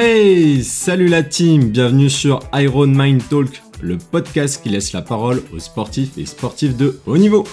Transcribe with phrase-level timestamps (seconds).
[0.00, 5.42] Hey, salut la team, bienvenue sur Iron Mind Talk, le podcast qui laisse la parole
[5.52, 7.44] aux sportifs et sportifs de haut niveau.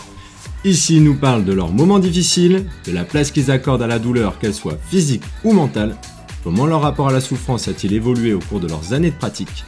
[0.63, 3.97] Ici, ils nous parlent de leurs moments difficiles, de la place qu'ils accordent à la
[3.97, 5.95] douleur, qu'elle soit physique ou mentale,
[6.43, 9.65] comment leur rapport à la souffrance a-t-il évolué au cours de leurs années de pratique.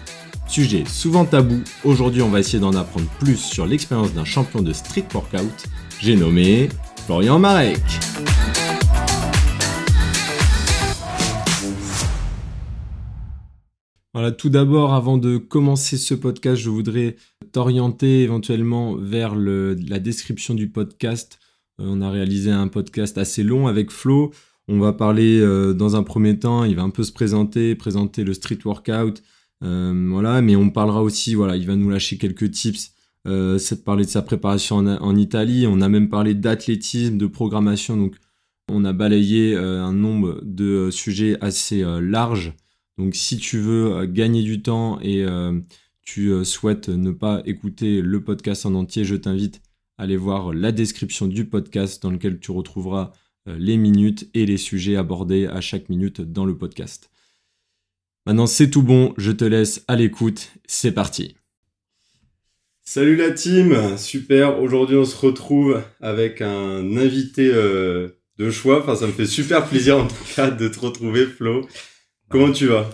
[0.47, 4.71] Sujet souvent tabou, aujourd'hui on va essayer d'en apprendre plus sur l'expérience d'un champion de
[4.71, 5.65] street workout,
[5.99, 6.69] j'ai nommé
[7.07, 7.81] Florian Marek.
[14.13, 17.17] Voilà, tout d'abord, avant de commencer ce podcast, je voudrais
[17.51, 21.39] t'orienter éventuellement vers la description du podcast.
[21.79, 24.31] Euh, on a réalisé un podcast assez long avec Flo.
[24.67, 28.23] On va parler euh, dans un premier temps, il va un peu se présenter, présenter
[28.23, 29.21] le street workout,
[29.63, 32.93] euh, mais on parlera aussi, voilà, il va nous lâcher quelques tips.
[33.25, 35.67] c'est de parler de sa préparation en, en Italie.
[35.67, 37.97] On a même parlé d'athlétisme, de programmation.
[37.97, 38.15] Donc,
[38.69, 42.53] on a balayé un nombre de sujets assez larges.
[42.97, 45.59] Donc si tu veux euh, gagner du temps et euh,
[46.03, 49.61] tu euh, souhaites ne pas écouter le podcast en entier, je t'invite
[49.97, 53.13] à aller voir la description du podcast dans lequel tu retrouveras
[53.45, 57.09] les minutes et les sujets abordés à chaque minute dans le podcast.
[58.25, 61.37] Maintenant c'est tout bon, je te laisse à l'écoute, c'est parti.
[62.83, 69.07] Salut la team, super, aujourd'hui on se retrouve avec un invité de choix, enfin ça
[69.07, 71.65] me fait super plaisir en tout cas de te retrouver Flo.
[72.29, 72.89] Comment tu vas?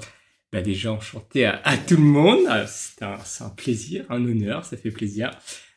[0.52, 3.02] Bah déjà enchanté à, tout le monde, ah, c'est
[3.42, 5.32] un, plaisir, un honneur, ça fait plaisir.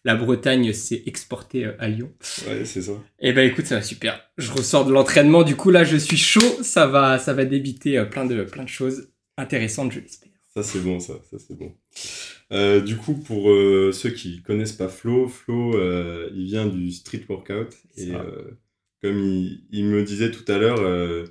[0.04, 2.12] La Bretagne s'est exportée euh, à Lyon.
[2.46, 2.92] Ouais, c'est ça.
[3.18, 4.20] Et eh ben écoute, ça va super.
[4.36, 7.96] Je ressors de l'entraînement, du coup là je suis chaud, ça va, ça va débiter
[7.96, 10.32] euh, plein de, plein de choses intéressantes, je l'espère.
[10.54, 11.74] Ça c'est bon, ça, ça c'est bon.
[12.52, 13.46] Euh, du coup, pour
[13.92, 15.72] ceux qui connaissent pas Flo, Flo,
[16.34, 18.12] il vient du street workout et
[19.02, 21.26] comme il, il, me disait tout à l'heure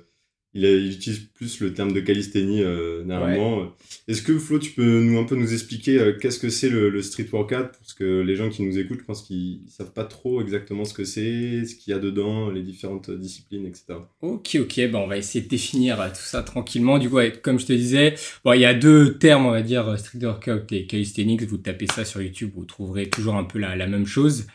[0.56, 3.72] il, utilise plus le terme de calisthénie euh, normalement.
[4.08, 7.02] Est-ce que Flo, tu peux nous un peu nous expliquer euh, qu'est-ce que c'est le,
[7.02, 7.72] street workout?
[7.78, 10.94] Parce que les gens qui nous écoutent, je pense qu'ils savent pas trop exactement ce
[10.94, 13.98] que c'est, ce qu'il y a dedans, les différentes disciplines, etc.
[14.22, 16.98] Ok, ok, bah on va essayer de définir euh, tout ça tranquillement.
[16.98, 18.14] Du coup, comme je te disais,
[18.44, 21.42] bon, il y a deux termes, on va dire, street workout et calisthenics.
[21.42, 24.46] Vous tapez ça sur YouTube, vous trouverez toujours un peu la, même chose.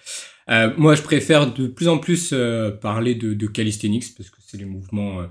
[0.78, 2.34] moi, je préfère de plus en plus
[2.82, 5.22] parler de, de calisthenics parce que c'est les mouvements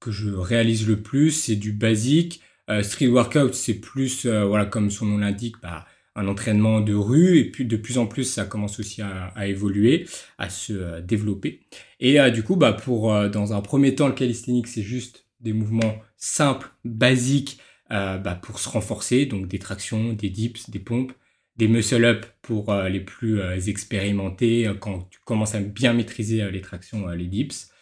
[0.00, 2.40] que je réalise le plus, c'est du basique.
[2.70, 6.94] Euh, street workout, c'est plus, euh, voilà, comme son nom l'indique, bah, un entraînement de
[6.94, 7.38] rue.
[7.38, 11.60] Et puis de plus en plus, ça commence aussi à, évoluer, à se euh, développer.
[12.00, 15.96] Et du coup, bah, pour dans un premier temps, le calisthenics, c'est juste des mouvements
[16.16, 17.58] simples, basiques,
[17.90, 21.12] bah, pour se renforcer, donc des tractions, des dips, des pompes,
[21.56, 27.26] des muscle-up pour les plus expérimentés, quand tu commences à bien maîtriser les tractions, les
[27.26, 27.72] dips.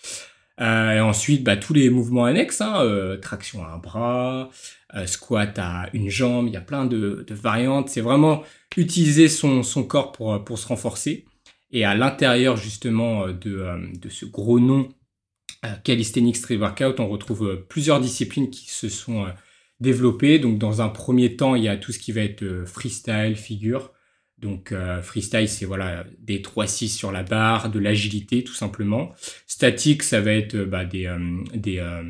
[0.61, 4.50] Euh, et ensuite, bah, tous les mouvements annexes, hein, euh, traction à un bras,
[4.94, 7.89] euh, squat à une jambe, il y a plein de, de variantes.
[7.89, 8.43] C'est vraiment
[8.77, 11.27] utiliser son, son corps pour, pour se renforcer.
[11.72, 14.89] Et à l'intérieur justement de, de ce gros nom
[15.84, 19.27] Calisthenics Street Workout, on retrouve plusieurs disciplines qui se sont
[19.81, 20.39] développées.
[20.39, 23.93] Donc dans un premier temps, il y a tout ce qui va être freestyle, figure.
[24.38, 29.14] Donc euh, freestyle, c'est voilà des 3-6 sur la barre, de l'agilité tout simplement.
[29.47, 31.19] Statique, ça va être bah, des, euh,
[31.54, 32.02] des euh,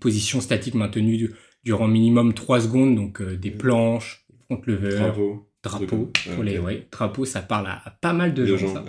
[0.00, 1.30] positions statiques maintenues
[1.62, 7.24] durant minimum 3 secondes, donc des planches, front lever, drapeau, drapeau, pour les, ouais, drapeau,
[7.24, 8.74] ça parle à, pas mal de gens.
[8.74, 8.84] ça.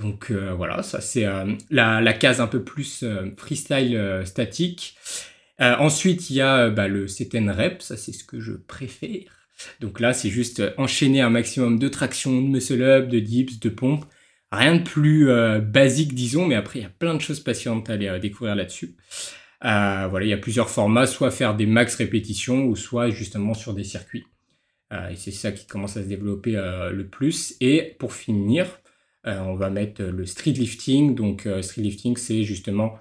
[0.00, 1.26] Donc voilà, ça c'est
[1.70, 3.04] la, la, case un peu plus
[3.36, 4.96] freestyle statique.
[5.60, 9.41] ensuite, il y a bah, le CTN rep, ça c'est ce que je préfère.
[9.80, 14.04] Donc là, c'est juste enchaîner un maximum de tractions, de muscle-up, de dips, de pompes.
[14.52, 17.88] Rien de plus euh, basique, disons, mais après, il y a plein de choses passionnantes
[17.88, 18.96] à aller euh, découvrir là-dessus.
[19.64, 23.54] Euh, voilà, il y a plusieurs formats, soit faire des max répétitions, ou soit justement
[23.54, 24.26] sur des circuits.
[24.92, 27.54] et c'est ça qui commence à se développer le plus.
[27.60, 28.66] Et pour finir,
[29.24, 31.14] on va mettre le street lifting.
[31.14, 32.98] Donc, street lifting, c'est justement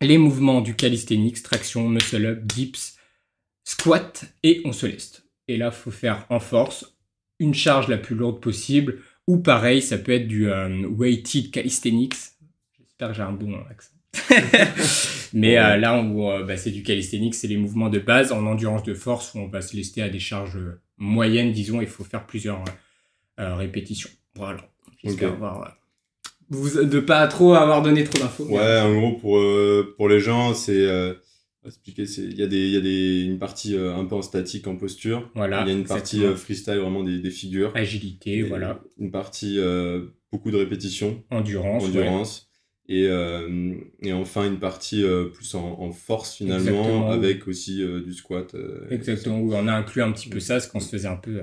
[0.00, 2.96] les mouvements du calisthenics, traction, muscle-up, dips,
[3.64, 5.22] squat, et on se laisse.
[5.50, 6.96] Et là, faut faire en force
[7.40, 9.00] une charge la plus lourde possible.
[9.26, 12.14] Ou pareil, ça peut être du euh, weighted calisthenics.
[12.78, 13.90] J'espère que j'ai un bon accent.
[15.32, 18.46] Mais euh, là, on, euh, bah, c'est du calisthenics, c'est les mouvements de base en
[18.46, 20.58] endurance de force où on va se lester à des charges
[20.98, 21.80] moyennes, disons.
[21.80, 22.62] Il faut faire plusieurs
[23.36, 24.10] répétitions.
[24.36, 24.60] Voilà.
[25.02, 25.76] J'espère avoir
[26.48, 28.44] vous, de pas trop avoir donné trop d'infos.
[28.44, 29.40] Ouais, en gros, pour,
[29.96, 30.86] pour les gens, c'est
[31.66, 34.22] expliquer il y a des il y a des une partie euh, un peu en
[34.22, 35.30] statique en posture.
[35.34, 37.72] Voilà il y a une partie euh, freestyle vraiment des, des figures.
[37.74, 38.80] Agilité voilà.
[38.98, 41.22] une partie euh, beaucoup de répétitions.
[41.30, 42.46] Endurance endurance.
[42.92, 47.10] Et, et enfin une partie plus en, en force finalement, Exactement.
[47.12, 48.56] avec aussi du squat.
[48.90, 51.42] Exactement, où on a inclus un petit peu ça, parce qu'on se faisait un peu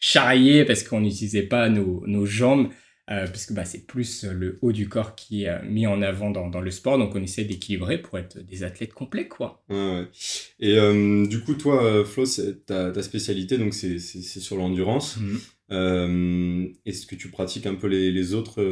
[0.00, 2.70] charrier parce qu'on n'utilisait pas nos, nos jambes,
[3.10, 6.02] euh, parce que bah, c'est plus le haut du corps qui est euh, mis en
[6.02, 9.64] avant dans, dans le sport, donc on essaie d'équilibrer pour être des athlètes complets, quoi.
[9.70, 10.08] Ouais, ouais.
[10.60, 12.24] Et euh, du coup, toi, Flo,
[12.66, 15.18] ta, ta spécialité, donc c'est sur l'endurance.
[15.70, 18.62] Euh, Est-ce que tu pratiques un peu les, les autres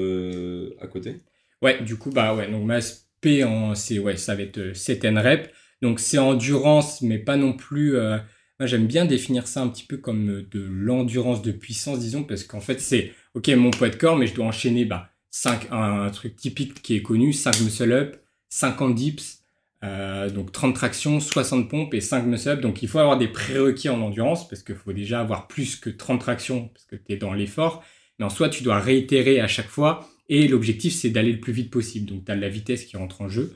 [0.81, 1.21] à côté?
[1.62, 5.05] Ouais, du coup, bah ouais, donc ma SP, en, ouais, ça va être euh, 7
[5.05, 5.50] N rep.
[5.82, 7.93] Donc c'est endurance, mais pas non plus.
[7.93, 12.44] moi, j'aime bien définir ça un petit peu comme de l'endurance de puissance, disons, parce
[12.44, 16.09] qu'en fait, c'est, ok, mon poids de corps, mais je dois enchaîner bah, 5, un,
[16.11, 18.17] truc typique qui est connu 5 muscle-up,
[18.49, 19.43] 50 dips,
[19.85, 22.61] euh, donc 30 tractions, 60 pompes et 5 muscle-up.
[22.61, 25.91] Donc il faut avoir des prérequis en endurance, parce qu'il faut déjà avoir plus que
[25.91, 27.85] 30 tractions, parce que tu es dans l'effort.
[28.19, 30.09] Mais en soi, tu dois réitérer à chaque fois.
[30.31, 32.06] Et l'objectif, c'est d'aller le plus vite possible.
[32.06, 33.55] Donc, tu as de la vitesse qui rentre en jeu.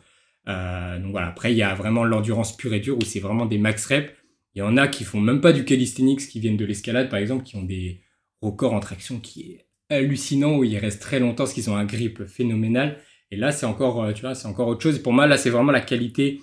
[0.48, 3.46] Euh, donc voilà, après, il y a vraiment l'endurance pure et dure où c'est vraiment
[3.46, 4.12] des max reps.
[4.54, 7.18] Il y en a qui font même pas du calisthenics, qui viennent de l'escalade, par
[7.18, 8.02] exemple, qui ont des
[8.42, 11.84] records en traction qui est hallucinant, où ils restent très longtemps parce qu'ils ont un
[11.84, 12.98] grip phénoménal.
[13.30, 14.98] Et là, c'est encore, euh, tu vois, c'est encore autre chose.
[15.00, 16.40] Pour moi, là, c'est vraiment la qualité,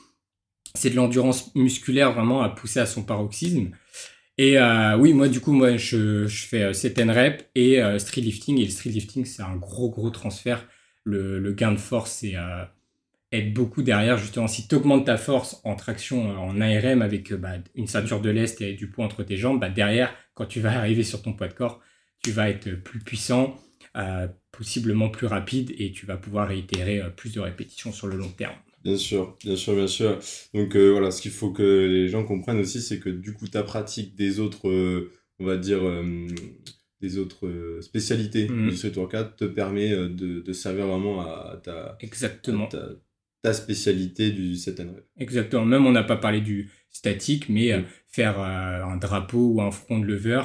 [0.76, 3.72] c'est de l'endurance musculaire vraiment à pousser à son paroxysme.
[4.38, 7.98] Et euh, oui, moi, du coup, moi, je, je fais euh, 7 reps et euh,
[8.00, 8.60] street lifting.
[8.60, 10.68] Et le street lifting, c'est un gros, gros transfert.
[11.04, 12.66] Le, gain de force, c'est euh,
[13.32, 14.18] aide beaucoup derrière.
[14.18, 17.88] Justement, si tu augmentes ta force en traction, euh, en ARM, avec euh, bah, une
[17.88, 21.04] ceinture de lest et du poids entre tes jambes, bah, derrière, quand tu vas arriver
[21.04, 21.82] sur ton poids de corps,
[22.24, 23.58] tu vas être plus puissant,
[23.96, 28.18] euh, possiblement plus rapide et tu vas pouvoir réitérer euh, plus de répétitions sur le
[28.18, 28.56] long terme.
[28.84, 30.20] Bien sûr, bien sûr, bien sûr.
[30.54, 33.48] Donc euh, voilà, ce qu'il faut que les gens comprennent aussi, c'est que du coup,
[33.48, 34.70] ta pratique des autres,
[35.40, 35.82] on va dire,
[37.02, 38.70] des autres spécialités Mhm.
[38.70, 42.68] du street workout te permet de, de servir vraiment à ta, Exactement.
[42.68, 42.88] ta,
[43.44, 45.06] ta spécialité du 7 rep.
[45.18, 45.66] Exactement.
[45.66, 47.86] Même on n'a pas parlé du statique, mais Mm.
[48.08, 50.42] faire un drapeau ou un front de lever,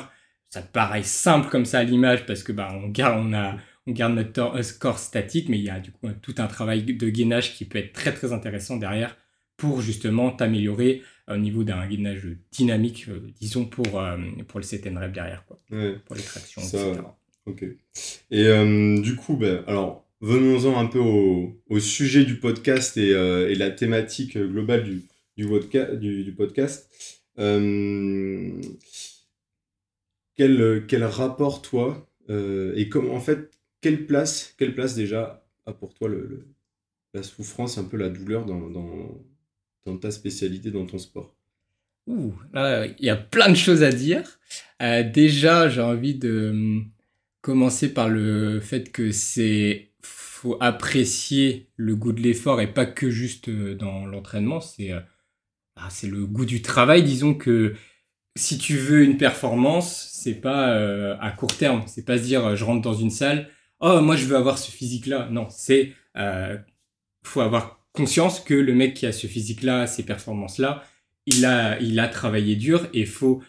[0.53, 3.57] ça paraît simple comme ça à l'image parce que bah on garde, on a,
[3.87, 6.83] on garde notre euh, corps statique, mais il y a du coup tout un travail
[6.85, 9.17] de gainage qui peut être très très intéressant derrière
[9.57, 14.19] pour justement t'améliorer au niveau d'un gainage dynamique, euh, disons pour euh,
[14.49, 15.97] pour le 7 rep derrière quoi, Ouais.
[16.07, 17.01] pour les tractions, Ça, etc.
[17.47, 17.65] Ok.
[18.31, 23.13] Et euh, du coup, ben, alors, venons-en un peu au, au sujet du podcast et,
[23.15, 25.03] euh, et la thématique globale du,
[25.37, 26.89] du, vodka- du, du podcast.
[30.41, 33.51] Euh, quel, quel rapport, toi, euh, et comme, en fait,
[33.81, 36.47] quelle place, quelle place déjà a pour toi le,
[37.15, 39.23] la souffrance, un peu la douleur dans, dans,
[39.85, 41.35] dans ta spécialité, dans ton sport?
[42.07, 44.41] Ouh, là, il y a plein de choses à dire.
[44.81, 46.91] Euh, déjà, j'ai envie de hum,
[47.41, 53.11] commencer par le fait que c'est faut apprécier le goût de l'effort et pas que
[53.11, 54.61] juste dans l'entraînement.
[54.61, 55.01] C'est euh,
[55.77, 57.05] ah, c'est le goût du travail.
[57.05, 57.75] Disons que
[58.37, 61.83] si tu veux une performance, c'est pas euh, à court terme.
[61.87, 63.49] C'est pas se dire euh, je rentre dans une salle,
[63.81, 65.29] oh moi je veux avoir ce physique-là.
[65.31, 66.57] Non, c'est euh,
[67.23, 70.85] faut avoir conscience que le mec qui a ce physique-là, ces performances-là,
[71.27, 73.43] il a, il a travaillé dur et faut,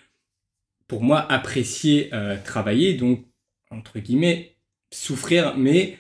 [0.88, 3.25] pour moi, apprécier euh, travailler, donc,
[3.69, 4.56] entre guillemets,
[4.91, 5.98] souffrir, mais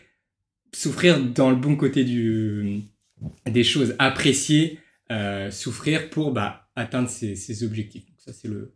[0.73, 2.81] souffrir dans le bon côté du,
[3.45, 4.79] des choses, apprécier,
[5.11, 8.03] euh, souffrir pour bah, atteindre ses, ses objectifs.
[8.23, 8.73] Ça, c'est le,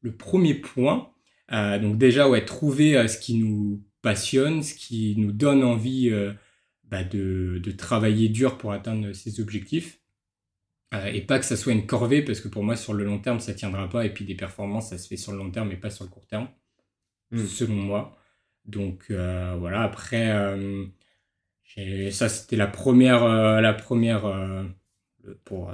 [0.00, 1.12] le premier point.
[1.52, 6.10] Euh, donc déjà, ouais, trouver euh, ce qui nous passionne, ce qui nous donne envie
[6.10, 6.32] euh,
[6.84, 10.00] bah, de, de travailler dur pour atteindre ses objectifs.
[11.12, 13.40] Et pas que ça soit une corvée, parce que pour moi, sur le long terme,
[13.40, 14.06] ça tiendra pas.
[14.06, 16.10] Et puis des performances, ça se fait sur le long terme, mais pas sur le
[16.10, 16.48] court terme,
[17.30, 17.46] Mm.
[17.46, 18.18] selon moi.
[18.64, 20.28] Donc voilà, après,
[22.10, 23.26] ça c'était la première,
[23.60, 24.24] la première
[25.44, 25.72] pour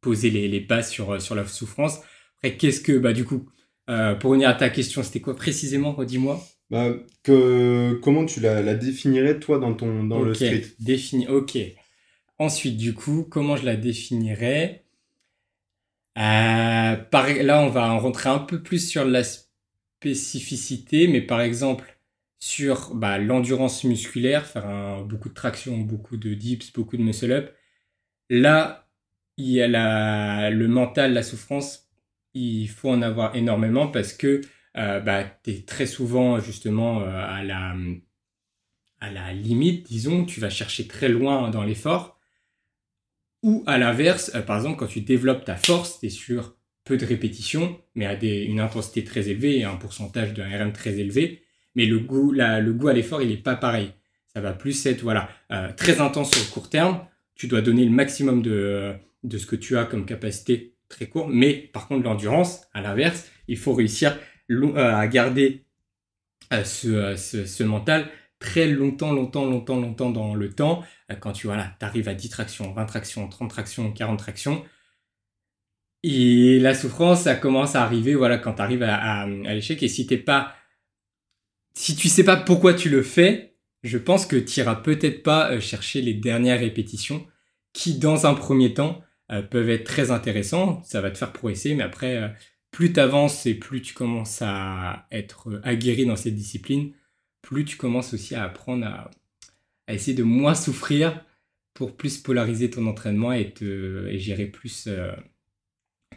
[0.00, 2.00] poser les, les bases sur, sur la souffrance.
[2.42, 3.48] Après, qu'est-ce que, bah du coup,
[3.88, 6.40] euh, pour revenir à ta question, c'était quoi précisément, redis-moi?
[6.70, 10.62] Bah, que, comment tu la, la définirais, toi, dans, ton, dans le Ok, street?
[10.78, 11.26] défini.
[11.26, 11.58] Ok.
[12.38, 14.84] Ensuite, du coup, comment je la définirais?
[16.18, 21.40] Euh, par- Là, on va en rentrer un peu plus sur la spécificité, mais par
[21.40, 21.98] exemple,
[22.38, 27.54] sur bah, l'endurance musculaire, faire un- beaucoup de traction, beaucoup de dips, beaucoup de muscle-up.
[28.30, 28.88] Là,
[29.38, 31.89] il y a la, le mental, la souffrance,
[32.34, 34.40] il faut en avoir énormément parce que
[34.76, 37.26] euh, bah, tu es très souvent justement euh,
[39.00, 42.18] à la limite, disons, tu vas chercher très loin dans l'effort.
[43.42, 46.96] Ou à l'inverse, euh, par exemple, quand tu développes ta force, tu es sur peu
[46.96, 51.42] de répétitions, mais à une intensité très élevée et un pourcentage de RM très élevé.
[51.74, 53.92] Mais le goût, à l'effort, il n'est pas pareil.
[54.32, 55.28] Ça va plus être voilà
[55.76, 57.04] très intense sur le court terme.
[57.34, 61.28] Tu dois donner le maximum de ce que tu as comme capacité très court.
[61.28, 64.18] Mais par contre, l'endurance, à l'inverse, il faut réussir
[64.76, 65.64] à garder
[66.50, 70.82] ce, ce, ce mental très longtemps, longtemps, longtemps, longtemps dans le temps.
[71.12, 74.64] Euh, quand tu voilà, arrives à 10 tractions, 20 tractions, 30 tractions, 40 tractions.
[76.02, 79.80] Et la souffrance, ça commence à arriver voilà, quand tu arrives à, l'échec.
[79.82, 80.56] Et si t'es pas.
[81.74, 83.54] Si tu sais pas pourquoi tu le fais,
[83.84, 87.26] je pense que tu iras peut-être pas euh, chercher les dernières répétitions
[87.72, 90.82] qui, dans un premier temps, euh, peuvent être très intéressants.
[90.84, 92.34] Ça va te faire progresser, mais après,
[92.70, 96.92] plus tu avances et plus tu commences à être aguerri dans cette discipline,
[97.42, 99.10] plus tu commences aussi à apprendre à,
[99.88, 101.24] essayer de moins souffrir
[101.74, 105.12] pour plus polariser ton entraînement et, te, gérer plus euh,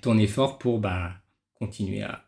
[0.01, 1.13] ton effort pour bah,
[1.55, 2.27] continuer à,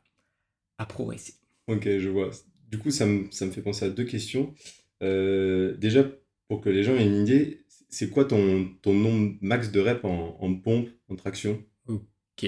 [0.78, 1.36] à, progresser.
[1.68, 2.32] Ok, je vois.
[2.72, 4.56] Du coup, ça me, ça me fait penser à deux questions.
[5.04, 6.04] Euh, déjà,
[6.48, 10.04] pour que les gens aient une idée, c'est quoi ton, ton nombre max de reps
[10.04, 11.64] en, en pompe, en traction?
[11.88, 12.46] Ok.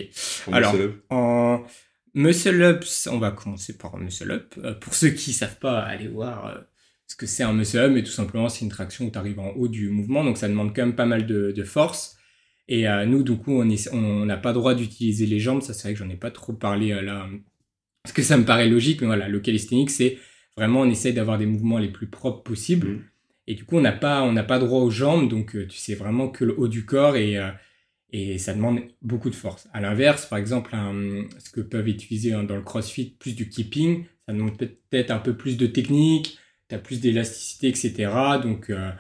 [0.52, 0.76] Alors,
[1.10, 1.64] en,
[2.14, 4.56] Muscle Ups, on va commencer par Muscle Up.
[4.58, 6.58] Euh, pour ceux qui savent pas, allez voir euh,
[7.06, 9.40] ce que c'est un Muscle Up, mais tout simplement, c'est une traction où tu arrives
[9.40, 12.18] en haut du mouvement, donc ça demande quand même pas mal de, force.
[12.68, 15.62] Et euh, nous, du coup, on n'a pas droit d'utiliser les jambes.
[15.62, 17.30] Ça, c'est vrai que j'en ai pas trop parlé là,
[18.04, 20.18] parce que ça me paraît logique, mais voilà, le calisthenics, c'est
[20.58, 22.88] vraiment, on essaye d'avoir des mouvements les plus propres possibles.
[22.88, 23.04] Mmh.
[23.48, 25.96] Et du coup, on n'a pas, on n'a pas droit aux jambes, donc tu sais
[25.96, 27.40] vraiment que le haut du corps et
[28.12, 29.68] et ça demande beaucoup de force.
[29.74, 30.76] À l'inverse, par exemple,
[31.40, 35.36] ce que peuvent utiliser dans le CrossFit, plus du keeping, ça demande peut-être un peu
[35.36, 36.38] plus de technique,
[36.70, 38.12] tu as plus d'élasticité, etc.
[38.42, 38.92] Donc, euh,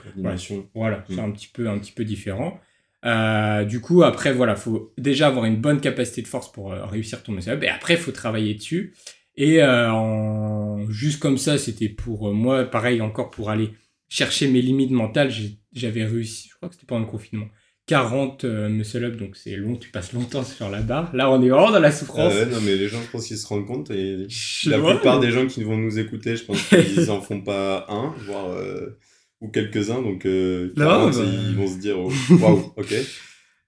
[0.74, 1.20] voilà, c'est mm.
[1.20, 2.60] un petit peu, un petit peu différent.
[3.06, 6.86] Euh, du coup, après, voilà, faut déjà avoir une bonne capacité de force pour euh,
[6.86, 8.94] réussir ton muscle Et après, il faut travailler dessus.
[9.36, 10.90] Et en...
[10.90, 13.72] juste comme ça, c'était pour moi, pareil, encore pour aller
[14.10, 15.32] chercher mes limites mentales,
[15.74, 17.48] j'avais réussi, je crois que c'était pendant le confinement,
[17.88, 21.16] 40 euh, muscle up, donc c'est long, tu passes longtemps sur la barre.
[21.16, 22.34] Là, on est vraiment dans la souffrance.
[22.36, 23.90] Ah ouais, non, mais les gens, je pense qu'ils se rendent compte.
[23.92, 24.28] Et
[24.66, 28.14] la plupart des gens qui vont nous écouter, je pense qu'ils en font pas un,
[28.26, 28.98] voire euh,
[29.40, 30.02] ou quelques-uns.
[30.02, 31.10] Donc, euh, bah.
[31.14, 32.12] ils vont se dire, oh,
[32.42, 32.94] waouh, ok.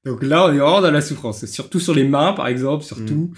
[0.05, 1.45] Donc là, on est vraiment dans la souffrance.
[1.45, 3.31] Surtout sur les mains, par exemple, surtout.
[3.31, 3.33] Mm.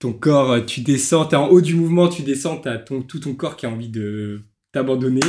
[0.00, 3.34] Ton corps, tu descends, t'es en haut du mouvement, tu descends, t'as ton, tout ton
[3.34, 5.20] corps qui a envie de t'abandonner.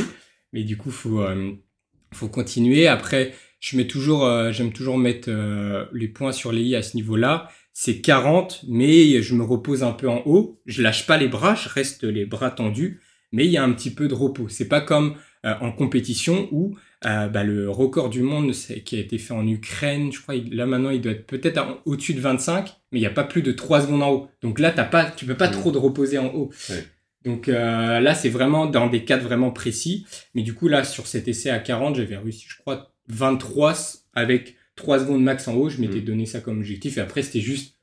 [0.56, 1.22] Mais du coup, faut,
[2.14, 2.88] faut continuer.
[2.88, 6.82] Après, je mets toujours, euh, j'aime toujours mettre euh, les points sur les i à
[6.82, 7.48] ce niveau-là.
[7.72, 10.60] C'est 40, mais je me repose un peu en haut.
[10.66, 13.00] Je lâche pas les bras, je reste les bras tendus,
[13.32, 14.48] mais il y a un petit peu de repos.
[14.48, 18.50] C'est pas comme euh, en compétition où bah, le record du monde
[18.84, 22.14] qui a été fait en Ukraine, je crois, là maintenant il doit être peut-être au-dessus
[22.14, 24.30] de 25, mais il n'y a pas plus de 3 secondes en haut.
[24.42, 26.50] Donc là, t'as pas, tu peux pas trop de reposer en haut.
[27.26, 30.06] Donc là, c'est vraiment dans des cadres vraiment précis.
[30.34, 33.74] Mais du coup, là, sur cet essai à 40, j'avais réussi, je crois, 23
[34.14, 35.68] avec 3 secondes max en haut.
[35.68, 36.04] Je m'étais mm.
[36.04, 36.98] donné ça comme objectif.
[36.98, 37.76] Et après, c'était juste,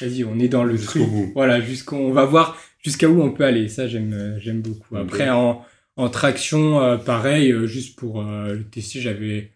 [0.00, 1.02] vas-y, on est dans le truc.
[1.34, 3.68] Voilà, jusqu'on va voir jusqu'à où on peut aller.
[3.68, 4.96] Ça, j'aime, euh, j'aime beaucoup.
[4.96, 5.64] Après, en,
[5.96, 9.52] en traction, euh, pareil, euh, juste pour le tester, j'avais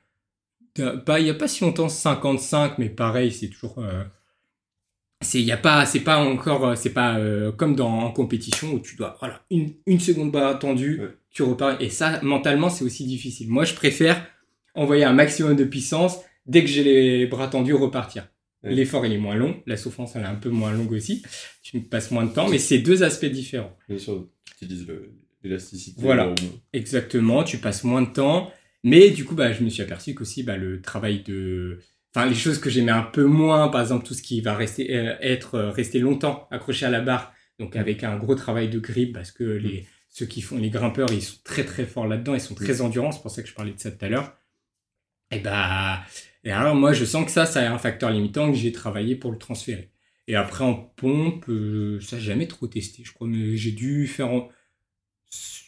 [1.05, 3.85] pas, il y a pas si longtemps 55, mais pareil, c'est toujours,
[5.21, 7.19] c'est, y a pas, c'est pas encore, c'est pas
[7.57, 11.01] comme dans en compétition où tu dois, voilà, une, une seconde bas tendue,
[11.31, 11.81] tu repars.
[11.81, 13.49] Et ça, mentalement, c'est aussi difficile.
[13.49, 14.27] Moi, je préfère
[14.75, 18.29] envoyer un maximum de puissance, dès que j'ai les bras tendus, repartir.
[18.63, 19.63] L'effort, il est moins long.
[19.67, 21.23] La souffrance, elle est un peu moins longue aussi.
[21.63, 23.75] Tu passes moins de temps, mais c'est deux aspects différents.
[23.89, 24.87] Bien sûr, tu utilises
[25.43, 26.01] l'élasticité.
[26.03, 26.35] Voilà,
[26.73, 27.43] exactement.
[27.43, 28.53] Tu passes moins de temps.
[28.85, 31.79] Mais du coup, bah, je me suis aperçu qu'aussi, bah, le travail de...
[32.15, 34.97] Enfin, les choses que j'aimais un peu moins, par exemple, tout ce qui va rester,
[34.97, 38.81] euh, être euh, resté longtemps accroché à la barre, donc avec un gros travail de
[38.81, 42.35] grip, parce que les, ceux qui font les grimpeurs, ils sont très très forts là-dedans,
[42.35, 44.37] ils sont très endurants, c'est pour ça que je parlais de ça tout à l'heure.
[45.31, 46.05] Et bah,
[46.43, 49.15] et alors moi je sens que ça, ça a un facteur limitant que j'ai travaillé
[49.15, 49.93] pour le transférer.
[50.27, 53.05] Et après en pompe, euh, ça j'ai jamais trop testé.
[53.05, 54.49] Je crois mais j'ai dû faire en...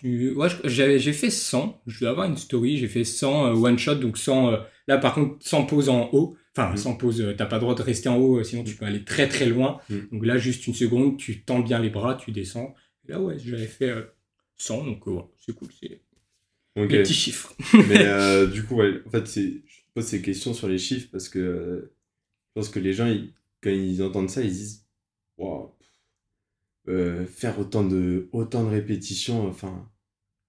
[0.05, 3.95] Ouais, j'ai fait 100, je dois avoir une story, j'ai fait 100 euh, one shot,
[3.97, 4.57] donc 100, euh,
[4.89, 6.77] là par contre sans pause en haut, enfin mmh.
[6.77, 9.29] sans pause, t'as pas le droit de rester en haut, sinon tu peux aller très
[9.29, 9.81] très loin.
[9.89, 9.99] Mmh.
[10.11, 12.75] Donc là juste une seconde, tu tends bien les bras, tu descends.
[13.07, 13.95] Et là ouais, j'avais fait
[14.57, 16.01] 100, donc ouais, c'est cool, c'est
[16.77, 17.03] Okay.
[17.03, 17.55] petits chiffres.
[17.89, 19.61] Mais euh, du coup, ouais, en fait, je
[19.95, 21.95] pose ces questions sur les chiffres parce que euh,
[22.49, 23.13] je pense que les gens,
[23.63, 24.87] quand ils entendent ça, ils disent
[25.37, 25.75] wow,
[26.89, 29.89] euh, faire autant de, autant de répétitions, enfin,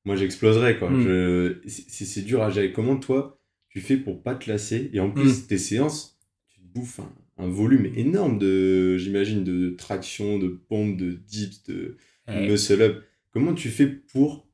[0.06, 0.90] moi j'exploserais quoi.
[0.90, 1.56] Hmm.
[1.68, 2.72] C'est dur à gérer.
[2.72, 4.90] Comment toi, tu fais pour pas te lasser?
[4.94, 5.48] Et en plus, hmm.
[5.48, 7.00] tes séances, tu te bouffes
[7.38, 11.98] un, volume énorme de, j'imagine, de traction, de pompe, de dips, de
[12.28, 13.04] muscle up.
[13.32, 14.48] Comment tu fais pour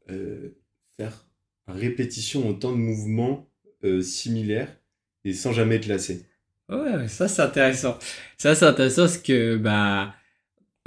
[0.98, 1.29] faire
[1.67, 3.50] répétition autant de mouvements
[3.83, 4.75] euh, similaires
[5.24, 6.25] et sans être lassé
[6.69, 7.98] Ouais, ça c'est intéressant.
[8.38, 10.13] Ça c'est intéressant parce que bah,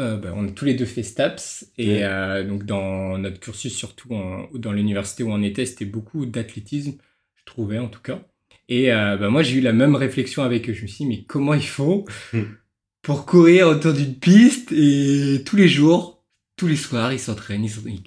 [0.03, 3.75] euh, bah, on a tous les deux fait STAPS et euh, donc dans notre cursus
[3.75, 4.09] surtout
[4.55, 6.95] dans l'université où on était c'était beaucoup d'athlétisme
[7.37, 8.21] je trouvais en tout cas.
[8.69, 10.73] Et bah, moi j'ai eu la même réflexion avec eux.
[10.73, 12.43] Je me suis dit mais comment il faut hmm.
[13.03, 16.25] pour courir autour d'une piste et tous les jours
[16.57, 17.99] tous les soirs ils s'entraînent ils s'entraînent.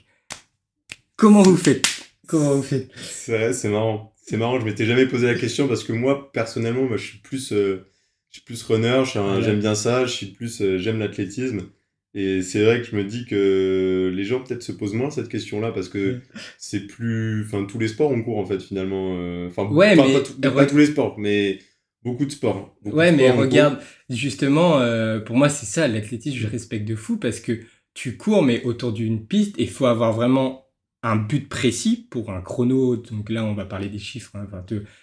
[1.16, 1.88] Comment vous faites?
[2.28, 2.90] Comment vous faites?
[2.96, 4.16] C'est vrai c'est marrant.
[4.28, 7.20] C'est marrant, je m'étais jamais posé la question parce que moi, personnellement, moi, je suis
[7.20, 7.86] plus, euh,
[8.32, 11.70] je suis plus runner, j'aime bien ça, je suis plus, euh, j'aime l'athlétisme.
[12.18, 15.28] Et c'est vrai que je me dis que les gens peut-être se posent moins cette
[15.28, 16.22] question-là parce que
[16.58, 19.18] c'est plus, enfin, tous les sports on court en fait finalement.
[19.20, 21.60] Euh, enfin, ouais, mais pas, tous les sports, mais
[22.04, 22.74] beaucoup de sports.
[22.86, 23.80] ouais, mais regarde,
[24.10, 24.80] justement,
[25.26, 27.60] pour moi, c'est ça, l'athlétisme, je respecte de fou parce que
[27.94, 30.66] tu cours, mais autour d'une piste, et il faut avoir vraiment
[31.06, 32.98] un but précis pour un chrono.
[32.98, 34.32] Donc là, on va parler des chiffres.
[34.36, 34.48] Hein,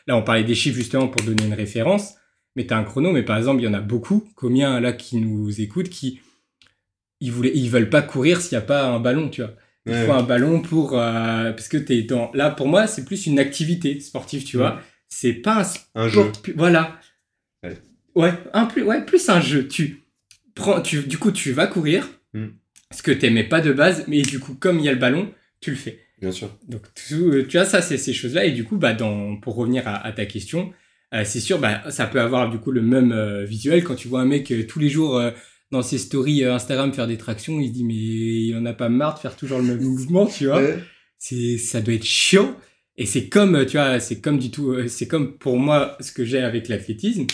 [0.07, 2.15] là, on parlait des chiffres justement pour donner une référence.
[2.57, 4.29] Mais tu as un chrono, mais par exemple, il y en a beaucoup.
[4.35, 6.21] Combien là qui nous écoutent qui
[7.23, 9.55] ils voulaient, ils veulent pas courir s'il n'y a pas un ballon, tu vois.
[9.87, 13.27] Il faut un ballon pour euh, parce que t'es dans là pour moi c'est plus
[13.27, 14.81] une activité sportive, tu vois.
[15.09, 15.65] C'est pas
[15.95, 16.31] un, jeu.
[16.57, 16.99] Voilà.
[18.15, 18.33] Ouais.
[18.53, 19.67] un plus ouais plus un jeu.
[19.67, 20.05] Tu
[20.55, 22.09] prends tu du coup tu vas courir.
[22.35, 22.47] Mm.
[22.93, 25.33] Ce que t'aimais pas de base, mais du coup comme il y a le ballon,
[25.61, 25.99] tu le fais.
[26.21, 26.57] Bien sûr.
[26.69, 28.45] Donc, tu, tu vois, ça, c'est ces choses-là.
[28.45, 30.73] Et du coup, bah, dans, pour revenir à, ta question,
[31.13, 34.07] euh, c'est sûr, bah, ça peut avoir du coup le même euh, visuel quand tu
[34.07, 35.21] vois un mec tous les jours
[35.73, 38.89] dans ses stories Instagram faire des tractions, il se dit mais il en a pas
[38.89, 40.63] marre de faire toujours le même mouvement, tu vois.
[41.19, 42.57] C'est, ça doit être chiant.
[42.97, 46.25] Et c'est comme, tu vois, c'est comme du tout, c'est comme pour moi ce que
[46.25, 47.27] j'ai avec l'athlétisme.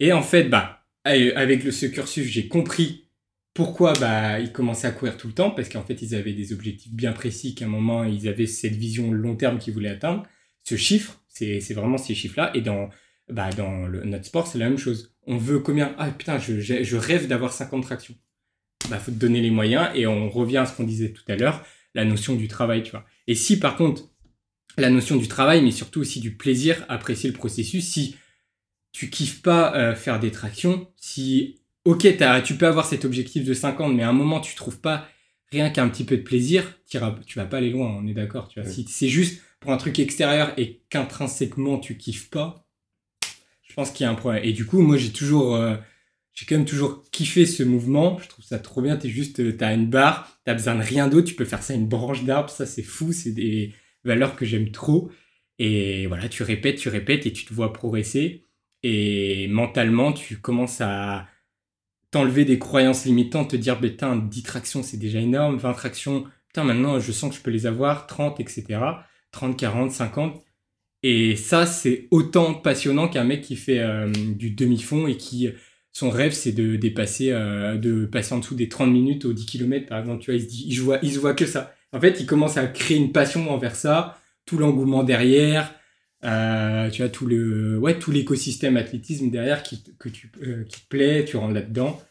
[0.00, 3.04] Et en fait, bah, avec le, ce cursus, j'ai compris
[3.52, 6.52] pourquoi bah, ils commençaient à courir tout le temps Parce qu'en fait, ils avaient des
[6.52, 10.24] objectifs bien précis, qu'à un moment, ils avaient cette vision long terme qu'ils voulaient atteindre.
[10.62, 12.50] Ce chiffre, c'est vraiment ces chiffres-là.
[12.54, 12.88] Et dans,
[13.28, 15.14] bah, dans le, notre sport, c'est la même chose.
[15.26, 15.94] On veut combien?
[15.98, 18.14] Ah putain, je, je rêve d'avoir 50 tractions.
[18.90, 19.88] Bah, faut te donner les moyens.
[19.94, 22.92] Et on revient à ce qu'on disait tout à l'heure, la notion du travail, tu
[22.92, 23.04] vois.
[23.26, 24.10] Et si par contre,
[24.78, 28.16] la notion du travail, mais surtout aussi du plaisir, apprécier le processus, si
[28.92, 32.06] tu kiffes pas euh, faire des tractions, si ok,
[32.44, 35.08] tu peux avoir cet objectif de 50, mais à un moment, tu trouves pas
[35.50, 37.10] rien qu'un petit peu de plaisir, tu vas
[37.46, 38.48] pas aller loin, on est d'accord.
[38.48, 42.65] Tu vois, si c'est juste pour un truc extérieur et qu'intrinsèquement tu kiffes pas,
[43.76, 44.42] pense qu'il y a un problème.
[44.44, 45.76] Et du coup, moi, j'ai toujours, euh,
[46.32, 48.18] j'ai quand même toujours kiffé ce mouvement.
[48.18, 48.96] Je trouve ça trop bien.
[48.96, 51.28] T'es juste, euh, t'as une barre, t'as besoin de rien d'autre.
[51.28, 52.50] Tu peux faire ça une branche d'arbre.
[52.50, 53.12] Ça, c'est fou.
[53.12, 55.10] C'est des valeurs que j'aime trop.
[55.58, 58.44] Et voilà, tu répètes, tu répètes et tu te vois progresser.
[58.82, 61.28] Et mentalement, tu commences à
[62.10, 66.64] t'enlever des croyances limitantes, te dire, putain, 10 tractions, c'est déjà énorme, 20 tractions, putain,
[66.64, 68.78] maintenant, je sens que je peux les avoir, 30, etc.
[69.32, 70.45] 30, 40, 50.
[71.08, 75.48] Et ça, c'est autant passionnant qu'un mec qui fait euh, du demi-fond et qui,
[75.92, 79.46] son rêve, c'est de dépasser, euh, de passer en dessous des 30 minutes aux 10
[79.46, 81.76] km, par exemple, tu vois, il se dit, il voit, il se voit que ça.
[81.92, 85.76] En fait, il commence à créer une passion envers ça, tout l'engouement derrière,
[86.24, 90.32] euh, tu as tout le, ouais, tout l'écosystème athlétisme derrière qui, que tu,
[90.68, 92.02] qui te plaît, tu rentres là-dedans.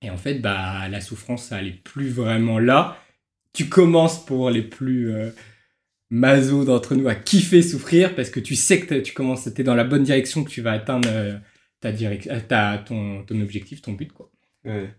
[0.00, 2.96] Et en fait, bah, la souffrance, ça n'est plus vraiment là.
[3.52, 5.12] Tu commences pour les plus
[6.10, 9.74] maso d'entre nous à kiffer souffrir parce que tu sais que tu commences, es dans
[9.74, 11.08] la bonne direction, que tu vas atteindre
[11.80, 14.30] ta ta, ton, ton objectif, ton but, quoi.
[14.64, 14.90] Ouais.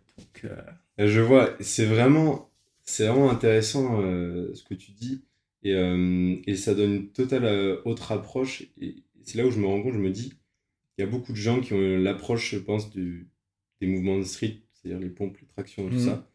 [0.98, 2.50] Je vois, c'est vraiment,
[2.84, 5.22] c'est vraiment intéressant ce que tu dis.
[5.64, 8.64] Et, euh, et ça donne une totale euh, autre approche.
[8.80, 10.34] Et c'est là où je me rends compte, je me dis,
[10.98, 13.30] il y a beaucoup de gens qui ont l'approche, je pense, du,
[13.82, 16.06] des mouvements de street, c'est-à-dire les pompes, les tractions, tout mhm.
[16.06, 16.32] ça.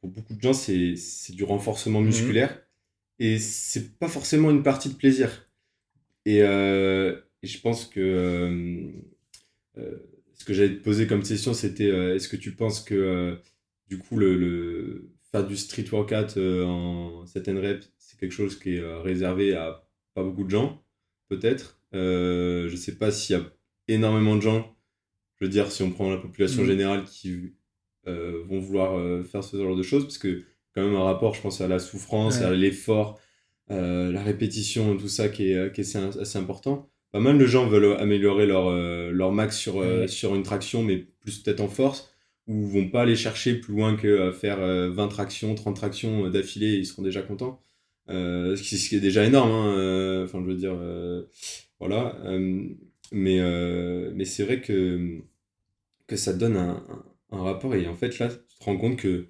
[0.00, 0.96] Pour beaucoup de gens, c'est
[1.30, 2.06] du renforcement mhm.
[2.06, 2.60] musculaire.
[3.18, 5.48] Et c'est pas forcément une partie de plaisir.
[6.24, 8.92] Et, euh, et je pense que
[9.74, 13.38] ce que j'allais te poser comme question, c'était est-ce que tu penses que
[13.88, 18.80] du coup, le, le, faire du street workout en certaines reps, quelque chose qui est
[18.80, 20.84] euh, réservé à pas beaucoup de gens,
[21.28, 21.80] peut-être?
[21.94, 23.44] Euh, je sais pas s'il y a
[23.88, 24.76] énormément de gens,
[25.36, 26.66] je veux dire, si on prend la population mm.
[26.66, 27.54] générale, qui
[28.06, 30.44] euh, vont vouloir faire ce genre de choses, parce que
[30.76, 33.18] quand même un rapport, je pense, à la souffrance, à l'effort,
[33.68, 36.88] la répétition, tout ça qui est, qui est assez, important.
[37.12, 38.70] Pas mal de gens veulent améliorer leur,
[39.10, 42.12] leur max sur, sur une traction, mais plus peut-être en force,
[42.46, 46.86] ou vont pas aller chercher plus loin que faire 20 tractions, 30 tractions d'affilée, ils
[46.86, 47.60] seront déjà contents.
[48.08, 51.24] Euh, ce, qui, est déjà énorme, hein, euh, enfin je veux dire, euh,
[51.80, 52.16] voilà.
[53.12, 53.40] mais
[54.14, 55.20] mais c'est vrai que,
[56.06, 56.84] que ça donne un,
[57.30, 59.28] un, rapport et en fait là, tu te rends compte que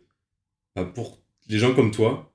[0.77, 2.33] bah, pour les gens comme toi,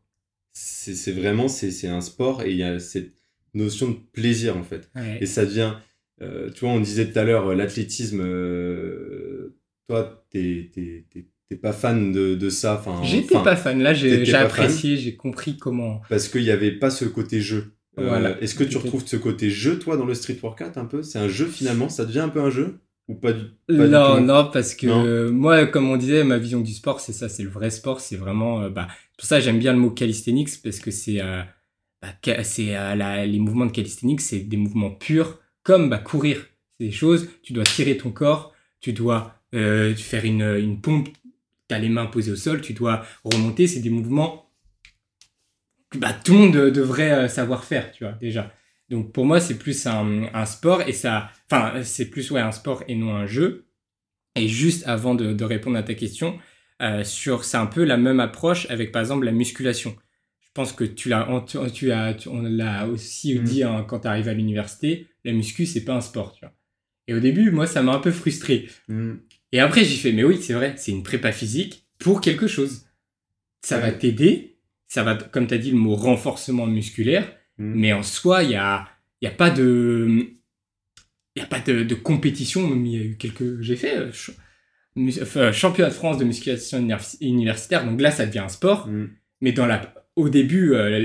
[0.53, 3.13] c'est vraiment c'est un sport et il y a cette
[3.53, 4.89] notion de plaisir en fait.
[5.19, 5.73] Et ça devient,
[6.21, 10.71] euh, tu vois, on disait tout à l'heure, euh, l'athlétisme, euh, toi, t'es
[11.61, 12.81] pas fan de, de ça.
[13.03, 16.01] J'étais pas fan, là j'ai apprécié, j'ai compris comment.
[16.09, 17.73] Parce qu'il n'y avait pas ce côté jeu.
[17.97, 18.41] Voilà.
[18.41, 21.03] Est-ce que tu retrouves ce côté jeu, toi, dans le street workout un peu?
[21.03, 21.89] C'est un jeu finalement?
[21.89, 22.79] Ça devient un peu un jeu?
[23.07, 26.99] Ou pas du, Non, non, parce que moi, comme on disait, ma vision du sport,
[26.99, 28.69] c'est ça, c'est le vrai sport, c'est vraiment.
[28.69, 28.87] bah,
[29.17, 31.21] pour ça, j'aime bien le mot calisthenics parce que c'est.
[32.01, 32.09] Bah,
[32.43, 36.47] c'est euh, les mouvements de calisthenics, c'est des mouvements purs, comme bah, courir.
[36.79, 41.09] C'est des choses, tu dois tirer ton corps, tu dois euh, faire une, une pompe,
[41.69, 43.67] tu as les mains posées au sol, tu dois remonter.
[43.67, 44.49] C'est des mouvements
[45.91, 48.51] que bah, tout le monde devrait euh, savoir faire, tu vois, déjà.
[48.91, 51.31] Donc pour moi, c'est plus un, un, sport et ça.
[51.49, 53.65] Enfin, c'est plus ouais, un sport et non un jeu.
[54.35, 56.37] Et juste avant de, de répondre à ta question,
[56.81, 59.95] euh, sur c'est un peu la même approche avec par exemple la musculation
[60.51, 63.43] je pense que tu l'as, tu as, on l'a aussi mm.
[63.43, 66.53] dit hein, quand tu arrives à l'université, la muscu, c'est pas un sport, tu vois.
[67.07, 68.67] Et au début, moi, ça m'a un peu frustré.
[68.89, 69.13] Mm.
[69.53, 72.85] Et après, j'ai fait, mais oui, c'est vrai, c'est une prépa physique pour quelque chose.
[73.61, 74.57] Ça va t'aider,
[74.89, 77.73] ça va, comme tu as dit, le mot renforcement musculaire, mm.
[77.75, 78.87] mais en soi, il n'y a,
[79.21, 80.27] y a pas de.
[81.35, 83.61] Il a pas de, de, compétition, il y a eu quelques.
[83.61, 83.95] J'ai fait
[84.97, 86.85] euh, championnat de France de musculation
[87.21, 88.89] universitaire, donc là, ça devient un sport.
[89.39, 90.99] Mais dans la au début, euh,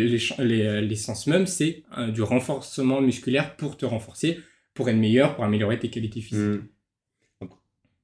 [0.81, 4.41] l'essence même, c'est euh, du renforcement musculaire pour te renforcer,
[4.75, 6.61] pour être meilleur, pour améliorer tes qualités physiques.
[7.41, 7.47] Hmm.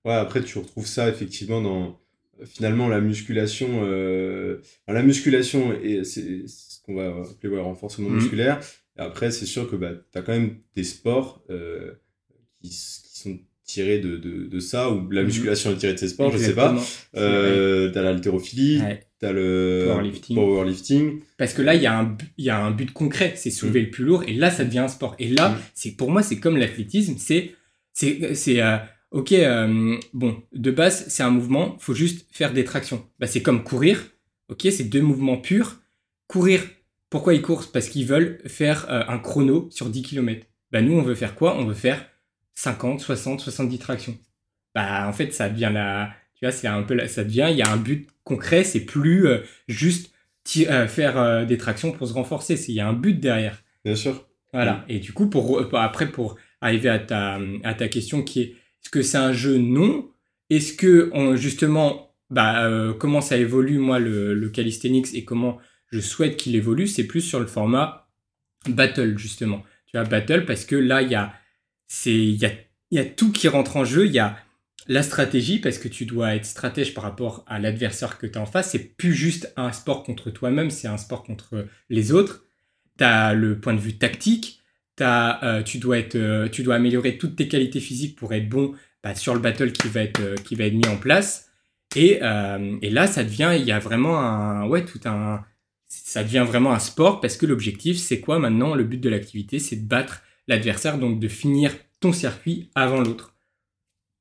[0.04, 2.00] Ouais, après, tu retrouves ça effectivement dans
[2.44, 3.82] finalement la musculation.
[3.84, 8.14] Euh, la musculation, c'est ce qu'on va appeler le renforcement hmm.
[8.14, 8.60] musculaire.
[8.98, 13.38] Et après, c'est sûr que bah, tu as quand même des sports qui, qui, sont
[13.64, 15.26] tirés de, de, de, ça, ou la hmm.
[15.26, 16.76] musculation est tirée de ces sports, je sais pas.
[17.16, 18.82] Euh, tu as l'haltérophilie
[19.22, 19.84] t'as le
[20.34, 21.20] powerlifting.
[21.38, 23.84] Parce que là, il y, a un, y a un but concret, c'est soulever mm.
[23.84, 25.14] le plus lourd, et là, ça devient un sport.
[25.20, 27.54] Et là, c'est pour moi, c'est comme l'athlétisme, c'est,
[27.92, 28.78] c'est, c'est euh,
[29.12, 33.06] ok, euh, bon, de base, c'est un mouvement, faut juste faire des tractions.
[33.20, 34.10] Bah, c'est comme courir,
[34.48, 35.80] ok, c'est deux mouvements purs.
[36.32, 36.62] Courir,
[37.10, 37.70] pourquoi ils courent?
[37.70, 40.46] Parce qu'ils veulent faire euh, un chrono sur 10 km.
[40.70, 41.58] Bah, nous, on veut faire quoi?
[41.58, 42.06] On veut faire
[42.54, 44.16] 50, 60, 70 tractions.
[44.74, 47.62] Bah, en fait, ça devient la, tu vois, c'est un peu, ça devient, il y
[47.62, 50.10] a un but concret, c'est plus euh, juste
[50.56, 53.62] euh, faire euh, des tractions pour se renforcer, il y a un but derrière.
[53.84, 54.26] Bien sûr.
[54.54, 54.86] Voilà.
[54.88, 58.44] Et du coup, pour, après, pour arriver à ta, à ta question qui est,
[58.82, 59.58] est-ce que c'est un jeu?
[59.58, 60.08] Non.
[60.48, 62.68] Est-ce que, on, justement, bah,
[62.98, 65.58] comment ça évolue, moi, le, le calisthenics et comment
[65.92, 68.08] je souhaite qu'il évolue, c'est plus sur le format
[68.68, 69.62] battle, justement.
[69.86, 71.34] Tu vois, battle, parce que là, il y a,
[72.06, 72.50] il y a,
[72.90, 74.06] y a tout qui rentre en jeu.
[74.06, 74.38] Il y a
[74.88, 78.42] la stratégie, parce que tu dois être stratège par rapport à l'adversaire que tu as
[78.42, 82.44] en face, c'est plus juste un sport contre toi-même, c'est un sport contre les autres.
[82.98, 84.62] Tu as le point de vue tactique,
[85.00, 88.48] as, euh, tu, dois être, euh, tu dois améliorer toutes tes qualités physiques pour être
[88.48, 91.50] bon bah, sur le battle qui va être, euh, qui va être mis en place.
[91.94, 92.20] Et,
[92.80, 95.44] et, là, ça devient, il y a vraiment un, ouais, tout un,
[95.92, 98.74] ça devient vraiment un sport parce que l'objectif, c'est quoi maintenant?
[98.74, 103.36] Le but de l'activité, c'est de battre l'adversaire, donc de finir ton circuit avant l'autre.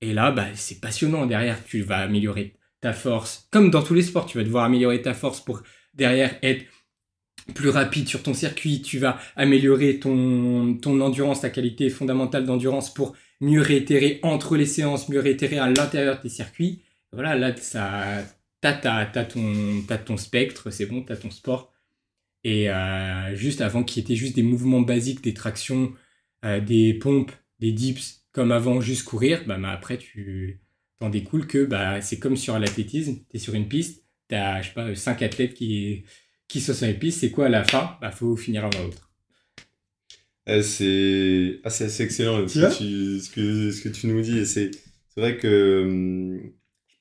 [0.02, 1.26] Et là, bah, c'est passionnant.
[1.26, 3.48] Derrière, tu vas améliorer ta force.
[3.52, 6.66] Comme dans tous les sports, tu vas devoir améliorer ta force pour derrière être
[7.56, 8.82] plus rapide sur ton circuit.
[8.82, 14.66] Tu vas améliorer ton, ton endurance, ta qualité fondamentale d'endurance pour mieux réitérer entre les
[14.66, 16.84] séances, mieux réitérer à l'intérieur de tes circuits.
[17.14, 18.24] Voilà, là, ça,
[18.62, 21.74] t'as, t'as, ton, ton spectre, c'est bon, t'as ton sport.
[22.44, 25.94] Et euh, juste avant, qui était juste des mouvements basiques, des tractions,
[26.46, 30.62] euh, des pompes, des dips, comme avant juste courir, bah, après tu
[31.00, 34.62] t'en découles que bah, c'est comme sur l'athlétisme, tu es sur une piste, tu as
[34.62, 36.04] je sais pas, cinq athlètes qui,
[36.48, 37.98] qui sont sur une piste, c'est quoi à la fin?
[37.98, 39.12] Il bah, faut finir avant l'autre.
[40.48, 44.40] Eh, c'est assez excellent ce que, tu, ce, que, ce que tu nous dis.
[44.40, 44.72] Et c'est
[45.16, 46.52] vrai que hum,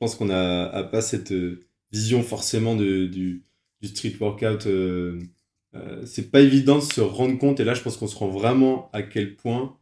[0.01, 1.33] pense qu'on n'a pas cette
[1.93, 3.45] vision forcément de, du,
[3.81, 4.67] du street workout.
[4.67, 5.21] Euh,
[5.77, 7.61] euh, c'est pas évident de se rendre compte.
[7.61, 9.77] Et là, je pense qu'on se rend vraiment à quel point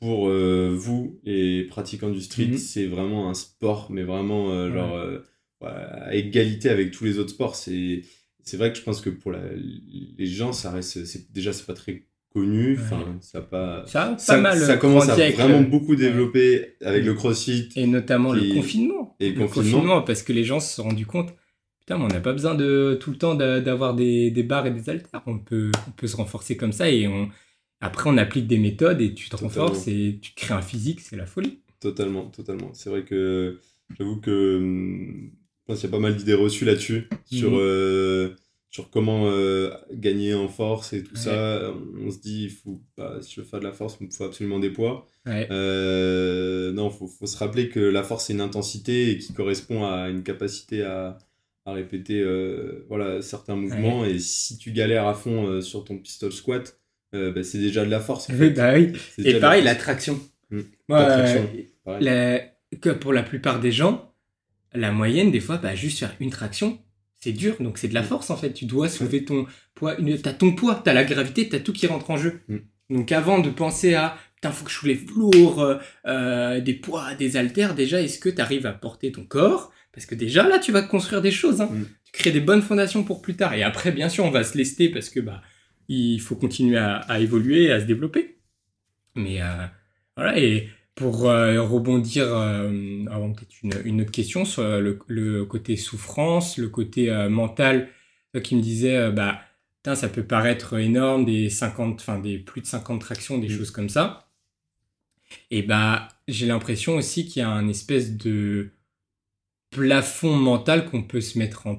[0.00, 2.58] pour euh, vous, les pratiquants du street, mhm.
[2.58, 5.18] c'est vraiment un sport, mais vraiment euh, genre euh,
[5.62, 7.54] à égalité avec tous les autres sports.
[7.54, 8.02] C'est
[8.42, 11.66] c'est vrai que je pense que pour la, les gens, ça reste, c'est déjà c'est
[11.66, 12.78] pas très connu.
[12.80, 13.84] Enfin, ça pas.
[13.86, 18.54] Ça, ça, mal ça commence à vraiment beaucoup développer avec le CrossFit et notamment le
[18.54, 19.09] confinement.
[19.20, 20.02] Et le confinement.
[20.02, 21.34] parce que les gens se sont rendus compte.
[21.80, 24.70] Putain, mais on n'a pas besoin de tout le temps d'avoir des, des barres et
[24.70, 25.22] des haltères.
[25.26, 27.30] On peut, on peut se renforcer comme ça et on
[27.80, 31.16] après, on applique des méthodes et tu te renforces et tu crées un physique, c'est
[31.16, 31.60] la folie.
[31.80, 32.74] Totalement, totalement.
[32.74, 33.58] C'est vrai que
[33.98, 35.30] j'avoue que hum,
[35.66, 37.58] qu'il y a pas mal d'idées reçues là-dessus, sur, mhm.
[37.58, 38.36] euh,
[38.70, 41.72] sur comment euh, gagner en force et tout ça.
[42.00, 44.24] On se dit, il faut, bah, si je veux faire de la force, il faut
[44.24, 45.06] absolument des poids.
[45.26, 49.32] Euh, non, il faut, faut, se rappeler que la force, c'est une intensité et qui
[49.32, 51.18] correspond à une capacité à,
[51.66, 54.04] à répéter euh, voilà, certains mouvements.
[54.04, 56.78] Et si tu galères à fond sur ton pistol squat,
[57.12, 58.30] bah, c'est déjà de la force.
[58.30, 58.92] bah oui.
[59.18, 60.20] Et pareil, la traction.
[60.50, 60.60] Mmh.
[62.80, 64.14] que pour la plupart des gens,
[64.74, 66.78] la moyenne, des fois, bah, juste faire une traction,
[67.20, 68.06] c'est dur, donc c'est de la mm.
[68.06, 68.52] force en fait.
[68.52, 69.96] Tu dois soulever ton poids.
[70.22, 72.40] T'as ton poids, t'as la gravité, t'as tout qui rentre en jeu.
[72.48, 72.56] Mm.
[72.90, 77.14] Donc avant de penser à putain, faut que je soulève lourd, euh, euh, des poids,
[77.14, 79.70] des haltères, déjà, est-ce que tu arrives à porter ton corps?
[79.92, 81.60] Parce que déjà là, tu vas construire des choses.
[81.60, 81.68] Hein.
[81.70, 81.86] Mm.
[82.04, 83.52] Tu crées des bonnes fondations pour plus tard.
[83.54, 85.42] Et après, bien sûr, on va se lester parce que bah
[85.88, 88.38] il faut continuer à, à évoluer, à se développer.
[89.16, 89.66] Mais euh,
[90.16, 90.68] voilà, et
[91.00, 96.58] pour euh, rebondir euh, avant peut-être une, une, autre question sur le, le, côté souffrance,
[96.58, 97.88] le côté euh, mental,
[98.44, 99.40] qui me disait bah
[99.82, 103.56] ça peut paraître énorme des 50 enfin des plus de 50 tractions, des mmh.
[103.56, 104.28] choses comme ça.
[105.50, 108.72] Et bah j'ai l'impression aussi qu'il y a un espèce de
[109.70, 111.78] plafond mental qu'on peut se mettre en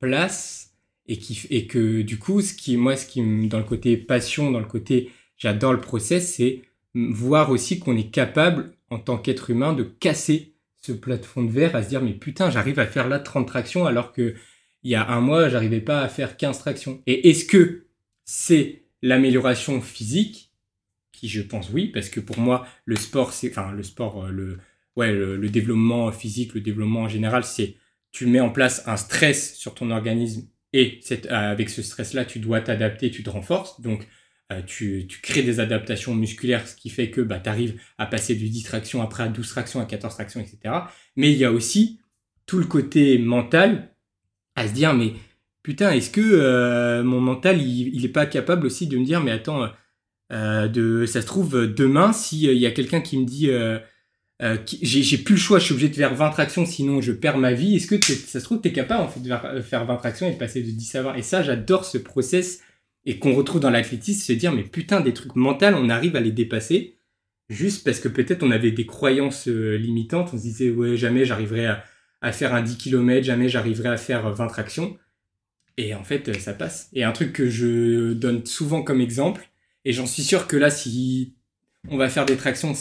[0.00, 0.74] place
[1.06, 4.50] et qui et que du coup ce qui moi ce qui dans le côté passion,
[4.50, 6.62] dans le côté j'adore le process, c'est
[6.94, 11.74] voir aussi qu'on est capable, en tant qu'être humain, de casser ce plafond de verre,
[11.74, 14.34] à se dire, mais putain, j'arrive à faire là 30 tractions alors que
[14.82, 17.02] il y a un mois, j'arrivais pas à faire 15 tractions.
[17.06, 17.86] Et est-ce que
[18.24, 20.52] c'est l'amélioration physique
[21.12, 24.30] qui je pense oui parce que pour moi le sport c'est enfin le sport euh,
[24.30, 24.58] le
[24.96, 27.76] ouais le, développement physique le développement en général c'est
[28.10, 32.38] tu mets en place un stress sur ton organisme et avec ce stress là tu
[32.38, 34.06] dois t'adapter tu te renforces donc
[34.52, 38.34] euh, tu, crées des adaptations musculaires, ce qui fait que bah, tu arrives à passer
[38.34, 40.74] de 10 tractions après à 12 tractions, à 14 tractions, etc.
[41.16, 42.00] Mais il y a aussi
[42.44, 43.94] tout le côté mental
[44.54, 45.14] à se dire, mais
[45.62, 49.30] putain, est-ce que euh, mon mental, il n'est pas capable aussi de me dire, mais
[49.30, 49.70] attends,
[50.30, 53.48] euh, de, ça se trouve, demain, s'il y a quelqu'un qui me dit,
[54.82, 57.54] j'ai plus le choix, je suis obligé de faire 20 tractions, sinon je perds ma
[57.54, 60.28] vie, est-ce que ça se trouve, tu es capable en fait, de faire 20 tractions
[60.28, 62.60] et de passer de 10 à 20 Et ça, j'adore ce process
[63.06, 66.20] et qu'on retrouve dans l'athlétisme, se dire mais putain des trucs mentaux, on arrive à
[66.20, 66.96] les dépasser
[67.48, 71.24] juste parce que peut-être on avait des croyances euh, limitantes, on se disait ouais jamais
[71.24, 74.96] j'arriverai à, faire un 10 km, jamais j'arriverai à faire 20 tractions.
[75.76, 76.88] Et en fait ça passe.
[76.94, 79.48] Et un truc que je donne souvent comme exemple
[79.84, 81.34] et j'en suis sûr que là si
[81.90, 82.72] on va faire des tractions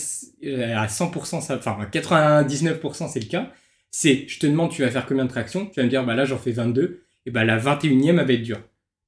[0.45, 3.51] euh, à 100%, ça, enfin à 99% c'est le cas,
[3.91, 6.15] c'est je te demande tu vas faire combien de tractions, tu vas me dire bah
[6.15, 8.61] là j'en fais 22 et bah la 21e elle va être dure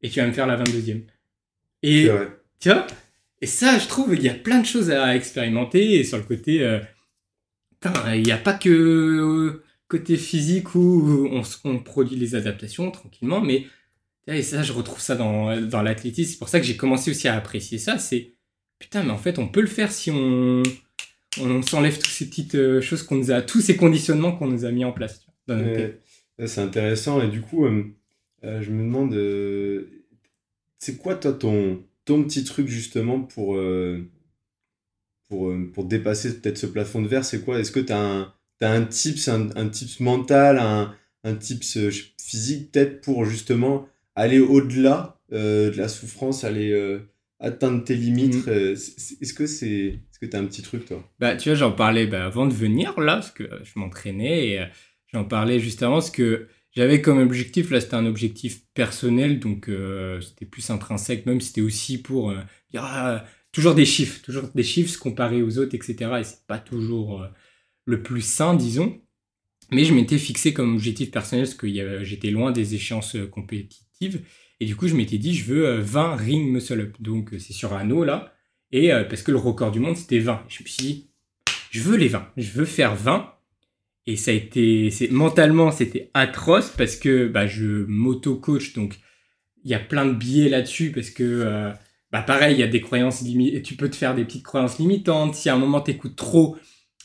[0.05, 1.01] et tu vas me faire la 22e.
[1.81, 2.07] Et
[2.59, 2.85] tu vois
[3.41, 6.23] Et ça, je trouve, il y a plein de choses à expérimenter et sur le
[6.23, 6.79] côté, euh,
[8.13, 11.27] il n'y a pas que euh, côté physique où
[11.63, 13.65] on, produit les adaptations tranquillement, mais
[14.27, 16.31] et ça, je retrouve ça dans, dans l'athlétisme.
[16.31, 17.97] C'est pour ça que j'ai commencé aussi à apprécier ça.
[17.97, 18.33] C'est
[18.77, 20.61] putain, mais en fait, on peut le faire si on,
[21.39, 24.65] on s'enlève toutes ces petites euh, choses qu'on nous a, tous ces conditionnements qu'on nous
[24.65, 25.25] a mis en place.
[25.47, 27.67] c'est intéressant et du coup,
[28.45, 29.13] je me demande
[30.85, 34.07] c'est quoi, toi, ton, ton petit truc, justement, pour, euh,
[35.27, 37.59] pour, euh, pour dépasser peut-être ce plafond de verre C'est quoi?
[37.59, 41.77] Est-ce que tu as un, as un tips, un, un tips mental, un, un tips
[41.77, 46.99] euh, physique, peut-être, pour justement aller au-delà de la souffrance, aller
[47.39, 48.45] atteindre tes limites?
[48.45, 48.51] Mmh.
[48.51, 51.03] Est-ce que c'est est-ce que tu as un petit truc, toi?
[51.19, 54.65] Bah, tu vois, j'en parlais bah, avant de venir, là, parce que je m'entraînais, et
[55.11, 59.69] j'en parlais juste avant, parce que j'avais comme objectif, là c'était un objectif personnel, donc
[59.69, 62.41] euh, c'était plus intrinsèque, même c'était aussi pour euh,
[62.75, 65.95] ah, toujours des chiffres, toujours des chiffres se comparer aux autres, etc.
[66.19, 67.27] Et c'est pas toujours euh,
[67.85, 69.01] le plus sain, disons.
[69.71, 71.67] Mais je m'étais fixé comme objectif personnel parce que
[72.03, 74.21] j'étais loin des échéances compétitives.
[74.59, 76.95] Et du coup, je m'étais dit, je veux 20 ring muscle up.
[76.99, 78.33] Donc c'est sur anneau là.
[78.71, 80.45] Et parce que le record du monde c'était 20.
[80.49, 81.09] je me suis dit,
[81.71, 82.31] je veux les 20.
[82.37, 83.34] Je veux faire 20
[84.07, 88.99] et ça a été, c'est, mentalement, c'était atroce parce que bah, je m'auto-coach, donc
[89.63, 91.71] il y a plein de biais là-dessus parce que, euh,
[92.11, 94.77] bah, pareil, il y a des croyances limitantes, tu peux te faire des petites croyances
[94.77, 95.35] limitantes.
[95.35, 96.55] Si à un moment t'écoutes trop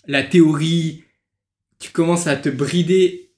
[0.06, 1.04] la théorie,
[1.78, 3.32] tu commences à te brider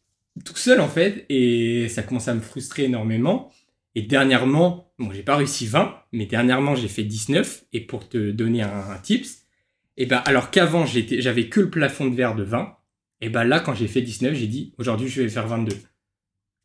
[0.44, 3.52] tout seul en fait, et ça commence à me frustrer énormément.
[3.94, 7.64] Et dernièrement, bon, j'ai pas réussi 20, mais dernièrement j'ai fait 19.
[7.72, 9.42] Et pour te donner un, tips,
[9.96, 12.76] et ben alors qu'avant j'avais que le plafond de verre de 20,
[13.22, 15.74] et ben là, quand j'ai fait 19, j'ai dit aujourd'hui, je vais faire 22.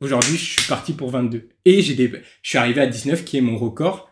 [0.01, 1.47] Aujourd'hui, je suis parti pour 22.
[1.63, 2.11] Et j'ai des...
[2.41, 4.11] je suis arrivé à 19, qui est mon record.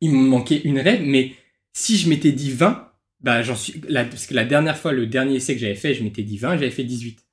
[0.00, 1.32] Il me manquait une règle, mais
[1.74, 3.78] si je m'étais dit 20, bah j'en suis.
[3.78, 6.56] Parce que la dernière fois, le dernier essai que j'avais fait, je m'étais dit 20,
[6.56, 7.24] j'avais fait 18.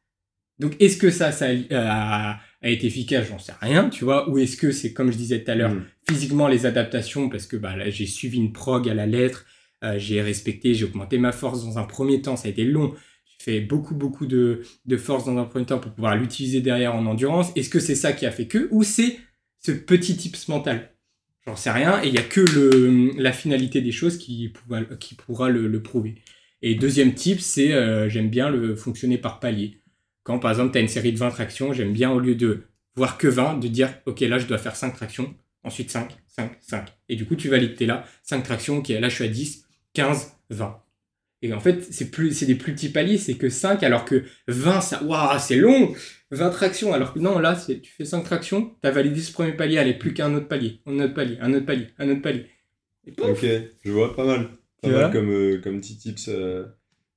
[0.59, 4.37] Donc est-ce que ça, ça a a été efficace, j'en sais rien, tu vois, ou
[4.37, 5.85] est-ce que c'est comme je disais tout à l'heure, Mm.
[6.09, 9.45] physiquement les adaptations, parce que bah, là, j'ai suivi une prog à la lettre,
[9.83, 12.93] euh, j'ai respecté, j'ai augmenté ma force dans un premier temps, ça a été long,
[13.39, 17.05] fait beaucoup, beaucoup de, de force dans un premier temps pour pouvoir l'utiliser derrière en
[17.05, 17.51] endurance.
[17.55, 19.17] Est-ce que c'est ça qui a fait que, ou c'est
[19.59, 20.91] ce petit tips mental?
[21.45, 24.83] J'en sais rien, et il n'y a que le, la finalité des choses qui, pourra,
[24.83, 26.15] qui pourra le, prouver.
[26.61, 29.79] Et deuxième tip, c'est euh, j'aime bien le fonctionner par palier.
[30.23, 32.65] Quand par exemple tu as une série de 20 tractions, j'aime bien au lieu de
[32.95, 36.51] voir que 20, de dire ok là je dois faire 5 tractions, ensuite 5, 5,
[36.59, 36.85] 5.
[37.07, 39.65] Et du coup tu valides, t'es là, 5 tractions, ok là je suis à 10,
[39.93, 40.83] 15, 20.
[41.41, 44.23] Et en fait c'est plus c'est des plus petits paliers, c'est que 5 alors que
[44.47, 45.93] 20 ça waouh c'est long
[46.31, 49.31] 20 tractions alors que non là c'est tu fais 5 tractions, tu as validé ce
[49.31, 52.21] premier palier, allez plus qu'un autre palier, un autre palier, un autre palier, un autre
[52.21, 52.45] palier.
[53.07, 53.45] Et Ok,
[53.83, 54.49] je vois, pas mal.
[54.81, 56.65] Pas mal comme, euh, comme petit tips euh,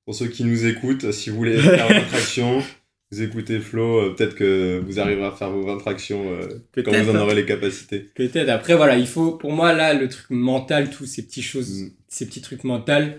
[0.05, 1.11] pour ceux qui nous écoutent.
[1.13, 2.63] Si vous voulez faire 20 tractions,
[3.11, 6.49] vous écoutez Flo, euh, peut-être que vous arriverez à faire vos 20 tractions euh,
[6.83, 8.01] quand vous en aurez les capacités.
[8.15, 8.49] Peut-être.
[8.49, 11.91] Après, voilà, il faut, pour moi, là, le truc mental, tous ces petites choses, Mm.
[12.09, 13.13] ces petits trucs mentaux,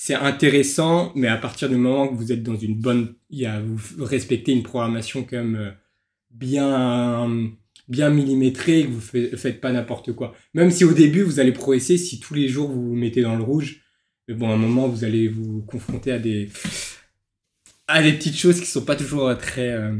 [0.00, 3.46] c'est intéressant, mais à partir du moment que vous êtes dans une bonne, il y
[3.46, 5.70] a, vous respectez une programmation quand même euh,
[6.30, 7.50] bien,
[7.88, 10.36] bien millimétrée, que vous faites, pas n'importe quoi.
[10.54, 13.34] Même si au début, vous allez progresser, si tous les jours vous vous mettez dans
[13.34, 13.82] le rouge,
[14.28, 16.48] bon, à un moment, vous allez vous confronter à des,
[17.88, 19.96] à des petites choses qui sont pas toujours euh, très, euh,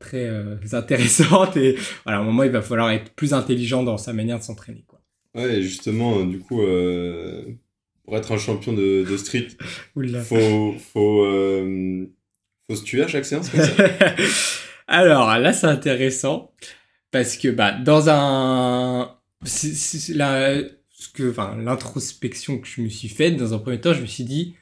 [0.00, 4.12] très intéressantes et voilà, à un moment, il va falloir être plus intelligent dans sa
[4.12, 5.00] manière de s'entraîner, quoi.
[5.34, 6.60] Ouais, justement, du coup,
[8.10, 9.46] pour être un champion de, de street,
[9.94, 10.20] Oula.
[10.20, 12.06] faut, faut, euh,
[12.68, 13.72] faut se tuer à chaque séance comme ça.
[14.88, 16.52] Alors là, c'est intéressant
[17.12, 19.16] parce que bah dans un
[20.14, 24.00] la ce que enfin l'introspection que je me suis faite dans un premier temps, je
[24.00, 24.56] me suis dit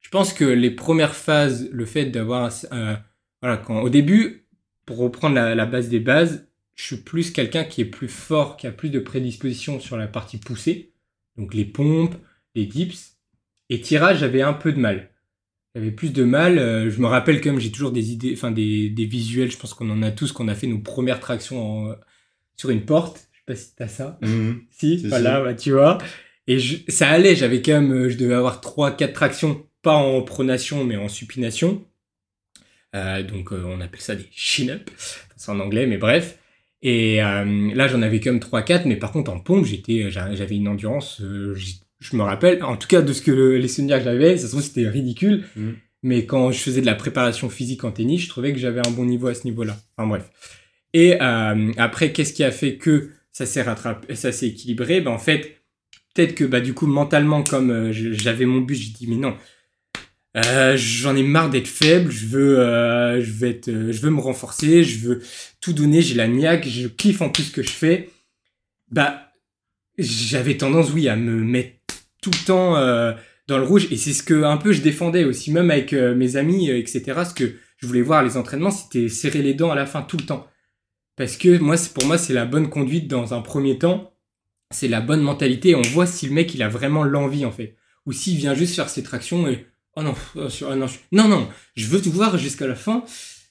[0.00, 2.98] je pense que les premières phases, le fait d'avoir un-
[3.42, 4.46] voilà quand au début
[4.86, 8.56] pour reprendre la, la base des bases, je suis plus quelqu'un qui est plus fort,
[8.56, 10.92] qui a plus de prédisposition sur la partie poussée,
[11.36, 12.14] donc les pompes,
[12.56, 13.16] les dips
[13.70, 15.10] et tirage, j'avais un peu de mal.
[15.74, 16.58] J'avais plus de mal.
[16.58, 19.50] euh, je me rappelle quand même, j'ai toujours des idées, enfin des, des visuels.
[19.52, 21.96] Je pense qu'on en a tous, qu'on a fait nos premières tractions en-
[22.56, 23.28] sur une porte.
[23.32, 24.18] Je sais pas si t'as ça.
[24.22, 24.62] Mhm.
[24.70, 25.44] Si, Si, voilà, si.
[25.44, 25.98] bah, tu vois.
[26.48, 30.22] Et je- ça allait, j'avais quand même, euh, je devais avoir 3-4 tractions, pas en
[30.22, 31.84] pronation, mais en supination.
[32.94, 34.90] Euh, donc, euh, on appelle ça des chin-up.
[35.36, 36.38] C'est en anglais, mais bref.
[36.82, 40.56] Et euh, là, j'en avais quand même 3-4, mais par contre, en pompe, j'étais, j'avais
[40.56, 41.54] une endurance, euh,
[42.10, 44.46] je me rappelle, en tout cas de ce que le- les souvenirs que j'avais, ça
[44.46, 45.44] se trouve, c'était ridicule.
[45.56, 45.76] Mhm.
[46.02, 48.90] Mais quand je faisais de la préparation physique en tennis, je trouvais que j'avais un
[48.90, 49.76] bon niveau à ce niveau-là.
[49.96, 50.24] Enfin bref.
[50.92, 55.00] Et euh, après, qu'est-ce qui a fait que ça s'est rattrapé, ça s'est équilibré?
[55.00, 55.56] Ben en fait,
[56.14, 59.36] peut-être que bah du coup mentalement, comme euh, j'avais mon but, j'ai dit mais non,
[60.36, 64.10] euh, j'en ai marre d'être faible, je veux, euh, je veux être, euh, je veux
[64.10, 65.22] me renforcer, je veux
[65.60, 68.10] tout donner, j'ai la niaque, je kiffe en plus ce que je fais.
[68.90, 69.32] Bah,
[69.98, 71.75] j'avais tendance, oui, à me mettre
[72.26, 73.12] tout le temps euh,
[73.46, 76.12] dans le rouge, et c'est ce que un peu je défendais aussi, même avec euh,
[76.16, 77.04] mes amis, euh, etc.
[77.24, 80.16] Ce que je voulais voir les entraînements, c'était serrer les dents à la fin tout
[80.16, 80.48] le temps,
[81.14, 84.12] parce que moi, pour moi, c'est la bonne conduite dans un premier temps,
[84.72, 85.76] c'est la bonne mentalité.
[85.76, 88.74] On voit si le mec il a vraiment l'envie en fait, ou s'il vient juste
[88.74, 92.38] faire ses tractions et oh non, oh, ah non, non, non, je veux tout voir
[92.38, 93.04] jusqu'à la fin,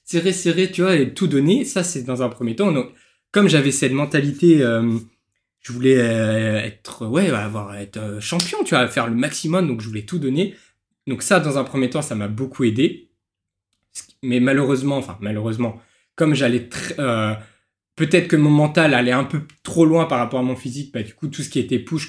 [0.04, 1.64] serrer, serrer, tu vois, et tout donner.
[1.64, 2.72] Ça, c'est dans un premier temps.
[2.72, 2.90] Donc,
[3.32, 4.62] comme j'avais cette mentalité,
[5.66, 9.80] je voulais euh, être, ouais, avoir, être euh, champion, tu vois, faire le maximum, donc
[9.80, 10.54] je voulais tout donner.
[11.08, 13.10] Donc ça, dans un premier temps, ça m'a beaucoup aidé.
[14.22, 15.80] Mais malheureusement, enfin, malheureusement,
[16.14, 17.34] comme j'allais euh,
[17.96, 21.02] peut-être que mon mental allait un peu trop loin par rapport à mon physique, bah,
[21.02, 22.08] du coup, tout ce qui était push,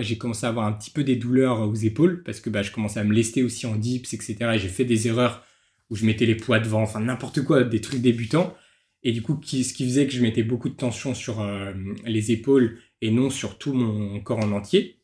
[0.00, 2.72] j'ai commencé à avoir un petit peu des douleurs aux épaules, parce que bah, je
[2.72, 4.36] commençais à me lester aussi en dips, etc.
[4.54, 5.44] Et j'ai fait des erreurs
[5.88, 8.56] où je mettais les poids devant, enfin n'importe quoi, des trucs débutants.
[9.02, 11.72] Et du coup, qui, ce qui faisait que je mettais beaucoup de tension sur euh,
[12.04, 14.98] les épaules et non sur tout mon corps en entier.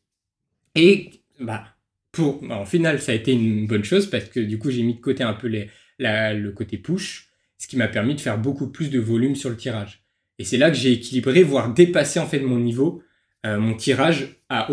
[0.75, 1.65] Et bah,
[2.11, 4.83] pour, bah, en final, ça a été une bonne chose parce que du coup, j'ai
[4.83, 8.21] mis de côté un peu les, la- le côté push, ce qui m'a permis de
[8.21, 10.03] faire beaucoup plus de volume sur le tirage.
[10.39, 13.03] Et c'est là que j'ai équilibré, voire dépassé en fait mon niveau.
[13.45, 14.67] Euh, mon tirage a,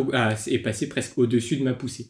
[0.47, 2.09] est passé presque au-dessus de ma poussée.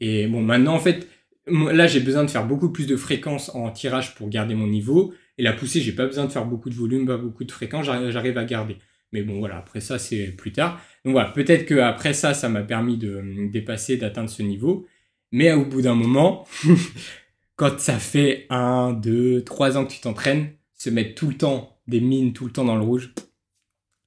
[0.00, 1.08] Et bon, maintenant, en fait,
[1.46, 5.14] là, j'ai besoin de faire beaucoup plus de fréquence en tirage pour garder mon niveau.
[5.38, 7.86] Et la poussée, j'ai pas besoin de faire beaucoup de volume, pas beaucoup de fréquence,
[7.86, 8.76] j'arrive à garder.
[9.12, 10.80] Mais bon, voilà, après ça, c'est plus tard.
[11.04, 14.86] Donc voilà, peut-être que après ça, ça m'a permis de dépasser, d'atteindre ce niveau.
[15.32, 16.46] Mais au bout d'un moment,
[17.56, 21.80] quand ça fait un, deux, trois ans que tu t'entraînes, se mettre tout le temps
[21.86, 23.14] des mines, tout le temps dans le rouge,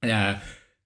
[0.04, 0.32] euh,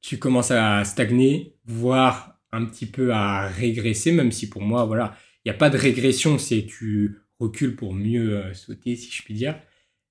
[0.00, 5.16] tu commences à stagner, voire un petit peu à régresser, même si pour moi, voilà,
[5.44, 9.22] il n'y a pas de régression, c'est tu recules pour mieux euh, sauter, si je
[9.22, 9.60] puis dire.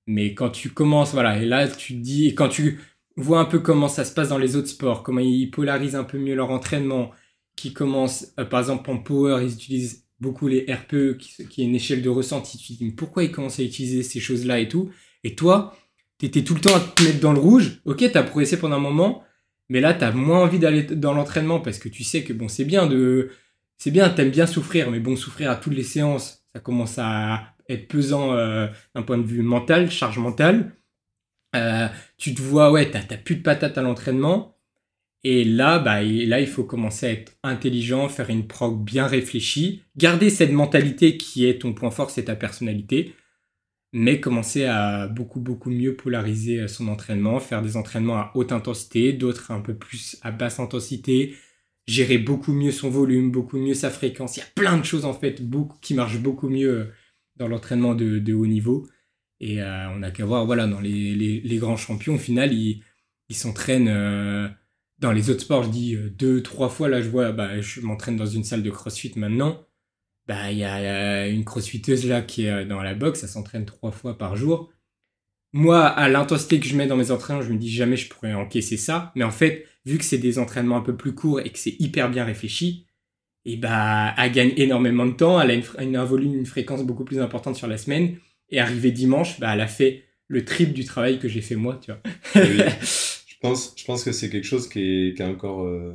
[0.06, 2.80] Mais quand tu commences, voilà, et là, tu te dis, et quand tu
[3.16, 6.04] vois un peu comment ça se passe dans les autres sports, comment ils polarisent un
[6.04, 7.10] peu mieux leur entraînement,
[7.56, 11.64] qui commencent, euh, par exemple, en power, ils utilisent beaucoup les RPE, qui, qui est
[11.64, 12.58] une échelle de ressenti.
[12.58, 14.90] Tu te dis, pourquoi ils commencent à utiliser ces choses-là et tout?
[15.24, 15.76] Et toi,
[16.18, 17.80] t'étais tout le temps à te mettre dans le rouge.
[17.84, 19.24] Ok, t'as progressé pendant un moment,
[19.68, 22.64] mais là, t'as moins envie d'aller dans l'entraînement parce que tu sais que bon, c'est
[22.64, 23.30] bien de,
[23.78, 27.55] c'est bien, t'aimes bien souffrir, mais bon, souffrir à toutes les séances, ça commence à
[27.68, 30.72] être pesant euh, d'un point de vue mental, charge mentale.
[31.54, 31.88] Euh,
[32.18, 34.56] tu te vois, ouais, t'as, t'as plus de patates à l'entraînement.
[35.24, 39.82] Et là, bah, là, il faut commencer à être intelligent, faire une prog bien réfléchie,
[39.96, 43.14] garder cette mentalité qui est ton point fort, c'est ta personnalité
[43.98, 48.52] mais commencer à beaucoup beaucoup mieux polariser euh, son entraînement, faire des entraînements à haute
[48.52, 51.34] intensité, d'autres un peu plus à basse intensité,
[51.86, 54.36] gérer beaucoup mieux son volume, beaucoup mieux sa fréquence.
[54.36, 55.40] Il y a plein de choses en fait
[55.80, 56.92] qui marchent beaucoup mieux
[57.36, 58.88] dans l'entraînement de, haut niveau.
[59.40, 62.82] Et euh, on n'a qu'à voir, voilà, dans les, grands champions, au final, ils
[63.30, 64.56] s'entraînent
[64.98, 66.88] dans les autres sports, je dis deux, trois fois.
[66.88, 69.66] Là, je vois, bah, je m'entraîne dans une salle de crossfit maintenant
[70.26, 73.64] bah il y a une crossfiteuse là qui est euh, dans la boxe, ça s'entraîne
[73.64, 74.70] trois fois par jour.
[75.52, 78.34] Moi, à l'intensité que je mets dans mes entraînements, je me dis jamais je pourrais
[78.34, 79.12] encaisser ça.
[79.14, 81.76] Mais en fait, vu que c'est des entraînements un peu plus courts et que c'est
[81.78, 82.85] hyper bien réfléchi,
[83.48, 87.04] et bah, elle gagne énormément de temps, elle a une, un volume, une fréquence beaucoup
[87.04, 88.16] plus importante sur la semaine.
[88.50, 91.80] Et arrivé dimanche, bah, elle a fait le triple du travail que j'ai fait moi,
[91.80, 92.00] tu vois.
[92.34, 95.94] je, pense, je pense que c'est quelque chose qui est, qui est encore, euh,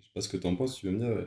[0.00, 1.26] je sais pas ce que tu en penses, tu veux me dire,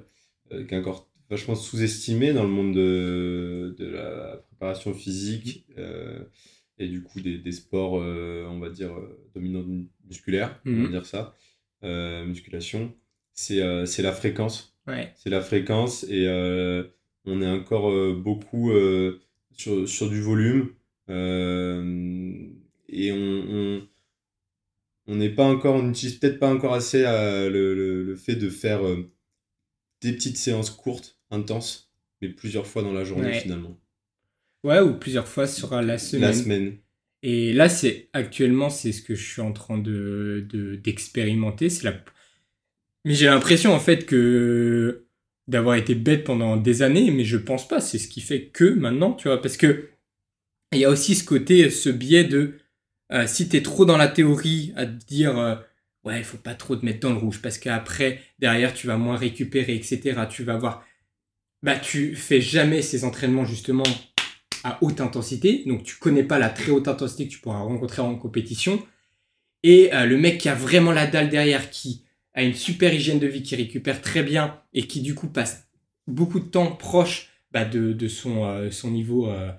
[0.51, 6.23] euh, qui est encore vachement sous-estimé dans le monde de, de la préparation physique euh,
[6.77, 8.91] et du coup des, des sports, euh, on va dire,
[9.33, 9.65] dominants
[10.07, 10.91] musculaires, on va mhm.
[10.91, 11.35] dire ça,
[11.81, 12.93] musculation,
[13.33, 14.74] c'est la fréquence.
[14.87, 15.11] Ouais.
[15.15, 16.27] C'est la fréquence et
[17.25, 18.71] on est encore beaucoup
[19.53, 20.69] sur, sur, du volume
[21.09, 23.87] et on,
[25.07, 28.49] on n'est pas encore, on n'utilise peut-être pas encore assez le, le, le, fait de
[28.49, 28.81] faire
[30.01, 33.79] des petites séances courtes intense, mais plusieurs fois dans la journée finalement.
[34.63, 36.21] Ouais, ou plusieurs fois sur la semaine.
[36.21, 36.77] La semaine.
[37.21, 40.47] Et là, c'est actuellement, c'est ce que je suis en train de
[40.83, 41.69] d'expérimenter.
[41.69, 41.93] c'est la...
[43.05, 45.05] Mais j'ai l'impression en fait que
[45.47, 47.79] d'avoir été bête pendant des années, mais je pense pas.
[47.79, 49.89] C'est ce qui fait que maintenant, tu vois, parce que
[50.73, 52.55] il y a aussi ce côté, ce biais de
[53.13, 55.55] euh, si tu es trop dans la théorie à te dire euh,
[56.03, 58.97] ouais, il faut pas trop te mettre dans le rouge parce qu'après derrière tu vas
[58.97, 60.21] moins récupérer, etc.
[60.29, 60.83] Tu vas avoir
[61.61, 63.83] bah, tu fais jamais ces entraînements justement
[64.63, 68.01] à haute intensité, donc tu connais pas la très haute intensité que tu pourras rencontrer
[68.01, 68.83] en compétition.
[69.63, 72.04] Et euh, le mec qui a vraiment la dalle derrière, qui
[72.35, 75.67] a une super hygiène de vie, qui récupère très bien et qui du coup passe
[76.07, 79.51] beaucoup de temps proche bah, de, son, euh, son niveau euh,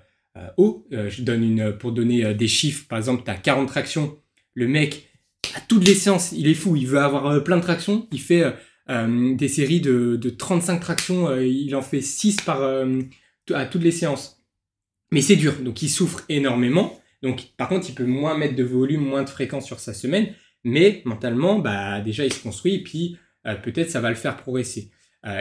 [0.56, 0.86] haut.
[0.90, 4.16] je donne une, pour donner des chiffres, par exemple, tu as 40 tractions,
[4.54, 5.08] le mec,
[5.54, 8.44] à toutes les séances, il est fou, il veut avoir plein de tractions, il fait
[8.88, 13.00] euh, des séries de, de 35 tractions, euh, il en fait 6 par, euh,
[13.52, 14.44] à toutes les séances.
[15.10, 17.00] Mais c'est dur, donc il souffre énormément.
[17.22, 20.28] Donc par contre, il peut moins mettre de volume, moins de fréquence sur sa semaine,
[20.66, 23.16] mais mentalement, bah déjà il se construit et puis
[23.62, 24.90] peut-être ça va le faire progresser.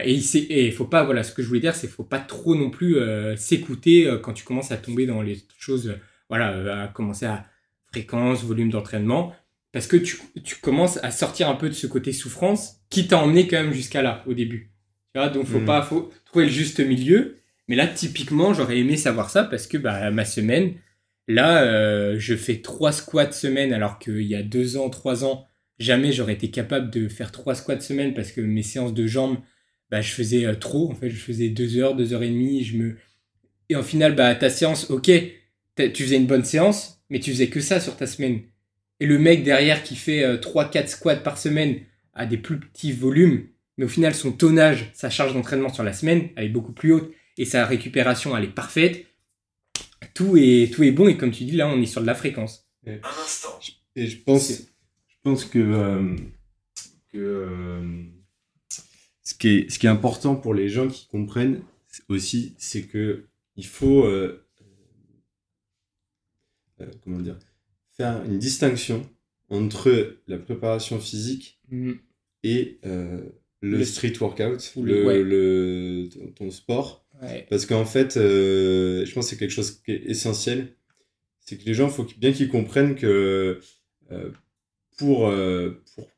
[0.03, 2.55] et il et faut pas, voilà, ce que je voulais dire, c'est faut pas trop
[2.55, 2.97] non plus
[3.35, 5.95] s'écouter quand tu commences à tomber dans les choses,
[6.29, 7.45] voilà, à commencer à
[7.91, 9.33] fréquence, volume d'entraînement
[9.75, 10.15] parce que tu,
[10.61, 14.01] commences à sortir un peu de ce côté souffrance qui t'a emmené quand même jusqu'à
[14.01, 14.71] là au début.
[15.13, 15.65] Tu vois, donc faut hmm.
[15.65, 17.35] pas faut trouver le juste milieu.
[17.67, 20.75] Mais là, typiquement, j'aurais aimé savoir ça parce que bah, ma semaine,
[21.27, 25.47] là, euh, je fais trois squats semaine alors qu'il y a deux ans, trois ans,
[25.79, 29.37] jamais j'aurais été capable de faire trois squats semaine parce que mes séances de jambes,
[29.91, 30.91] bah, je faisais euh, trop.
[30.91, 32.63] En fait, je faisais deux heures, deux heures et demie.
[32.63, 32.97] Je me...
[33.69, 35.11] Et en final, bah, ta séance, ok,
[35.77, 38.41] tu faisais une bonne séance, mais tu faisais que ça sur ta semaine.
[38.99, 41.79] Et le mec derrière qui fait 3-4 euh, squats par semaine
[42.13, 43.47] a des plus petits volumes,
[43.77, 46.93] mais au final son tonnage, sa charge d'entraînement sur la semaine, elle est beaucoup plus
[46.93, 49.05] haute et sa récupération, elle est parfaite.
[50.15, 52.15] Tout est, tout est bon et comme tu dis, là, on est sur de la
[52.15, 52.67] fréquence.
[52.87, 53.59] Et, Un instant.
[53.95, 56.15] Et je pense, je pense que, euh,
[57.13, 58.03] que euh,
[59.21, 61.61] ce, qui est, ce qui est important pour les gens qui comprennent
[62.09, 64.09] aussi, c'est que il faut
[67.03, 67.37] comment dire
[67.91, 69.07] faire une distinction
[69.49, 71.93] entre la préparation physique mm.
[72.43, 73.21] et euh,
[73.61, 77.04] le, street workout, le, le, ton, sport.
[77.49, 80.73] Parce qu'en fait, euh, je pense que c'est quelque chose qui est essentiel.
[81.39, 83.59] C'est que les gens, il faut bien qu'ils comprennent que
[84.11, 84.31] euh,
[84.97, 85.31] pour,
[85.95, 86.09] pour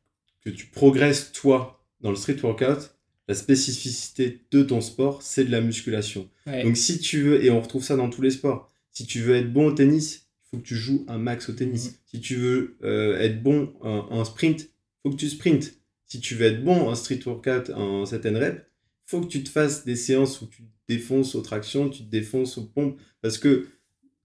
[0.43, 5.51] que tu progresses, toi, dans le street workout, la spécificité de ton sport, c'est de
[5.51, 6.29] la musculation.
[6.45, 9.35] Donc si tu veux, et on retrouve ça dans tous les sports, si tu veux
[9.35, 11.87] être bon au tennis, faut que tu joues un max au tennis.
[11.87, 11.93] Mhm.
[12.05, 14.69] Si tu veux euh, être bon en, sprint,
[15.03, 15.73] faut que tu sprintes.
[16.05, 18.61] Si tu veux être bon en street workout, en certaines reps,
[19.07, 22.09] faut que tu te fasses des séances où tu te défonces aux tractions, tu te
[22.09, 22.99] défonces aux pompes.
[23.21, 23.67] Parce que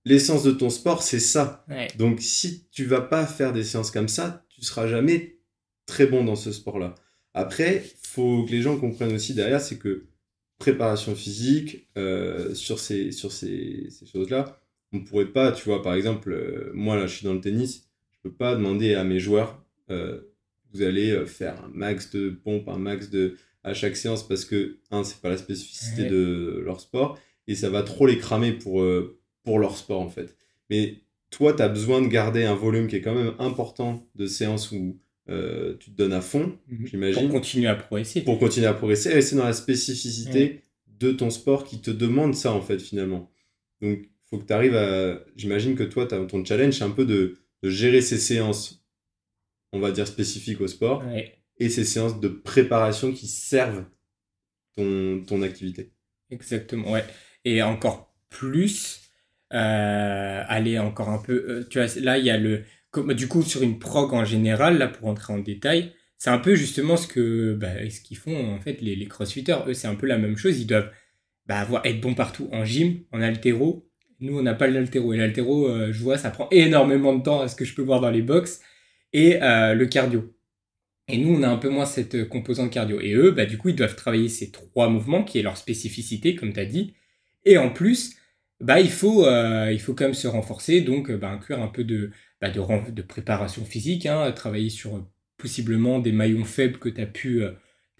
[0.04, 1.64] l'essence de ton sport, c'est ça.
[1.96, 5.38] Donc, si tu vas pas faire des séances comme ça, tu seras jamais
[5.86, 6.96] très bon dans ce sport-là.
[7.32, 10.06] Après, faut que les gens comprennent aussi derrière, c'est que
[10.58, 14.60] préparation physique, euh, sur ces, sur ces, ces choses-là,
[14.92, 17.40] on ne pourrait pas, tu vois, par exemple, euh, moi là, je suis dans le
[17.40, 20.20] tennis, je peux pas demander à mes joueurs, euh,
[20.72, 24.78] vous allez faire un max de pompe, un max de à chaque séance parce que
[24.90, 28.84] un, c'est pas la spécificité de leur sport et ça va trop les cramer pour
[29.44, 30.36] pour leur sport en fait.
[30.70, 34.26] Mais toi, tu as besoin de garder un volume qui est quand même important de
[34.26, 36.86] séances où euh, tu te donnes à fond, mhm.
[36.86, 37.22] j'imagine.
[37.22, 38.20] Pour continuer à progresser.
[38.22, 39.10] Pour continuer à progresser.
[39.10, 43.30] Et c'est dans la spécificité de ton sport qui te demande ça, en fait, finalement.
[43.80, 45.24] Donc, il faut que tu arrives à.
[45.36, 48.84] J'imagine que toi, ton challenge, c'est un peu de, gérer ces séances,
[49.72, 51.02] on va dire, spécifiques au sport,
[51.58, 53.84] et ces séances de préparation qui servent
[54.76, 55.92] ton, ton activité.
[56.30, 57.04] Exactement, ouais.
[57.44, 59.02] Et encore plus,
[59.52, 61.44] euh, aller encore un peu.
[61.48, 62.64] Euh, tu vois, là, il y a le
[63.14, 66.54] du coup, sur une prog en général, là, pour entrer en détail, c'est un peu
[66.54, 69.58] justement ce que bah, ce qu'ils font en fait les, les crossfitters.
[69.66, 70.60] Eux, c'est un peu la même chose.
[70.60, 70.90] Ils doivent
[71.46, 73.88] bah, avoir, être bons partout en gym, en altéro.
[74.20, 75.12] Nous, on n'a pas l'altéro.
[75.14, 77.82] Et l'altéro, euh, je vois, ça prend énormément de temps à ce que je peux
[77.82, 78.60] voir dans les box.
[79.12, 80.32] Et euh, le cardio.
[81.08, 83.00] Et nous, on a un peu moins cette euh, composante cardio.
[83.00, 86.36] Et eux, bah, du coup, ils doivent travailler ces trois mouvements, qui est leur spécificité,
[86.36, 86.94] comme tu as dit.
[87.44, 88.16] Et en plus,
[88.60, 92.12] bah, il, faut, il faut quand même se renforcer, donc bah, inclure un peu de,
[92.42, 97.06] bah, de, préparation physique, hein, travailler sur euh, possiblement des maillons faibles que tu as,
[97.06, 97.52] pu, euh,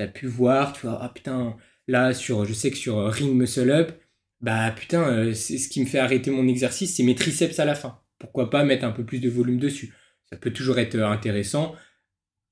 [0.09, 0.73] pu voir.
[0.73, 3.93] Tu vois, ah putain, là, sur, je sais que sur euh, Ring Muscle Up,
[4.41, 7.77] bah putain, c'est ce qui me fait arrêter mon exercice, c'est mes triceps à la
[7.77, 8.01] fin.
[8.19, 9.95] Pourquoi pas mettre un peu plus de volume dessus?
[10.29, 11.77] Ça peut toujours être intéressant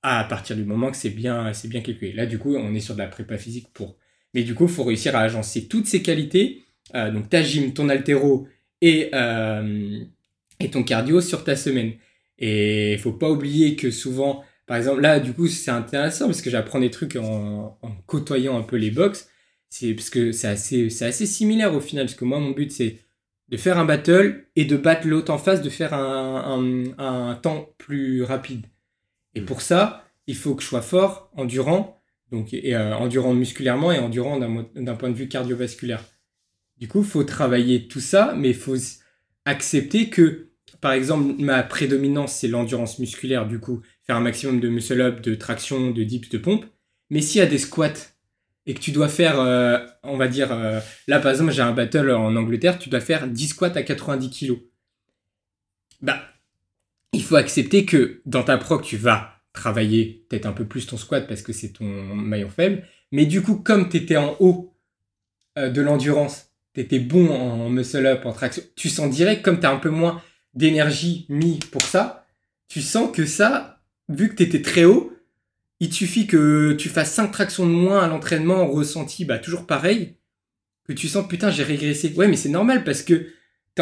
[0.03, 2.13] à partir du moment que c'est bien, c'est bien calculé.
[2.13, 3.97] Là, du coup, on est sur de la prépa physique pour.
[4.35, 6.63] Mais du coup, il faut réussir à agencer toutes ces qualités.
[6.95, 8.47] donc ta gym, ton altéro
[8.81, 9.11] et,
[10.61, 11.93] et ton cardio sur ta semaine.
[12.39, 16.43] Et il faut pas oublier que souvent, par exemple, là, du coup, c'est intéressant parce
[16.43, 17.77] que j'apprends des trucs en,
[18.07, 19.29] côtoyant un peu les box.
[19.69, 22.07] C'est parce que c'est assez, c'est assez similaire au final.
[22.07, 22.99] Parce que moi, mon but, c'est
[23.49, 27.69] de faire un battle et de battre l'autre en face, de faire un, un, temps
[27.79, 28.65] plus rapide.
[29.35, 32.01] Et pour ça, il faut que je sois fort, endurant,
[32.31, 36.05] donc et, euh, endurant musculairement et endurant d'un point de vue cardiovasculaire.
[36.79, 38.77] Du coup, il faut travailler tout ça, mais il faut
[39.45, 40.51] accepter que
[40.81, 45.35] par exemple, ma prédominance, c'est l'endurance musculaire, du coup, faire un maximum de muscle-up, de
[45.35, 46.65] traction, de dips, de pompe.
[47.11, 47.93] Mais s'il y a des squats
[48.67, 51.73] et que tu dois faire, euh, on va dire, euh, là par exemple, j'ai un
[51.73, 54.59] battle en Angleterre, tu dois faire 10 squats à 90 kg.
[56.01, 56.23] Bah,
[57.13, 60.97] il faut accepter que dans ta proc, tu vas travailler peut-être un peu plus ton
[60.97, 62.85] squat parce que c'est ton maillon faible.
[63.13, 64.77] Mais du coup, comme tu étais en haut
[65.59, 69.67] euh, de l'endurance, tu étais bon en muscle-up, en traction, tu sens direct comme tu
[69.67, 70.23] as un peu moins
[70.55, 72.27] d'énergie mis pour ça,
[72.69, 75.13] tu sens que ça, vu que tu étais très haut,
[75.81, 80.17] il suffit que tu fasses 5 tractions de moins à l'entraînement ressenti, bah toujours pareil,
[80.87, 82.13] que tu sens putain j'ai régressé.
[82.17, 83.27] Ouais mais c'est normal parce que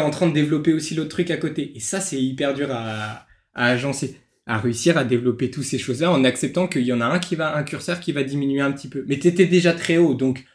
[0.05, 1.71] en train de développer aussi l'autre truc à côté.
[1.75, 6.23] Et ça c'est hyper dur à, agencer, à réussir à développer toutes ces choses-là en
[6.23, 8.87] acceptant qu'il y en a un qui va, un curseur qui va diminuer un petit
[8.87, 9.05] peu.
[9.07, 10.45] Mais tu étais déjà très haut, donc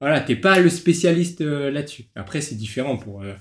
[0.00, 2.04] voilà, t'es pas le spécialiste euh, là-dessus.
[2.14, 3.22] Après c'est différent pour...
[3.22, 3.34] Euh,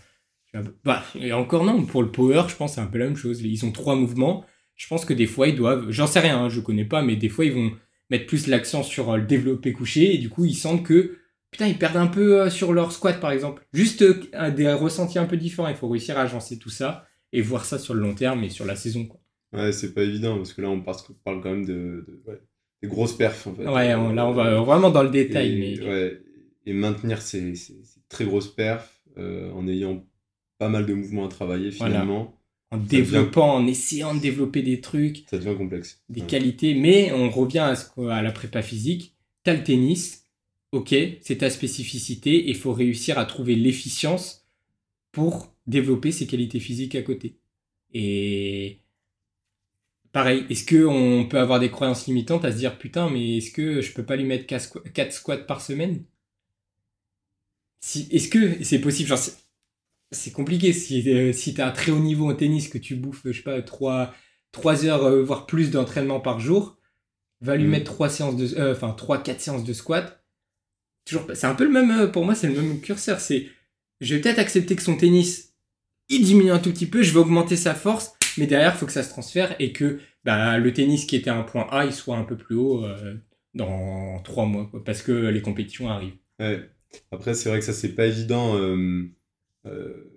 [0.83, 3.41] bah, encore non, pour le power, je pense c'est un peu la même chose.
[3.41, 4.45] Ils ont trois mouvements.
[4.75, 7.15] Je pense que des fois, ils doivent, j'en sais rien, hein, je connais pas, mais
[7.15, 7.71] des fois, ils vont
[8.09, 11.17] mettre plus l'accent sur euh, le développé couché, et du coup, ils sentent que,
[11.53, 13.65] putain, ils perdent un peu euh, sur leur squat, par exemple.
[13.71, 15.69] Juste euh, des ressentis un peu différents.
[15.69, 18.49] Il faut réussir à agencer tout ça, et voir ça sur le long terme et
[18.49, 19.21] sur la saison, quoi.
[19.53, 22.05] Ouais, c'est pas évident, parce que là, on parle, quand même de,
[22.81, 23.65] des grosses perfs, en fait.
[23.65, 25.87] Ouais, là, on va vraiment dans le détail, et, mais...
[25.87, 26.21] Ouais,
[26.65, 27.75] et maintenir ces, ces
[28.09, 30.05] très grosses perfs, en ayant
[30.57, 32.39] pas mal de mouvements à travailler finalement.
[32.71, 35.25] En développant, en essayant de développer des trucs.
[35.29, 36.01] Ça devient complexe.
[36.09, 39.15] Des qualités, mais on revient à, ce, à la prépa physique.
[39.43, 40.22] T'as le tennis,
[40.73, 44.47] ok, c'est ta spécificité, et il faut réussir à trouver l'efficience
[45.11, 47.37] pour développer ses qualités physiques à côté.
[47.93, 48.81] Et
[50.11, 53.81] pareil, est-ce qu'on peut avoir des croyances limitantes à se dire putain, mais est-ce que
[53.81, 56.03] je peux pas lui mettre 4 squats par semaine?
[57.79, 59.09] Si, Est-ce que c'est possible?
[59.09, 59.19] Genre,
[60.11, 60.73] c'est compliqué.
[60.73, 63.33] Si, euh, si tu as un très haut niveau en tennis, que tu bouffes, je
[63.33, 64.13] sais pas, 3,
[64.51, 66.77] 3 heures, euh, voire plus d'entraînement par jour,
[67.41, 67.69] va lui mm.
[67.69, 70.22] mettre 3 séances de, euh, enfin, 3, 4 séances de squat.
[71.05, 73.19] Toujours, c'est un peu le même, pour moi, c'est le même curseur.
[73.19, 73.47] C'est,
[74.01, 75.53] je vais peut-être accepter que son tennis,
[76.09, 78.91] il diminue un tout petit peu, je vais augmenter sa force, mais derrière, faut que
[78.91, 82.17] ça se transfère et que bah, le tennis qui était un point A, il soit
[82.17, 83.15] un peu plus haut euh,
[83.53, 86.17] dans trois mois, parce que les compétitions arrivent.
[87.11, 89.09] Après, c'est vrai que ça, c'est pas évident euh,
[89.65, 90.09] euh,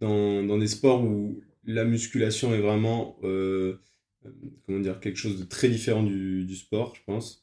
[0.00, 6.02] dans, des sports où la musculation est vraiment, comment dire, quelque chose de très différent
[6.02, 7.41] du sport, je pense.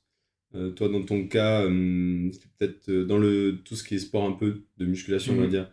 [0.76, 4.64] Toi, dans ton cas, c'est peut-être dans le, tout ce qui est sport un peu
[4.78, 5.50] de musculation, on va mhm.
[5.50, 5.72] dire,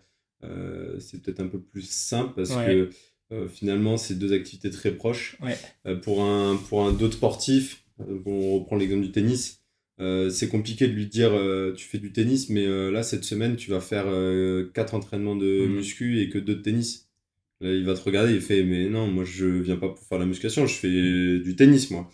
[0.99, 2.91] c'est peut-être un peu plus simple parce que
[3.33, 5.37] euh, finalement, c'est deux activités très proches.
[5.87, 9.63] Euh, pour un, pour un d'autres sportif, euh, on reprend l'exemple du tennis,
[9.99, 11.33] c'est compliqué de lui dire
[11.75, 14.07] tu fais du tennis, mais là, cette semaine, tu vas faire
[14.75, 15.77] quatre entraînements de mhm.
[15.77, 17.09] muscu et que deux de tennis.
[17.63, 20.19] Là, il va te regarder, il fait mais non, moi, je viens pas pour faire
[20.19, 22.11] la musculation, je fais du tennis, moi,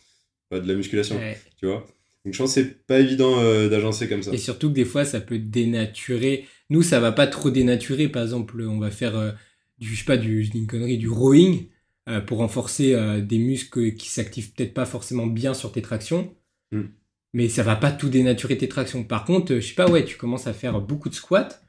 [0.49, 1.19] pas de la musculation.
[1.59, 1.87] Tu vois
[2.25, 4.33] donc je pense que c'est pas évident d'agencer comme ça.
[4.33, 6.47] Et surtout que des fois ça peut dénaturer.
[6.71, 8.09] Nous ça va pas trop dénaturer.
[8.09, 9.35] Par exemple, on va faire
[9.79, 11.67] du, je sais pas, du, une connerie, du rowing
[12.09, 16.35] euh, pour renforcer euh, des muscles qui s'activent peut-être pas forcément bien sur tes tractions.
[16.73, 16.87] Hmm.
[17.33, 19.05] Mais ça va pas tout dénaturer tes tractions.
[19.05, 21.61] Par contre, je sais pas, ouais, tu commences à faire beaucoup de squats.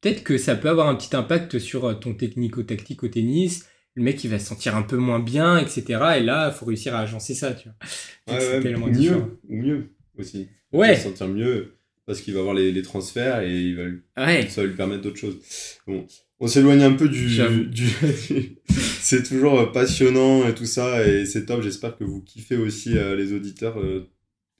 [0.00, 3.66] Peut-être que ça peut avoir un petit impact sur euh, ton technico-tactique au tennis.
[3.94, 5.84] Le mec, il va se sentir un peu moins bien, etc.
[6.16, 8.36] Et là, il faut réussir à agencer ça, tu vois.
[8.36, 10.48] Ouais, ouais, ou mieux, ou mieux aussi.
[10.72, 10.88] Ouais.
[10.88, 11.74] Il va se sentir mieux
[12.06, 13.84] parce qu'il va avoir les, les, transferts et il va,
[14.48, 15.38] ça va lui permettre d'autres choses.
[15.86, 16.06] Bon,
[16.40, 17.28] on s'éloigne un peu du,
[17.68, 17.88] du,
[18.68, 23.16] c'est toujours passionnant et tout ça et c'est top j'espère que vous kiffez aussi euh,
[23.16, 24.10] les auditeurs euh,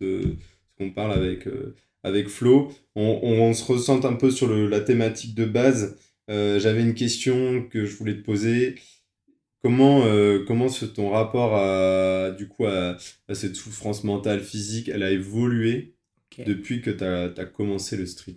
[0.01, 4.49] de ce qu'on parle avec euh, avec Flo on, on, se ressent un peu sur
[4.49, 8.77] le, la thématique de base j'avais une question que je voulais te poser
[9.65, 10.03] comment
[10.47, 12.97] comment ce, ton rapport à du coup à,
[13.29, 15.95] à, cette souffrance mentale physique elle a évolué
[16.39, 18.37] depuis que tu as, as commencé le street?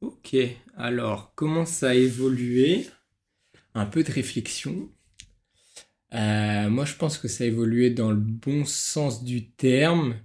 [0.00, 0.34] Ok,
[0.76, 2.86] alors comment ça a évolué?
[3.74, 4.90] Un peu de réflexion.
[6.14, 10.16] Euh, moi, je pense que ça a évolué dans le bon sens du terme.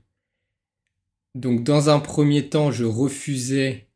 [1.36, 3.88] Donc, dans un premier temps, je refusais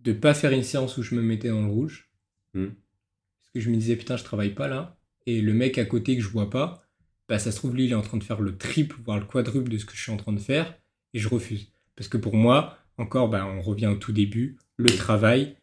[0.00, 2.10] de pas faire une séance où je me mettais dans le rouge.
[2.54, 2.68] Hmm.
[2.68, 4.95] Parce que je me disais, putain, je travaille pas là.
[5.26, 6.86] Et le mec à côté que je vois pas,
[7.28, 9.24] bah, ça se trouve, lui, il est en train de faire le triple, voire le
[9.24, 10.78] quadruple de ce que je suis en train de faire.
[11.14, 11.72] Et je refuse.
[11.96, 15.56] Parce que pour moi, encore, bah, on revient au tout début le travail.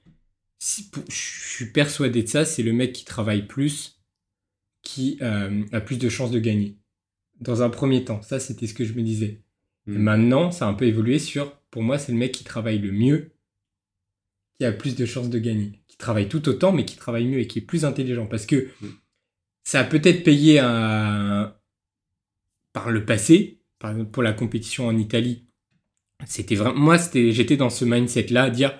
[0.59, 3.99] je suis persuadé de ça, c'est le mec qui travaille plus
[4.83, 6.77] qui euh, a plus de chances de gagner.
[7.39, 9.41] Dans un premier temps, ça c'était ce que je me disais.
[9.85, 9.97] Hmm.
[9.97, 12.91] maintenant, ça a un peu évolué sur, pour moi, c'est le mec qui travaille le
[12.91, 13.31] mieux
[14.57, 15.79] qui a plus de chances de gagner.
[15.87, 18.27] Qui travaille tout autant, mais qui travaille mieux et qui est plus intelligent.
[18.27, 18.87] Parce que hmm.
[19.63, 21.53] Ça a peut-être payé un...
[22.73, 25.45] par le passé, par exemple pour la compétition en Italie.
[26.25, 28.77] C'était vraiment, moi, c'était, j'étais dans ce mindset là, à dire,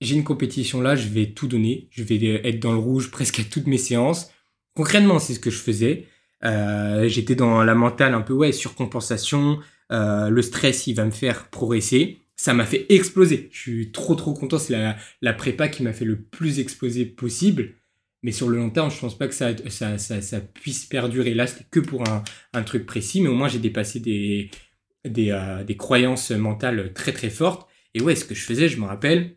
[0.00, 3.40] j'ai une compétition là, je vais tout donner, je vais être dans le rouge presque
[3.40, 4.30] à toutes mes séances.
[4.74, 6.06] Concrètement, c'est ce que je faisais.
[6.44, 9.58] Euh, j'étais dans la mentale un peu ouais surcompensation.
[9.90, 12.18] Euh, le stress, il va me faire progresser.
[12.36, 13.48] Ça m'a fait exploser.
[13.50, 14.58] Je suis trop trop content.
[14.58, 17.74] C'est la, la prépa qui m'a fait le plus exploser possible.
[18.22, 21.34] Mais sur le long terme, je pense pas que ça, ça, ça, puisse perdurer.
[21.34, 24.50] Là, c'était que pour un, un, truc précis, mais au moins j'ai dépassé des,
[25.04, 27.68] des, euh, des croyances mentales très très fortes.
[27.94, 29.36] Et ouais, ce que je faisais, je me rappelle,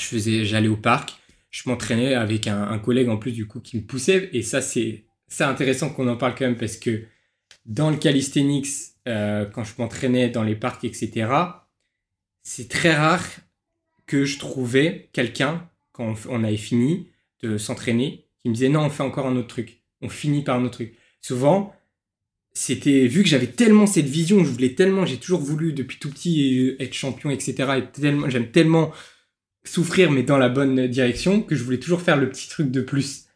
[0.00, 1.18] je faisais, j'allais au parc,
[1.50, 4.30] je m'entraînais avec un, collègue en plus du coup qui me poussait.
[4.32, 7.04] Et ça, c'est, c'est intéressant qu'on en parle quand même parce que
[7.66, 8.68] dans le calisthenics,
[9.06, 11.30] euh, quand je m'entraînais dans les parcs, etc.,
[12.42, 13.26] c'est très rare
[14.06, 17.08] que je trouvais quelqu'un, quand on, avait fini
[17.42, 19.82] de s'entraîner, qui me disait non, on fait encore un autre truc.
[20.00, 20.94] On finit par un autre truc.
[21.20, 21.74] Souvent,
[22.52, 26.10] c'était vu que j'avais tellement cette vision, je voulais tellement, j'ai toujours voulu depuis tout
[26.10, 27.54] petit être champion, etc.
[27.78, 28.92] Et tellement, j'aime tellement
[29.64, 32.80] souffrir, mais dans la bonne direction, que je voulais toujours faire le petit truc de
[32.80, 33.26] plus.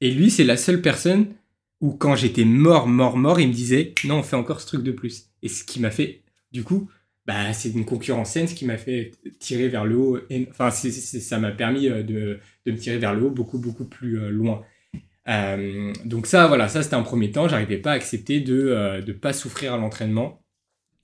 [0.00, 1.34] Et lui, c'est la seule personne
[1.80, 4.82] où quand j'étais mort, mort, mort, il me disait, non, on fait encore ce truc
[4.82, 5.30] de plus.
[5.42, 6.22] Et ce qui m'a fait,
[6.52, 6.88] du coup,
[7.30, 10.18] bah, c'est une concurrence saine, ce qui m'a fait tirer vers le haut.
[10.50, 14.18] enfin, ça m'a permis euh, de, de, me tirer vers le haut beaucoup, beaucoup plus
[14.18, 14.64] euh, loin.
[15.28, 17.46] Euh, donc ça, voilà, ça c'était un premier temps.
[17.46, 20.42] J'arrivais pas à accepter de ne pas souffrir à l'entraînement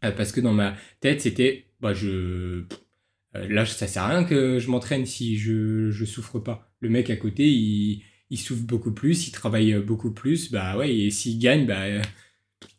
[0.00, 2.64] parce que dans ma tête, c'était, bah, je,
[3.32, 6.72] là, ça sert à rien que je m'entraîne si je, je souffre pas.
[6.80, 10.50] Le mec à côté, il, il souffre beaucoup plus, il travaille beaucoup plus.
[10.50, 11.84] Bah ouais, et s'il gagne, bah,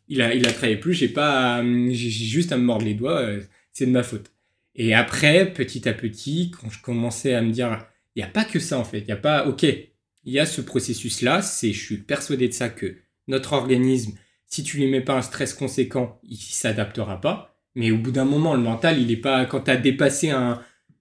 [0.08, 0.94] il a, il a travaillé plus.
[0.94, 3.20] J'ai pas, j'ai juste à me mordre les doigts.
[3.20, 3.42] Euh,
[3.72, 4.32] c'est de ma faute.
[4.74, 8.44] Et après, petit à petit, quand je commençais à me dire, il n'y a pas
[8.44, 9.00] que ça en fait.
[9.00, 11.42] Il n'y a pas, ok, il y a ce processus-là.
[11.42, 12.96] C'est, je suis persuadé de ça que
[13.26, 14.12] notre organisme,
[14.46, 17.56] si tu lui mets pas un stress conséquent, il s'adaptera pas.
[17.74, 19.44] Mais au bout d'un moment, le mental, il est pas.
[19.46, 20.60] Quand tu as dépassé un.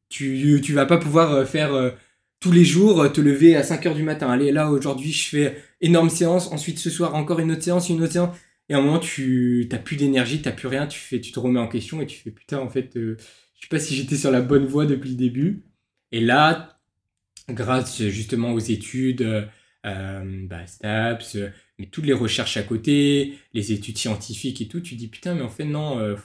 [0.10, 1.74] Tu, tu vas pas pouvoir euh, faire.
[1.74, 1.92] Euh,
[2.40, 4.30] tous les jours, te lever à 5 heures du matin.
[4.30, 6.52] Allez, là, aujourd'hui, je fais énorme séance.
[6.52, 8.38] Ensuite, ce soir, encore une autre séance, une autre séance.
[8.70, 10.88] Et à un moment, tu n'as plus d'énergie, tu n'as plus rien.
[10.88, 13.18] Tu, fais, tu te remets en question et tu fais putain, en fait, euh,
[13.56, 15.64] je sais pas si j'étais sur la bonne voie depuis le début.
[16.12, 16.80] Et là,
[17.50, 19.50] grâce justement aux études,
[19.86, 21.38] euh, bah, STAPS,
[21.80, 25.44] mais toutes les recherches à côté, les études scientifiques et tout, tu dis putain, mais
[25.44, 26.16] en fait, non, euh,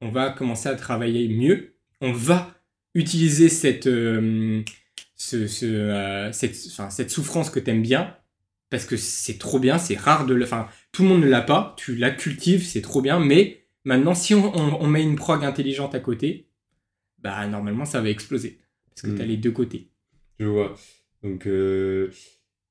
[0.00, 1.74] on va commencer à travailler mieux.
[2.00, 2.54] On va
[2.94, 4.62] utiliser cette, euh,
[5.16, 8.16] ce, ce, cette, cette souffrance que tu aimes bien
[8.70, 10.44] parce que c'est trop bien, c'est rare de le.
[10.44, 14.14] Enfin, tout le monde ne l'a pas, tu la cultives, c'est trop bien, mais maintenant,
[14.14, 16.46] si on, on, met une prog intelligente à côté,
[17.18, 18.60] bah normalement ça va exploser.
[18.88, 19.90] Parce que tu as les deux côtés.
[20.38, 20.74] Je vois.
[21.22, 22.10] Donc, euh,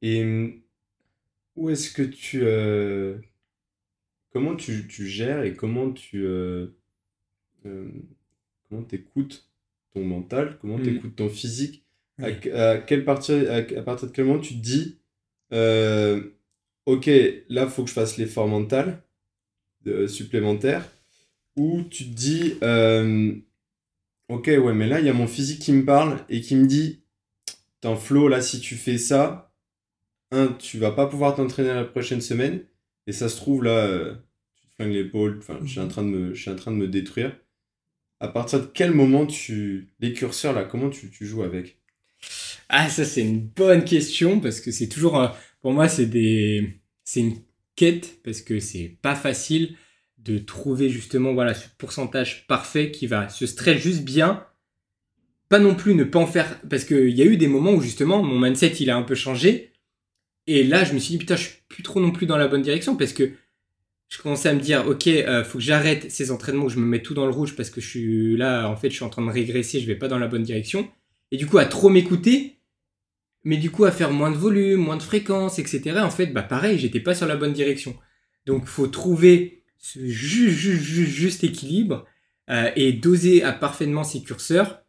[0.02, 0.62] et
[1.56, 2.42] où est-ce que tu.
[2.44, 3.18] Euh,
[4.32, 6.26] comment tu, tu, gères et comment tu.
[6.26, 6.68] Euh,
[7.64, 9.50] comment t'écoutes
[9.94, 10.84] ton mental Comment hmm.
[10.84, 11.86] t'écoutes ton physique?
[12.22, 14.99] À, quelle partie, à, partir de quel moment tu te dis
[16.86, 17.10] Ok,
[17.50, 19.04] là, faut que je fasse l'effort mental
[20.08, 20.90] supplémentaire
[21.58, 22.56] Ou tu te dis
[24.30, 26.68] Ok, ouais, mais là, il y a mon physique qui me parle et qui me
[26.68, 27.04] dit
[27.82, 29.54] T'en flow, là, si tu fais ça,
[30.32, 32.66] un, tu vas pas pouvoir t'entraîner la prochaine semaine.
[33.08, 34.16] Et ça se trouve, là, euh,
[34.56, 36.72] tu te flingues l'épaule, enfin, je suis en train de me, je suis en train
[36.72, 37.38] de me détruire.
[38.22, 39.90] À partir de quel moment tu.
[40.02, 41.79] Les curseurs, là, comment tu, tu joues avec?
[42.70, 45.36] Ah, ça, c'est une bonne question parce que c'est toujours.
[45.62, 46.80] Pour moi, c'est des.
[47.04, 47.38] C'est une
[47.76, 49.76] quête parce que c'est pas facile
[50.18, 54.46] de trouver justement voilà ce pourcentage parfait qui va se stretch juste bien.
[55.48, 57.82] Pas non plus ne pas en faire parce qu'il y a eu des moments où
[57.82, 59.72] justement mon mindset il a un peu changé
[60.46, 62.48] et là je me suis dit putain je suis plus trop non plus dans la
[62.48, 63.32] bonne direction parce que
[64.10, 66.86] je commençais à me dire ok euh, faut que j'arrête ces entraînements où je me
[66.86, 69.10] mets tout dans le rouge parce que je suis là en fait je suis en
[69.10, 70.88] train de régresser je vais pas dans la bonne direction
[71.32, 72.59] et du coup à trop m'écouter
[73.44, 76.44] mais du coup à faire moins de volume moins de fréquence etc en fait bah
[76.44, 77.96] pareil j'étais pas sur la bonne direction
[78.46, 82.06] donc faut trouver ce juste, juste, juste, équilibre
[82.50, 84.84] euh, et doser à parfaitement ses curseurs.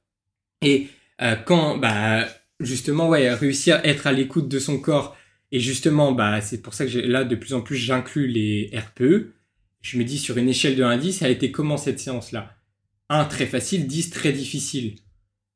[0.63, 0.89] Et
[1.23, 2.27] euh, quand, bah,
[2.59, 5.17] justement, ouais, réussir à être à l'écoute de son corps.
[5.53, 9.35] Et justement, bah, c'est pour ça que là, de plus en plus, j'inclus les RPE.
[9.81, 12.01] Je me dis, sur une échelle de 1 à 10, elle a été comment cette
[12.01, 12.57] séance-là?
[13.09, 14.97] 1 très facile, 10 très difficile.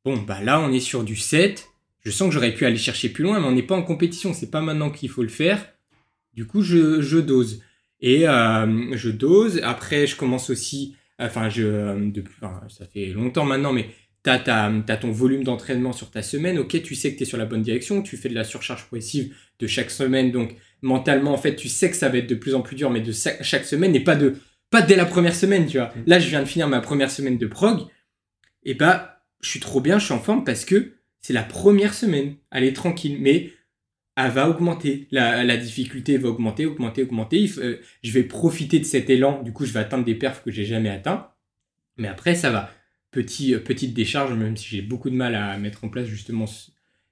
[0.04, 1.68] Bon, bah là, on est sur du 7.
[2.04, 4.34] Je sens que j'aurais pu aller chercher plus loin, mais on n'est pas en compétition.
[4.34, 5.72] C'est pas maintenant qu'il faut le faire.
[6.34, 7.62] Du coup, je, je dose.
[8.00, 9.60] Et euh, je dose.
[9.62, 12.34] Après, je commence aussi, enfin, je, depuis,
[12.68, 13.88] ça fait longtemps maintenant, mais
[14.22, 14.42] tu as,
[14.88, 16.58] as, ton volume d'entraînement sur ta semaine.
[16.58, 18.02] Ok, tu sais que tu es sur la bonne direction.
[18.02, 20.30] Tu fais de la surcharge progressive de chaque semaine.
[20.30, 22.90] Donc, mentalement, en fait, tu sais que ça va être de plus en plus dur,
[22.90, 24.34] mais de chaque semaine et pas de
[24.70, 25.92] pas dès la première semaine, tu vois.
[25.94, 26.02] Mm.
[26.06, 27.86] Là, je viens de finir ma première semaine de prog.
[28.64, 30.93] Et bah, je suis trop bien, je suis en forme parce que
[31.24, 32.36] c'est la première semaine.
[32.50, 33.16] Elle est tranquille.
[33.18, 33.50] Mais
[34.14, 35.08] elle va augmenter.
[35.10, 37.50] La, difficulté va augmenter, augmenter, augmenter.
[37.56, 39.42] Euh, je vais profiter de cet élan.
[39.42, 41.30] Du coup, je vais atteindre des perfs que j'ai jamais atteints.
[41.96, 42.70] Mais après, ça va.
[43.10, 46.44] Petit, euh, petite décharge, même si j'ai beaucoup de mal à mettre en place justement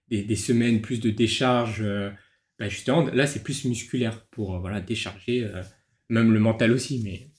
[0.09, 1.81] des, semaines plus de décharge.
[1.81, 2.11] Euh,
[2.59, 5.51] bah, justement, là, c'est plus musculaire pour voilà décharger,
[6.11, 7.01] même le mental aussi.
[7.03, 7.31] Mais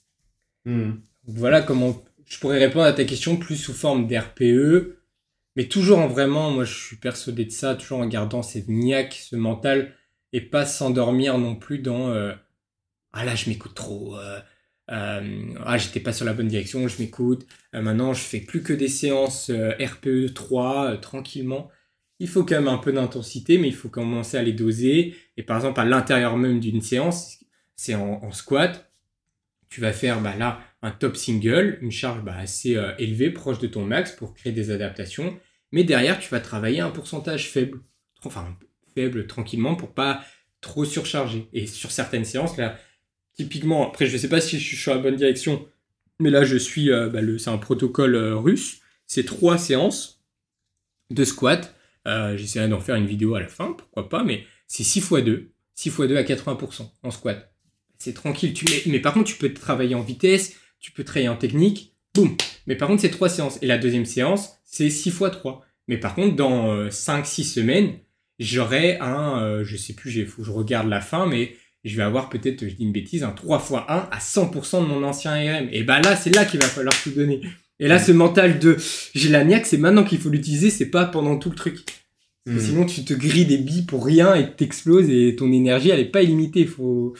[0.65, 0.93] hmm.
[1.27, 5.02] voilà comment je pourrais répondre à ta question plus sous forme d'RPE
[5.55, 9.13] mais toujours en vraiment, moi je suis persuadé de ça, toujours en gardant cette niaque,
[9.13, 9.95] ce mental,
[10.33, 12.33] et pas s'endormir non plus dans euh,
[13.13, 14.17] Ah là, je m'écoute trop.
[14.17, 14.39] Euh,
[14.91, 17.45] euh, ah, j'étais pas sur la bonne direction, je m'écoute.
[17.73, 21.69] maintenant, je fais plus que des séances RPE 3 tranquillement.
[22.19, 25.15] Il faut quand même un peu d'intensité, mais il faut commencer à les doser.
[25.37, 27.43] Et par exemple, à l'intérieur même d'une séance,
[27.75, 28.91] c'est en, squat.
[29.69, 33.57] Tu vas faire bah, là un top single, une charge bah, assez euh, élevée, proche
[33.57, 35.39] de ton max pour créer des adaptations.
[35.71, 37.79] Mais derrière, tu vas travailler un pourcentage faible,
[38.23, 38.55] enfin
[38.93, 40.23] faible tranquillement pour pas
[40.59, 41.47] trop surcharger.
[41.53, 42.77] Et sur certaines séances, là,
[43.33, 45.65] typiquement, après, je ne sais pas si je suis sur la bonne direction,
[46.19, 48.81] mais là, je suis, euh, bah, c'est un protocole euh, russe.
[49.07, 50.21] C'est trois séances
[51.09, 51.73] de squat.
[52.05, 55.51] J'essaierai d'en faire une vidéo à la fin, pourquoi pas, mais c'est 6 x 2.
[55.75, 57.53] 6 x 2 à 80% en squat.
[57.97, 58.53] C'est tranquille.
[58.53, 62.35] Tu mais par contre, tu peux travailler en vitesse, tu peux travailler en technique, boum.
[62.67, 63.57] Mais par contre, c'est trois séances.
[63.63, 65.65] Et la deuxième séance, c'est 6 fois 3.
[65.87, 67.93] Mais par contre, dans 5-6 euh, semaines,
[68.37, 71.95] j'aurai un, euh, je sais plus, il faut que je regarde la fin, mais je
[71.97, 75.03] vais avoir peut-être, je dis une bêtise, un 3 fois 1 à 100% de mon
[75.03, 75.69] ancien RM.
[75.71, 77.41] Et ben là, c'est là qu'il va falloir tout donner.
[77.79, 78.77] Et là, ce mental de
[79.15, 81.79] j'ai la niaque, c'est maintenant qu'il faut l'utiliser, c'est pas pendant tout le truc.
[82.45, 82.59] Hmm.
[82.59, 86.05] Sinon, tu te grilles des billes pour rien et t'exploses et ton énergie, elle est
[86.05, 86.65] pas illimitée.
[86.65, 87.13] Faut,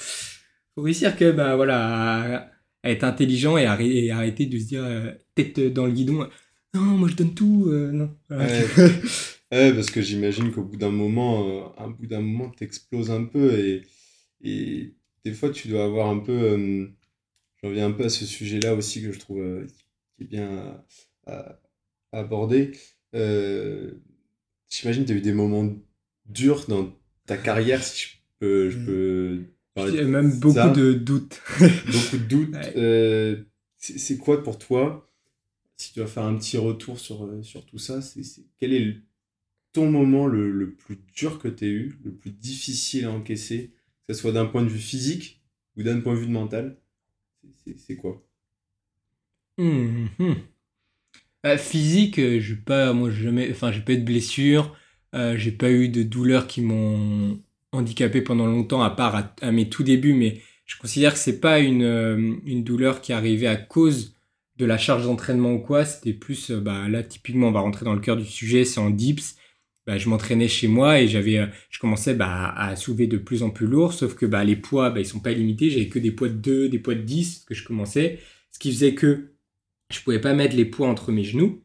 [0.76, 2.53] faut réussir que, ben voilà,
[2.84, 6.28] à être intelligent et, arrêter de se dire euh, tête dans le guidon
[6.74, 8.16] non moi je donne tout euh, non
[9.54, 13.24] Ouais, parce que j'imagine qu'au bout d'un moment, euh, un bout d'un moment, t'exploses un
[13.26, 13.84] peu et,
[14.42, 16.32] et des fois, tu dois avoir un peu.
[16.32, 16.88] euh,
[17.62, 19.68] J'en viens un peu à ce sujet-là aussi que je trouve euh,
[20.18, 20.84] qui est bien
[21.28, 21.60] à,
[22.12, 22.72] aborder.
[23.16, 23.92] Euh,
[24.70, 25.70] j'imagine que tu as eu des moments
[26.26, 26.92] durs dans
[27.28, 30.74] ta carrière, si je peux, je peux parler Il y a même beaucoup ça.
[30.76, 31.42] de doutes.
[31.88, 32.54] beaucoup de doutes.
[32.56, 32.74] Ouais.
[32.76, 33.44] Euh,
[33.78, 35.10] c'est c'est quoi pour toi,
[35.78, 38.24] si tu dois faire un petit retour sur, euh, sur tout ça, c'est
[38.60, 39.02] quel est le-
[39.74, 43.74] ton moment le, le plus dur que tu as eu, le plus difficile à encaisser,
[44.08, 45.42] que ce soit d'un point de vue physique
[45.78, 46.78] ou d'un point de vue de mental
[47.78, 48.24] C'est- quoi?
[49.58, 50.48] Hum, hum.
[51.46, 54.76] Euh, physique, j'ai pas, moi, j'ai jamais, enfin, j'ai pas eu de blessure,
[55.14, 57.42] euh, j'ai pas eu de douleurs qui m'ont
[57.74, 61.60] handicapé pendant longtemps, à part à, mes tout débuts, mais je considère que c'est pas
[61.60, 64.16] une, euh, douleur qui arrivée à cause
[64.58, 67.86] de la charge d'entraînement ou quoi, c'était plus, euh, bah, là, typiquement, on va rentrer
[67.86, 69.36] dans le cœur du sujet, c'est en dips.
[69.86, 73.44] Bah, je m'entraînais chez moi et j'avais, euh, je commençais bah, à soulever de plus
[73.44, 76.00] en plus lourd, sauf que bah, les poids, bah, ils sont pas limités, j'avais que
[76.00, 78.20] des poids de 2, des poids de 10 que je commençais,
[78.52, 79.34] ce qui faisait que
[79.90, 81.62] je pouvais pas mettre les poids entre mes genoux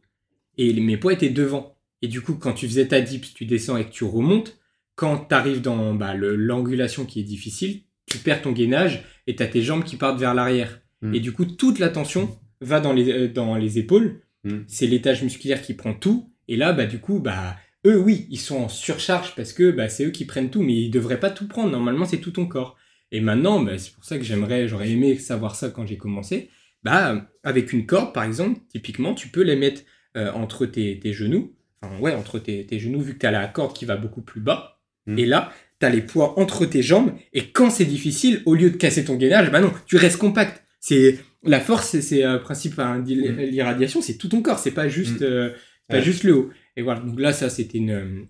[0.56, 1.76] et mes poids étaient devant.
[2.02, 4.57] Et du coup, quand tu faisais ta dips, tu descends et que tu remontes,
[4.99, 9.42] quand tu arrives dans bah, l'angulation qui est difficile, tu perds ton gainage et tu
[9.44, 10.80] as tes jambes qui partent vers l'arrière.
[11.03, 11.14] Mm.
[11.14, 14.22] Et du coup, toute la tension va dans les, euh, dans les épaules.
[14.42, 14.62] Mm.
[14.66, 16.32] C'est l'étage musculaire qui prend tout.
[16.49, 19.88] Et là, bah, du coup, bah, eux, oui, ils sont en surcharge parce que bah,
[19.88, 21.70] c'est eux qui prennent tout, mais ils devraient pas tout prendre.
[21.70, 22.76] Normalement, c'est tout ton corps.
[23.12, 26.51] Et maintenant, bah, c'est pour ça que j'aimerais, j'aurais aimé savoir ça quand j'ai commencé.
[26.82, 29.82] Bah, avec une corde, par exemple, typiquement, tu peux les mettre
[30.16, 31.55] euh, entre tes, tes genoux.
[31.82, 34.22] Enfin, ouais, entre tes, tes genoux, vu que tu as la corde qui va beaucoup
[34.22, 34.78] plus bas.
[35.16, 37.12] Et là, tu as les poids entre tes jambes.
[37.32, 40.62] Et quand c'est difficile, au lieu de casser ton gainage, bah non, tu restes compact.
[40.80, 43.38] C'est la force, c'est- un principe, hein, d'il- Mm.
[43.50, 45.24] l'irradiation, c'est tout ton corps, c'est pas juste, Mm.
[45.24, 45.50] euh,
[45.88, 46.02] pas Ouais.
[46.02, 46.50] juste le haut.
[46.76, 48.26] Et voilà, donc là, ça, c'était une,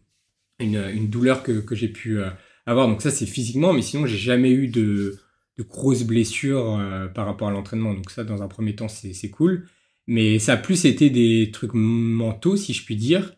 [0.60, 2.28] une, une douleur que, que j'ai pu euh,
[2.66, 2.86] avoir.
[2.88, 5.16] Donc ça, c'est physiquement, mais sinon, j'ai jamais eu de,
[5.58, 7.94] de grosses blessures euh, par rapport à l'entraînement.
[7.94, 9.66] Donc ça, dans un premier temps, c'est c'est cool.
[10.06, 13.34] Mais ça a plus été des trucs mentaux, si je puis dire.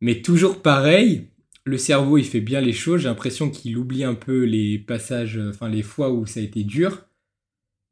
[0.00, 1.28] Mais toujours pareil,
[1.64, 3.02] le cerveau, il fait bien les choses.
[3.02, 6.42] J'ai l'impression qu'il oublie un peu les passages, euh, enfin les fois où ça a
[6.42, 7.06] été dur.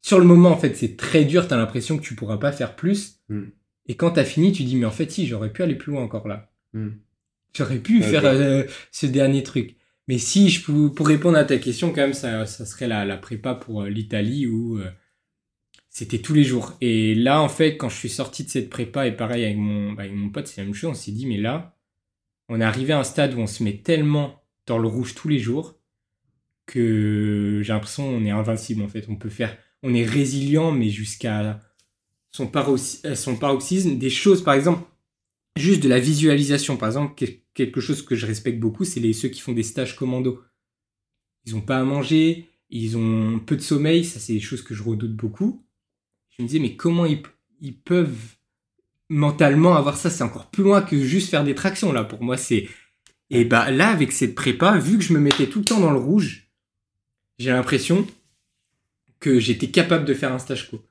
[0.02, 1.46] Sur le moment, en fait, c'est très dur.
[1.46, 3.20] T'as l'impression que tu pourras pas faire plus.
[3.28, 3.42] Mm.
[3.86, 6.02] Et quand t'as fini, tu dis, mais en fait, si, j'aurais pu aller plus loin
[6.02, 6.50] encore là.
[6.72, 6.90] Mm.
[7.54, 9.76] J'aurais pu faire euh, ce dernier truc.
[10.08, 13.04] Mais si, je peux, pour répondre à ta question, quand même, ça, ça serait la,
[13.04, 14.90] la prépa pour euh, l'Italie où euh,
[15.88, 16.76] c'était tous les jours.
[16.80, 19.92] Et là, en fait, quand je suis sorti de cette prépa, et pareil avec mon,
[19.92, 21.76] bah, avec mon pote, c'est la même chose, on s'est dit, mais là,
[22.50, 25.28] on est arrivé à un stade où on se met tellement dans le rouge tous
[25.28, 25.76] les jours
[26.66, 29.06] que j'ai l'impression qu'on est invincible, en fait.
[29.08, 31.60] On peut faire, on est résilient, mais jusqu'à
[32.32, 33.98] son, euh, paroxysme.
[33.98, 34.82] Des choses, par exemple,
[35.56, 39.12] juste de la visualisation, par exemple, quel- quelque chose que je respecte beaucoup, c'est les,
[39.12, 40.42] ceux qui font des stages commando.
[41.46, 44.74] Ils ont pas à manger, ils ont peu de sommeil, ça c'est des choses que
[44.74, 45.64] je redoute beaucoup.
[46.30, 48.36] Je me disais, mais comment ils peuvent
[49.10, 52.38] mentalement avoir ça C'est encore plus loin que juste faire des tractions, là, pour moi,
[52.38, 52.68] c'est...
[53.28, 55.92] Et bah là, avec cette prépa, vu que je me mettais tout le temps dans
[55.92, 56.50] le rouge,
[57.38, 58.06] j'ai l'impression
[59.20, 60.82] que j'étais capable de faire un stage co.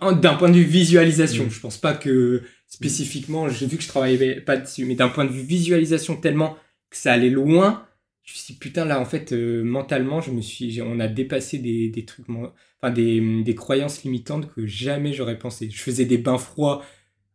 [0.00, 1.50] D'un point de vue visualisation, Mm.
[1.50, 5.26] je pense pas que spécifiquement, j'ai vu que je travaillais pas dessus, mais d'un point
[5.26, 6.56] de vue visualisation tellement
[6.90, 7.86] que ça allait loin,
[8.24, 11.06] je me suis dit, putain là en fait euh, mentalement, je me suis, on a
[11.06, 15.68] dépassé des, des trucs, enfin des, des croyances limitantes que jamais j'aurais pensé.
[15.70, 16.82] Je faisais des bains froids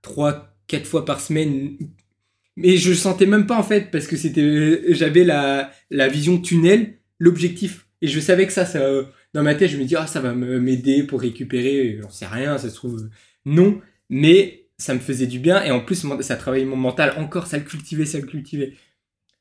[0.01, 1.77] trois, quatre fois par semaine,
[2.55, 6.99] mais je sentais même pas en fait parce que c'était, j'avais la, la vision tunnel,
[7.19, 10.07] l'objectif, et je savais que ça, ça euh, dans ma tête, je me dis, ah,
[10.07, 13.09] ça va m'aider pour récupérer, j'en sais rien, ça se trouve, euh,
[13.45, 17.47] non, mais ça me faisait du bien, et en plus, ça travaillait mon mental encore,
[17.47, 18.73] ça le cultivait, ça le cultivait.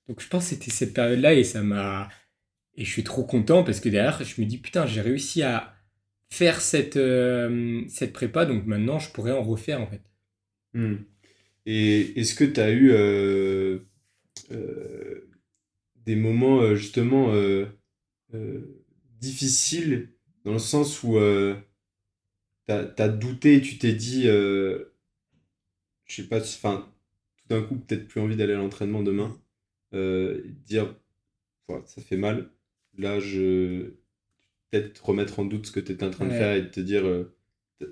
[0.09, 2.09] Donc je pense que c'était cette période-là, et ça m'a...
[2.77, 5.75] Et je suis trop content, parce que derrière, je me dis, putain, j'ai réussi à
[6.31, 10.03] faire cette, euh, cette prépa, donc maintenant, je pourrais en refaire, en fait.
[10.79, 10.99] Hmm.
[11.67, 13.81] Et est-ce que tu as eu euh,
[14.53, 15.29] euh,
[16.07, 17.35] des moments euh, justement
[19.21, 20.13] difficiles
[20.45, 21.19] dans le sens où
[22.67, 24.85] tu as, douté et tu t'es dit, je
[26.07, 26.89] sais pas, enfin,
[27.39, 29.37] tout d'un coup, peut-être plus envie d'aller à l'entraînement demain,
[30.65, 30.95] dire,
[31.87, 32.51] ça fait mal,
[32.97, 33.95] là, je.
[34.71, 36.81] Peut-être remettre en doute ce que tu étais en train de faire et de te
[36.81, 37.35] dire, euh,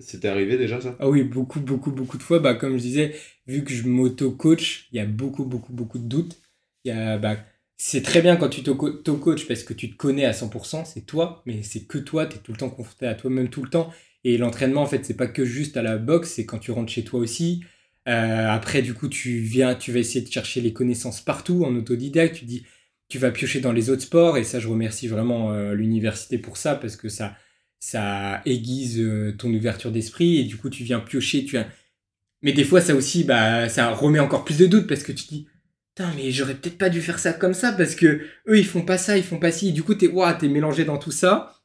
[0.00, 0.96] c'était arrivé déjà ça?
[0.98, 2.38] Ah oui, beaucoup, beaucoup, beaucoup de fois.
[2.38, 3.14] Bah, comme je disais,
[3.46, 6.40] vu que je m'auto-coach, il y a beaucoup, beaucoup, beaucoup de doutes.
[6.84, 7.36] Y a, bah,
[7.76, 11.42] c'est très bien quand tu t'auto-coach parce que tu te connais à 100%, c'est toi,
[11.46, 13.92] mais c'est que toi, tu es tout le temps confronté à toi-même tout le temps.
[14.24, 16.92] Et l'entraînement, en fait, c'est pas que juste à la boxe, c'est quand tu rentres
[16.92, 17.62] chez toi aussi.
[18.06, 22.36] après, du coup, tu viens, tu vas essayer de chercher les connaissances partout en autodidacte.
[22.36, 22.64] Tu dis,
[23.08, 26.74] tu vas piocher dans les autres sports et ça, je remercie vraiment l'université pour ça
[26.76, 27.36] parce que ça,
[27.78, 29.02] ça aiguise
[29.38, 31.68] ton ouverture d'esprit et du coup, tu viens piocher, tu viens.
[32.42, 35.26] Mais des fois, ça aussi, bah, ça remet encore plus de doutes parce que tu
[35.26, 35.46] dis,
[35.96, 38.82] Putain, mais j'aurais peut-être pas dû faire ça comme ça parce que eux ils font
[38.82, 39.72] pas ça, ils font pas ci.
[39.72, 41.62] du coup, t'es wow, t'es mélangé dans tout ça.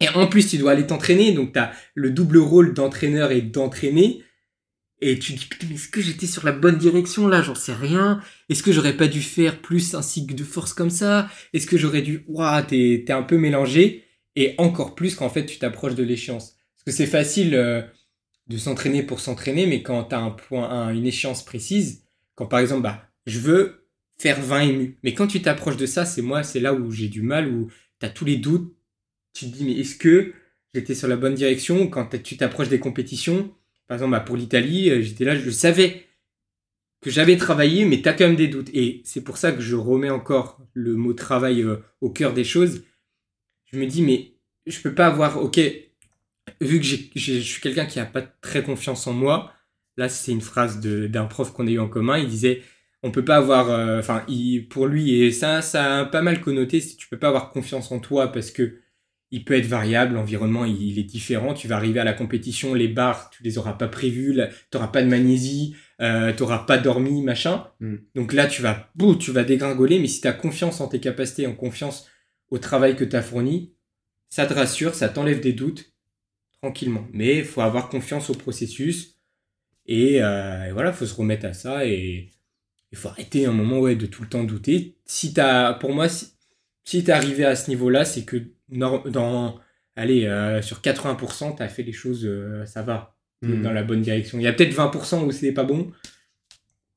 [0.00, 4.24] Et en plus, tu dois aller t'entraîner, donc t'as le double rôle d'entraîneur et d'entraîner.
[5.00, 7.40] Et tu dis, putain, mais est-ce que j'étais sur la bonne direction là?
[7.40, 8.20] J'en sais rien.
[8.48, 11.30] Est-ce que j'aurais pas dû faire plus un cycle de force comme ça?
[11.52, 12.24] Est-ce que j'aurais dû.
[12.26, 14.07] Waouh, t'es, t'es un peu mélangé?
[14.40, 16.56] Et encore plus quand en fait tu t'approches de l'échéance.
[16.76, 17.82] Parce que c'est facile euh,
[18.46, 22.04] de s'entraîner pour s'entraîner, mais quand t'as un point, une échéance précise,
[22.36, 24.98] quand par exemple, bah, je veux faire 20 émus.
[25.02, 27.68] Mais quand tu t'approches de ça, c'est moi, c'est là où j'ai du mal, où
[27.98, 28.76] tu as tous les doutes.
[29.34, 30.32] Tu te dis, mais est-ce que
[30.72, 31.88] j'étais sur la bonne direction?
[31.88, 33.52] Quand tu t'approches des compétitions,
[33.88, 36.06] par exemple, bah, pour l'Italie, euh, j'étais là, je savais
[37.00, 38.70] que j'avais travaillé, mais tu as quand même des doutes.
[38.72, 42.44] Et c'est pour ça que je remets encore le mot travail euh, au cœur des
[42.44, 42.84] choses.
[43.72, 44.32] Je me dis, mais
[44.66, 45.60] je peux pas avoir, ok,
[46.60, 49.52] vu que je suis quelqu'un qui n'a pas très confiance en moi,
[49.96, 52.62] là c'est une phrase d'un prof qu'on a eu en commun, il disait,
[53.02, 54.24] on peut pas avoir euh, enfin
[54.70, 57.92] pour lui et ça ça a pas mal connoté si tu peux pas avoir confiance
[57.92, 58.80] en toi parce que
[59.30, 61.52] il peut être variable l'environnement il, est différent.
[61.52, 64.40] Tu vas arriver à la compétition les barres tu les auras pas prévues
[64.70, 67.66] tu auras pas de magnésie euh, tu auras pas dormi machin.
[67.80, 67.96] Hmm.
[68.14, 71.00] donc là tu vas bouh, tu vas dégringoler mais si tu as confiance en tes
[71.00, 72.08] capacités en confiance
[72.50, 73.74] au travail que tu as fourni
[74.28, 75.92] ça te rassure ça t'enlève des doutes
[76.62, 79.16] tranquillement mais il faut avoir confiance au processus
[79.86, 82.30] et, euh, et voilà faut se remettre à ça et
[82.92, 84.96] il faut arrêter un moment ouais, de tout le temps douter.
[85.04, 86.28] Si as, pour moi, si,
[86.84, 88.36] si tu es arrivé à ce niveau-là, c'est que
[88.70, 89.60] dans,
[89.96, 93.62] allez, euh, sur 80%, tu as fait les choses, euh, ça va, hmm.
[93.62, 94.38] dans la bonne direction.
[94.38, 95.90] Il y a peut-être 20% où c'est pas bon.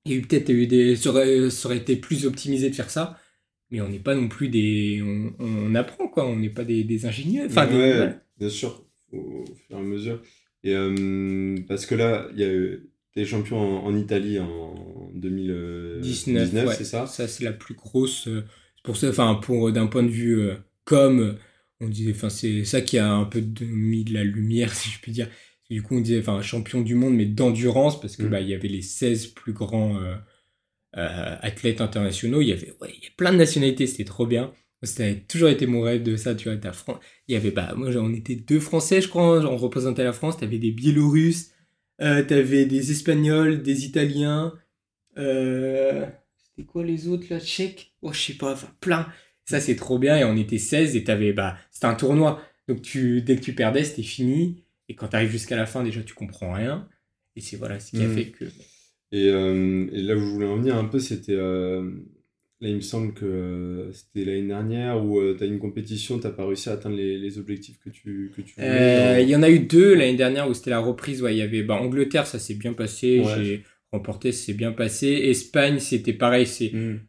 [0.06, 0.96] Il y a eu peut-être eu des.
[0.96, 3.20] Ça aurait, été plus optimisé de faire ça.
[3.72, 5.02] Mais on n'est pas non plus des.
[5.40, 6.28] On, apprend, quoi.
[6.28, 7.48] On n'est pas des, des ingénieurs.
[7.50, 7.68] Enfin,
[8.38, 10.22] bien sûr, au, fur et à mesure.
[10.64, 12.78] Et euh, parce que là, il y a
[13.14, 17.08] T'es champion en, Italie en 2019, c'est ça?
[17.08, 18.30] Ça, c'est la plus grosse.
[18.30, 18.46] Euh,
[18.84, 20.56] pour ça, enfin, pour d'un point de vue euh,
[20.86, 21.38] comme
[21.82, 25.00] on disait, enfin, c'est ça qui a un peu mis de la lumière, si je
[25.02, 25.28] puis dire.
[25.70, 28.30] Du coup, on disait, enfin, champion du monde, mais d'endurance, parce que mm.
[28.30, 30.16] bah, il y avait les 16 plus grands euh,
[30.94, 32.42] athlètes internationaux.
[32.42, 34.52] Il y avait, ouais, il y a plein de nationalités, c'était trop bien.
[34.84, 36.60] Ça a toujours été mon rêve de ça, tu vois.
[37.28, 40.38] Il y avait, bah, moi, on était deux Français, je crois, on représentait la France.
[40.38, 41.52] T'avais des Biélorusses,
[42.02, 44.54] euh, t'avais des Espagnols, des Italiens.
[45.18, 47.94] Euh, c'était quoi les autres là Tchèques?
[48.02, 49.08] Oh, je sais pas, enfin, plein.
[49.46, 50.18] Ça, c'est trop bien.
[50.18, 52.42] Et on était 16 et t'avais, bah, c'était un tournoi.
[52.68, 54.64] Donc, tu, dès que tu perdais, c'était fini.
[54.90, 56.90] Et quand t'arrives jusqu'à la fin, déjà, tu comprends rien.
[57.36, 58.16] Et c'est voilà ce qui a hmm.
[58.16, 58.46] fait que.
[59.12, 61.36] Et, euh, et, là où je voulais en venir un peu, c'était
[62.62, 66.28] Là, il me semble que c'était l'année dernière où euh, tu as une compétition, tu
[66.28, 68.68] n'as pas réussi à atteindre les, objectifs que tu, que tu voulais.
[68.70, 71.24] Euh, il y en a eu deux l'année dernière où c'était la reprise.
[71.24, 73.24] Ouais, il y avait bah, Angleterre, ça s'est bien passé.
[73.36, 75.08] J'ai remporté, c'est bien passé.
[75.08, 76.46] Espagne, c'était pareil.
[76.46, 77.00] C'est hmm.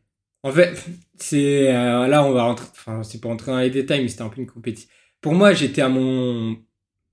[0.42, 0.86] En fait,
[1.18, 2.68] c'est euh, là, on va rentrer.
[2.70, 4.88] Enfin, c'est pas rentrer dans les détails, mais c'était un peu une compétition.
[5.20, 6.56] Pour moi, j'étais à mon.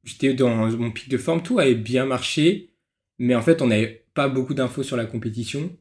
[0.06, 2.70] J'étais dans mon pic de forme, tout avait bien marché.
[3.18, 5.76] Mais en fait, on n'avait pas beaucoup d'infos sur la compétition.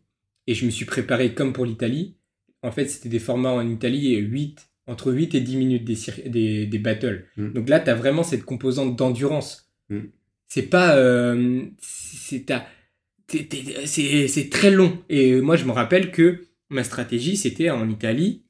[0.47, 2.19] Et je me suis préparé comme pour l'Italie
[2.63, 6.79] en fait, c'était des formats en Italie, 8, entre 8 et 10 minutes des, des,
[6.79, 7.27] battles.
[7.37, 7.53] Mm.
[7.53, 9.71] Donc là, tu as vraiment cette composante d'endurance.
[9.91, 10.01] Mm.
[10.49, 10.97] C'est pas.
[10.97, 12.45] Euh, c'est
[14.51, 15.03] très long.
[15.09, 18.45] Et moi, je me rappelle que ma stratégie, c'était en Italie.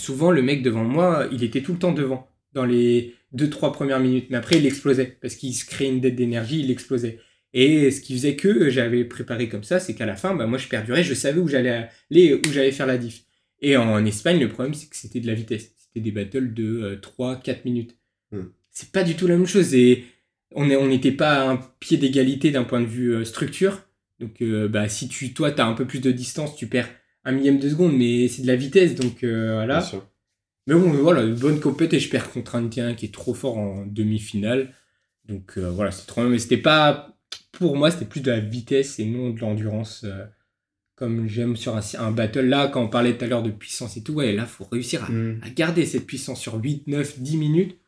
[0.00, 4.00] Souvent, le mec devant moi, il était tout le temps devant, dans les 2-3 premières
[4.00, 4.26] minutes.
[4.30, 7.18] Mais après, il explosait, parce qu'il se créait une dette d'énergie, il explosait.
[7.56, 10.58] Et ce qui faisait que j'avais préparé comme ça, c'est qu'à la fin, bah, moi,
[10.58, 13.22] je perdurais, je savais où j'allais aller, où j'allais faire la diff.
[13.62, 15.72] Et en Espagne, le problème, c'est que c'était de la vitesse.
[15.78, 17.96] C'était des battles de 3-4 euh, minutes.
[18.32, 18.46] Hmm.
[18.72, 19.72] C'est pas du tout la même chose.
[19.72, 20.04] Et
[20.50, 23.84] on n'était pas à un pied d'égalité d'un point de vue euh, structure.
[24.18, 26.90] Donc, euh, bah, si tu, toi, tu as un peu plus de distance, tu perds
[27.24, 28.96] un millième de seconde, mais c'est de la vitesse.
[28.96, 29.88] Donc, voilà.
[30.66, 31.98] Mais bon, voilà, bonne compétition.
[31.98, 34.74] et je perds contre un qui est trop fort en demi-finale.
[35.28, 36.30] Donc, voilà, c'est trop bien.
[36.30, 37.13] Mais c'était pas.
[37.52, 40.04] Pour moi, c'était plus de la vitesse et non de l'endurance
[40.96, 42.46] comme j'aime sur un, battle.
[42.46, 45.04] Là, quand on parlait tout à l'heure de puissance et tout, ouais, là, faut réussir
[45.04, 45.40] à, mm.
[45.56, 47.78] garder cette puissance sur 8, 9, 10 minutes.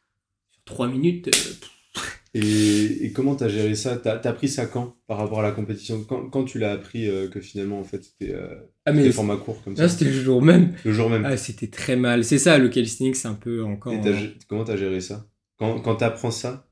[0.50, 1.28] Sur 3 minutes.
[1.28, 2.00] Euh,
[2.34, 3.96] et, et, comment t'as géré ça?
[3.96, 6.04] T'as as pris ça quand par rapport à la compétition?
[6.04, 9.36] Quand, quand, tu l'as appris euh, que finalement, en fait, c'était euh, ah, mais format
[9.36, 9.88] court comme ça?
[9.88, 10.74] C'était le jour même.
[10.84, 11.24] Le jour même.
[11.24, 12.24] Ah, c'était très mal.
[12.24, 13.94] C'est ça, le calisthenics, c'est un peu encore.
[13.94, 14.00] Et
[14.48, 15.26] comment t'as géré ça?
[15.58, 16.68] Quand, quand t'apprends ça,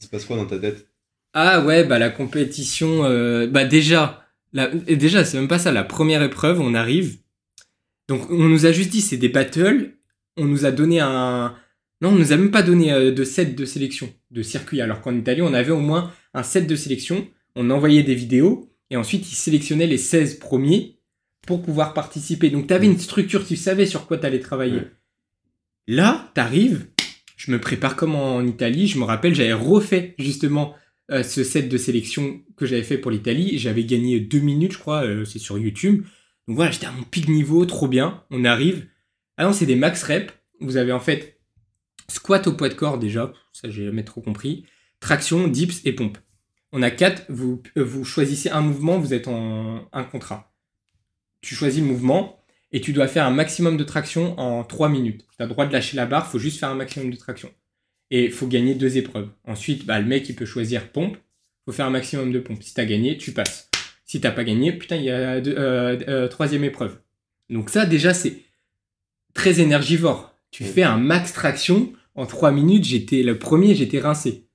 [0.00, 0.88] il se passe quoi dans ta tête?
[1.38, 3.02] Ah ouais, bah la compétition,
[3.48, 4.26] bah déjà
[4.86, 5.72] et déjà, c'est même pas ça.
[5.72, 7.18] La première épreuve, on arrive.
[8.08, 9.94] Donc, on nous a juste dit c'est des battles.
[10.36, 11.54] On nous a donné un.
[12.00, 14.80] Non, on nous a même pas donné euh, de set de sélection, de circuit.
[14.80, 17.26] Alors qu'en Italie, on avait au moins un set de sélection.
[17.54, 18.70] On envoyait des vidéos.
[18.90, 20.98] Et ensuite, ils sélectionnaient les 16 premiers
[21.46, 22.50] pour pouvoir participer.
[22.50, 24.82] Donc, tu avais une structure, tu savais sur quoi tu allais travailler.
[25.88, 26.86] Là, t'arrives,
[27.36, 28.86] je me prépare comme en Italie.
[28.86, 30.74] Je me rappelle, j'avais refait justement
[31.10, 33.58] euh, ce set de sélection que j'avais fait pour l'Italie.
[33.58, 36.04] J'avais gagné deux minutes, je crois, euh, c'est sur YouTube.
[36.48, 38.24] Donc voilà, j'étais à mon pic niveau, trop bien.
[38.30, 38.88] On arrive.
[39.36, 40.32] Ah non, c'est des max reps.
[40.60, 41.40] Vous avez en fait
[42.08, 44.64] squat au poids de corps déjà, ça j'ai jamais trop compris.
[45.00, 46.18] Traction, dips et pompe.
[46.72, 50.54] On a quatre, vous, euh, vous choisissez un mouvement, vous êtes en un contrat.
[51.40, 55.26] Tu choisis le mouvement et tu dois faire un maximum de traction en trois minutes.
[55.36, 57.50] Tu as le droit de lâcher la barre, faut juste faire un maximum de traction
[58.10, 59.28] et il faut gagner deux épreuves.
[59.44, 61.16] Ensuite, bah, le mec, il peut choisir pompe.
[61.64, 62.62] faut faire un maximum de pompe.
[62.62, 63.68] Si tu as gagné, tu passes.
[64.04, 66.98] Si t'as pas gagné, putain, il y a deux, euh, euh, troisième épreuve.
[67.50, 68.42] Donc ça, déjà, c'est
[69.34, 70.34] très énergivore.
[70.50, 71.92] Tu fais un max traction.
[72.14, 74.46] En trois minutes, j'étais le premier, j'étais rincé.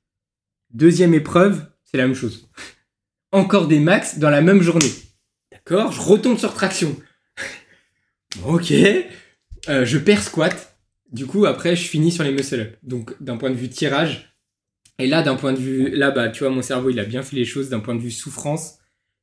[0.74, 2.50] Deuxième épreuve, c'est la même chose.
[3.34, 4.92] Encore des max dans la même journée.
[5.52, 5.92] D'accord?
[5.92, 6.96] Je retombe sur traction.
[8.46, 8.72] ok.
[9.70, 10.71] Euh, je perds squat.
[11.12, 12.78] Du coup, après, je finis sur les muscle-up.
[12.84, 14.32] Donc, d'un point de vue tirage,
[15.00, 17.24] et là, d'un point de vue, là, bah, tu vois, mon cerveau, il a bien
[17.24, 17.70] fait les choses.
[17.70, 18.78] D'un point de vue souffrance,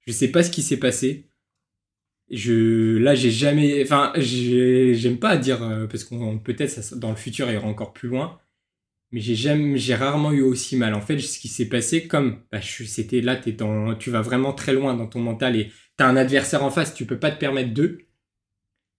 [0.07, 1.31] je sais pas ce qui s'est passé.
[2.31, 7.51] Je, là, j'ai jamais, enfin, j'aime pas dire, euh, parce qu'on peut-être dans le futur,
[7.51, 8.39] il aura encore plus loin.
[9.13, 10.95] Mais j'ai jamais, j'ai rarement eu aussi mal.
[10.95, 14.53] En fait, ce qui s'est passé, comme, bah, c'était là, es dans, tu vas vraiment
[14.53, 17.39] très loin dans ton mental et t'as un adversaire en face, tu peux pas te
[17.39, 18.08] permettre deux.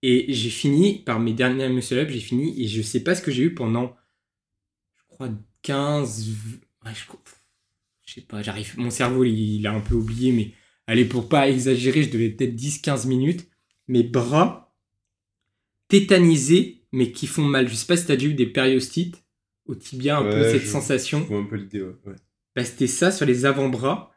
[0.02, 3.22] Et j'ai fini par mes derniers muscle up, j'ai fini et je sais pas ce
[3.22, 3.95] que j'ai eu pendant,
[4.95, 5.30] je crois,
[5.62, 6.30] 15,
[6.86, 7.04] ouais, je,
[8.06, 10.52] je, sais pas, j'arrive, mon cerveau il, a un peu oublié, mais
[10.88, 13.47] allez, pour pas exagérer, je devais peut-être 10-15 minutes.
[13.88, 14.76] Mes bras
[15.88, 17.68] tétanisés, mais qui font mal.
[17.68, 19.24] Je sais pas si t'as déjà eu des périostites
[19.66, 21.26] au tibia, un peu cette sensation.
[21.28, 22.16] Je un peu l'idée, ouais.
[22.56, 24.16] Bah, c'était ça sur les avant-bras.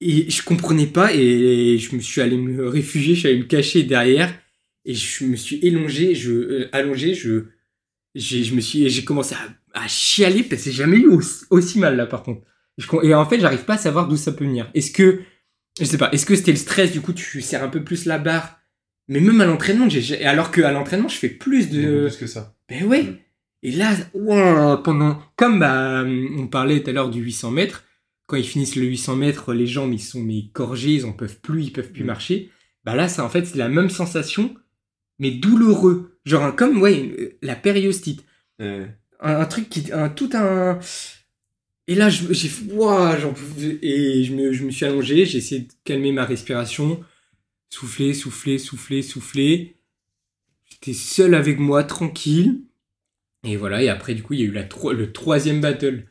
[0.00, 3.44] Et je comprenais pas et je me suis allé me réfugier, je suis allé me
[3.44, 4.38] cacher derrière
[4.86, 7.46] et je me suis élongé, je, euh, allongé, je,
[8.14, 11.10] j'ai, je me suis, j'ai commencé à, à, chialer parce que j'ai jamais eu
[11.50, 12.42] aussi, mal là par contre.
[13.02, 14.70] et en fait, j'arrive pas à savoir d'où ça peut venir.
[14.74, 15.20] Est-ce que,
[15.78, 18.06] je sais pas, est-ce que c'était le stress, du coup, tu serres un peu plus
[18.06, 18.60] la barre?
[19.08, 22.06] Mais même à l'entraînement, j'ai, alors que à l'entraînement, je fais plus de.
[22.06, 22.56] Plus que ça.
[22.68, 23.02] Ben ouais.
[23.02, 23.18] Mm.
[23.62, 27.84] Et là, wow, pendant, comme bah, on parlait tout à l'heure du 800 mètres,
[28.26, 31.40] quand ils finissent le 800 mètres, les jambes ils sont mais gorgés, ils en peuvent
[31.40, 32.06] plus, ils peuvent plus mm.
[32.06, 32.50] marcher.
[32.84, 34.54] Bah là, ça en fait c'est la même sensation
[35.18, 36.18] mais douloureux.
[36.24, 38.24] Genre comme ouais, la périostite.
[38.58, 40.78] Un, truc qui un tout un
[41.88, 43.34] et là j'ai j'en
[43.82, 47.02] et je me, je me suis allongé, j'ai essayé de calmer ma respiration,
[47.70, 49.76] souffler, souffler, souffler, souffler.
[50.64, 52.62] J'étais seul avec moi, tranquille.
[53.44, 56.06] Et voilà, et après du coup, il y a eu la le troisième battle.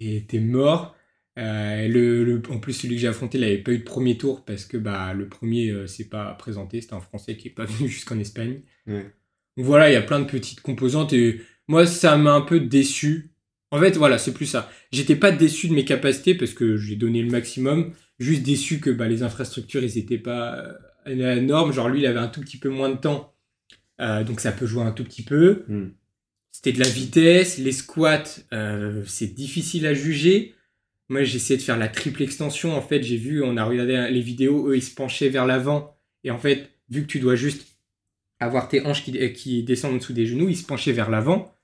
[0.00, 0.96] T'es mort.
[1.36, 4.44] Euh, le, en plus, celui que j'ai affronté, il n'avait pas eu de premier tour
[4.44, 6.80] parce que bah, le premier euh, s'est pas présenté.
[6.80, 8.60] C'était un Français qui n'est pas venu jusqu'en Espagne.
[8.86, 12.60] Donc voilà, il y a plein de petites composantes et moi, ça m'a un peu
[12.60, 13.30] déçu.
[13.70, 14.70] En fait, voilà, c'est plus ça.
[14.92, 17.92] J'étais pas déçu de mes capacités parce que j'ai donné le maximum.
[18.20, 20.76] Juste déçu que bah, les infrastructures, ils étaient pas
[21.08, 21.72] euh, énormes.
[21.72, 23.34] Genre, lui, il avait un tout petit peu moins de temps.
[24.00, 25.64] Euh, donc, ça peut jouer un tout petit peu.
[25.66, 25.88] Hmm.
[26.52, 27.58] C'était de la vitesse.
[27.58, 28.22] Les squats,
[29.06, 30.54] c'est difficile à juger.
[31.08, 32.76] Moi, j'ai essayé de faire la triple extension.
[32.76, 35.96] En fait, j'ai vu, on a regardé les vidéos, eux, ils se penchaient vers l'avant.
[36.22, 37.66] Et en fait, vu que tu dois juste
[38.40, 41.54] avoir tes hanches qui, qui descendent en dessous des genoux, ils se penchaient vers l'avant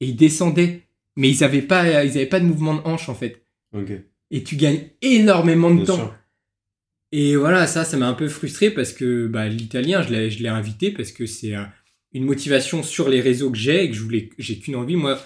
[0.00, 0.82] et ils descendaient.
[1.16, 3.44] Mais ils n'avaient pas, ils avaient pas de mouvement de hanche, en fait.
[4.30, 6.12] Et tu gagnes énormément de temps.
[7.10, 10.90] Et voilà, ça, ça m'a un peu frustré parce que bah, l'italien, je l'ai invité
[10.90, 11.64] parce que c'est euh,
[12.12, 14.96] une motivation sur les réseaux que j'ai et que je voulais, j'ai qu'une envie.
[14.96, 15.18] Moi,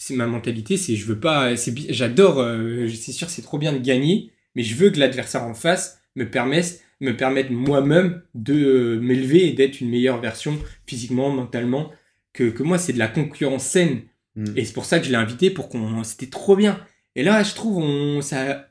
[0.00, 3.74] c'est ma mentalité, c'est je veux pas, c'est j'adore, euh, c'est sûr c'est trop bien
[3.74, 8.54] de gagner, mais je veux que l'adversaire en face me permette, me permette moi-même de
[8.54, 11.92] euh, m'élever et d'être une meilleure version physiquement, mentalement,
[12.32, 14.00] que, que moi c'est de la concurrence saine.
[14.36, 14.46] Hmm.
[14.56, 16.82] Et c'est pour ça que je l'ai invité pour qu'on, c'était trop bien.
[17.14, 18.70] Et là, je trouve, on, ça,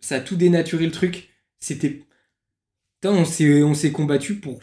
[0.00, 1.28] ça a tout dénaturé le truc.
[1.60, 2.02] C'était,
[3.04, 4.58] on s'est, on s'est combattu pour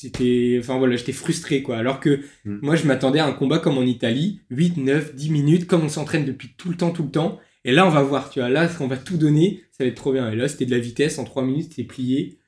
[0.00, 1.76] c'était enfin voilà j'étais frustré quoi.
[1.78, 2.58] Alors que mm.
[2.62, 5.88] moi je m'attendais à un combat comme en Italie 8 9 10 minutes comme on
[5.88, 7.40] s'entraîne depuis tout le temps tout le temps.
[7.64, 8.48] Et là on va voir tu vois.
[8.48, 9.64] Là on va tout donner.
[9.72, 10.30] Ça va être trop bien.
[10.30, 11.18] Et là c'était de la vitesse.
[11.18, 12.38] En 3 minutes t'es plié.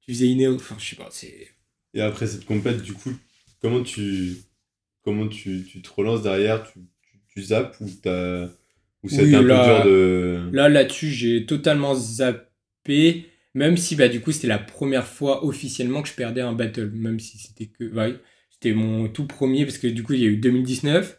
[0.00, 1.48] Tu faisais une enfin je sais pas c'est
[1.94, 3.12] et après cette compète du coup
[3.60, 4.36] comment tu
[5.04, 6.64] comment tu, tu te relances derrière?
[6.64, 6.80] Tu,
[7.28, 8.46] tu, zappes ou t'as
[9.02, 14.20] ou c'est un peu dur de là là-dessus j'ai totalement zappé Même si, bah, du
[14.20, 16.90] coup, c'était la première fois officiellement que je perdais un battle.
[16.94, 17.84] Même si c'était que.
[17.84, 18.08] Bah,
[18.50, 21.18] c'était mon tout premier, parce que du coup, il y a eu 2019.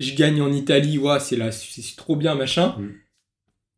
[0.00, 2.76] Je gagne en Italie, ouais, c'est là, c'est trop bien, machin.
[2.78, 2.90] Mm.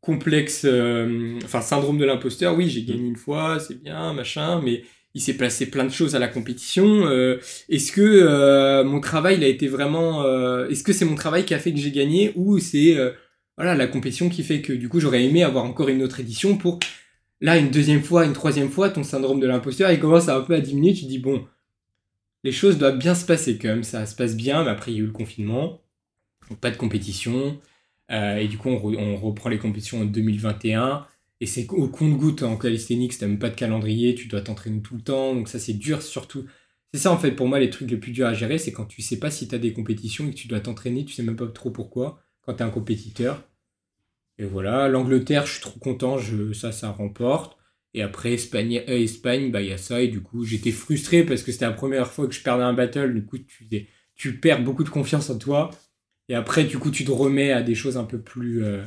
[0.01, 2.87] Complexe, euh, enfin, syndrome de l'imposteur, oui, j'ai mm.
[2.87, 4.85] gagné une fois, c'est bien, machin, mais
[5.15, 7.07] il s'est placé plein de choses à la compétition.
[7.07, 7.39] Euh,
[7.69, 10.25] est-ce que euh, mon travail, il a été vraiment.
[10.69, 12.97] Est-ce que c'est mon travail qui a fait que j'ai gagné ou c'est
[13.57, 16.57] voilà la compétition qui fait que du coup j'aurais aimé avoir encore une autre édition
[16.57, 16.81] pour
[17.40, 20.40] là une deuxième fois, une troisième fois, ton syndrome de l'imposteur il commence à un
[20.43, 20.94] peu à diminuer.
[20.94, 21.47] Tu dis bon,
[22.44, 24.94] les choses doivent bien se passer quand même, ça se passe bien, mais après il
[24.97, 25.81] y a eu le confinement,
[26.61, 27.59] pas de compétition,
[28.12, 31.06] euh, et du coup on, reprend les compétitions en 2021.
[31.40, 34.94] Et c'est au compte-goutte en calisthenics, t'as même pas de calendrier, tu dois t'entraîner tout
[34.94, 36.44] le temps, donc ça c'est dur surtout.
[36.93, 38.86] C'est ça en fait pour moi les trucs les plus durs à gérer, c'est quand
[38.86, 41.23] tu sais pas si tu as des compétitions et que tu dois t'entraîner, tu sais
[41.23, 43.43] même pas trop pourquoi quand tu es un compétiteur.
[44.39, 47.56] Et voilà, l'Angleterre, je suis trop content, je, ça, ça remporte.
[47.94, 50.02] Et après, Espagne, euh, Espagne bah, il y a ça.
[50.02, 52.73] Et du coup, j'étais frustré parce que c'était la première fois que je perdais un
[52.73, 53.15] battle.
[53.15, 53.69] Du coup, tu,
[54.16, 55.70] tu perds beaucoup de confiance en toi.
[56.28, 58.82] Et après, du coup, tu te remets à des choses un peu plus euh,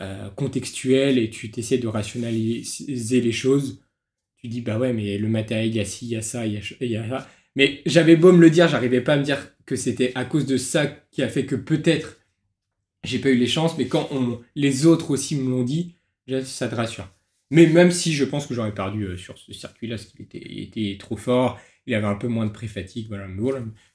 [0.00, 3.82] euh, contextuelles et tu t'essaies de rationaliser les choses.
[4.36, 6.46] Tu dis, bah ouais, mais le matériel, il y a ci, il y a ça,
[6.46, 7.28] y a, il y a ça.
[7.56, 10.46] Mais j'avais beau me le dire, j'arrivais pas à me dire que c'était à cause
[10.46, 12.15] de ça qui a fait que peut-être
[13.06, 15.94] j'ai pas eu les chances, mais quand on, les autres aussi me l'ont dit,
[16.44, 17.08] ça te rassure.
[17.50, 20.62] Mais même si je pense que j'aurais perdu euh, sur ce circuit-là, parce qu'il était,
[20.62, 23.28] était, trop fort, il avait un peu moins de pré-fatigue, voilà.
[23.28, 23.40] Mais,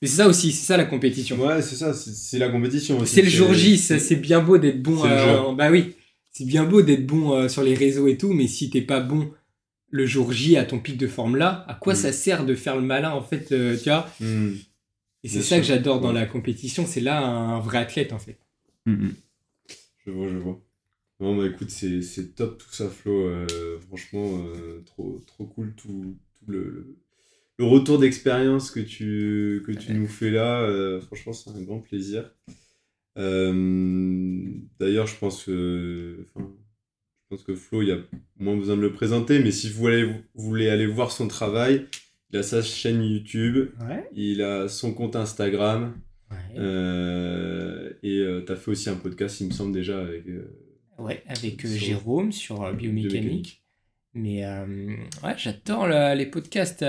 [0.02, 1.38] mais c'est ça aussi, c'est ça la compétition.
[1.38, 5.06] Ouais, c'est ça, c'est la compétition C'est le jour J, c'est bien beau d'être bon.
[5.06, 5.96] Euh, bah oui,
[6.32, 9.02] c'est bien beau d'être bon euh, sur les réseaux et tout, mais si t'es pas
[9.02, 9.32] bon
[9.90, 11.98] le jour J à ton pic de forme là, à quoi mm.
[11.98, 14.10] ça sert de faire le malin en fait, tu vois?
[14.22, 14.52] Mm.
[15.24, 18.38] Et c'est ça que j'adore dans la compétition, c'est là un vrai athlète en fait.
[18.88, 19.14] Mm-hmm.
[20.06, 20.62] Je vois, je vois.
[21.22, 23.28] Bon, bah écoute, c'est top tout ça, Flo.
[23.28, 26.98] Euh, franchement, euh, trop, trop cool tout, tout le,
[27.58, 30.62] le, retour d'expérience que tu, que tu nous fais là.
[30.62, 32.34] Euh, franchement, c'est un grand plaisir.
[33.16, 36.26] D'ailleurs, je pense que.
[36.36, 36.42] je
[37.30, 38.00] pense que Flo, il y a
[38.40, 41.86] moins besoin de le présenter, mais si vous voulez, vous voulez aller voir son travail,
[42.32, 43.70] il a sa chaîne YouTube,
[44.16, 45.94] il a son compte Instagram,
[46.58, 50.48] euh, et euh, tu as fait aussi un podcast, il me semble déjà, avec, euh,
[50.98, 53.64] ouais, avec Jérôme sur biomécanique.
[54.14, 54.46] Mais
[55.24, 56.84] ouais, j'adore les podcasts.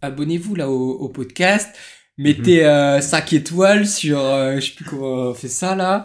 [0.00, 1.76] Abonnez-vous là au, podcast.
[2.18, 2.62] Mettez
[3.00, 3.38] 5 mhm.
[3.38, 4.18] étoiles sur.
[4.20, 6.04] je sais plus comment on fait ça là.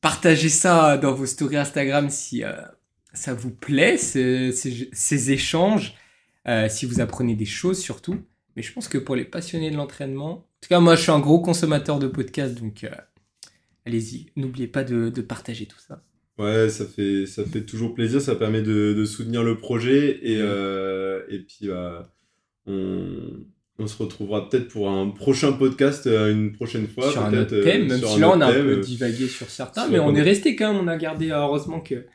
[0.00, 2.42] Partagez ça dans vos stories Instagram si
[3.14, 5.94] ça vous plaît, ces, ces échanges.
[6.68, 8.18] si vous apprenez des choses surtout.
[8.58, 11.12] Mais je pense que pour les passionnés de l'entraînement, en tout cas, moi, je suis
[11.12, 12.88] un gros consommateur de podcasts, donc euh,
[13.86, 16.02] allez-y, n'oubliez pas de, partager tout ça.
[16.38, 21.22] Ouais, ça fait, ça fait toujours plaisir, ça permet de, soutenir le projet et, euh,
[21.28, 22.10] et puis bah,
[22.66, 27.12] on, se retrouvera peut-être pour un prochain podcast euh, une prochaine fois.
[27.12, 30.00] Sur un autre thème, même si là on a un peu divagué sur certains, mais
[30.00, 32.06] on est resté quand même, on a gardé, heureusement que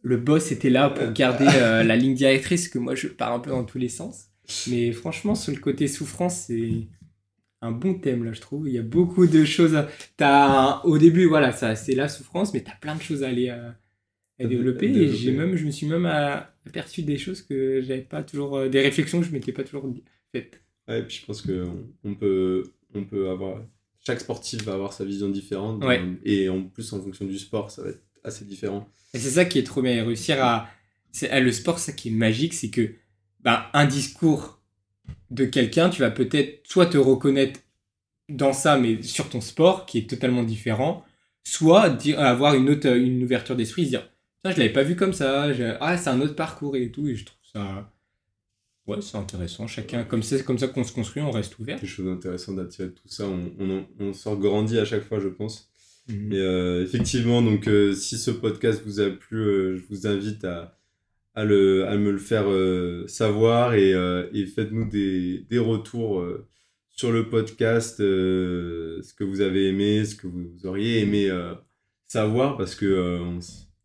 [0.00, 3.50] le boss était là pour garder la ligne directrice, que moi je pars un peu
[3.50, 4.30] dans tous les sens.
[4.68, 6.86] Mais franchement, sur le côté souffrance, c'est
[7.62, 8.68] un bon thème là je trouve.
[8.68, 9.88] Il y a beaucoup de choses à...
[10.20, 13.28] as au début voilà ça c'est la souffrance mais tu as plein de choses à
[13.28, 13.70] aller euh,
[14.38, 16.06] à, développer, et j'ai même je me suis même
[16.66, 19.90] aperçu des choses que j'avais pas toujours euh, des réflexions que je m'étais pas toujours
[20.32, 20.60] faites.
[20.88, 21.66] Ouais et puis je pense que
[22.04, 23.60] on, peut on peut avoir
[24.06, 25.82] chaque sportif va avoir sa vision différente.
[26.24, 28.88] Et en plus en fonction du sport ça va être assez différent.
[29.14, 30.04] Et c'est ça qui est trop bien.
[30.04, 30.68] Réussir à
[31.10, 32.90] c'est le sport ça qui est magique c'est que
[33.46, 34.60] bah, un discours
[35.30, 37.60] de quelqu'un, tu vas peut-être soit te reconnaître
[38.28, 41.04] dans ça, mais sur ton sport, qui est totalement différent,
[41.44, 44.10] soit dire, avoir une, autre, une ouverture d'esprit, se dire,
[44.44, 45.48] ça, je l'avais pas vu comme ça,
[45.80, 47.92] ah, c'est un autre parcours et tout, et je trouve ça...
[48.88, 49.66] Ouais, c'est intéressant.
[49.66, 51.80] Chacun, comme c'est comme ça qu'on se construit, on reste ouvert.
[51.80, 53.26] Quelque chose d'intéressant d'attirer tout ça.
[53.26, 55.70] On, on, on sort grandi à chaque fois, je pense.
[56.08, 56.26] Mhm.
[56.28, 60.44] Mais euh, effectivement, donc euh, si ce podcast vous a plu, euh, je vous invite
[60.44, 60.78] à,
[61.36, 66.20] à, le, à me le faire euh, savoir et, euh, et faites-nous des, des, retours
[66.20, 66.46] euh,
[66.90, 71.30] sur le podcast, ce que vous avez aimé, ce que vous auriez aimé
[72.06, 73.20] savoir, parce que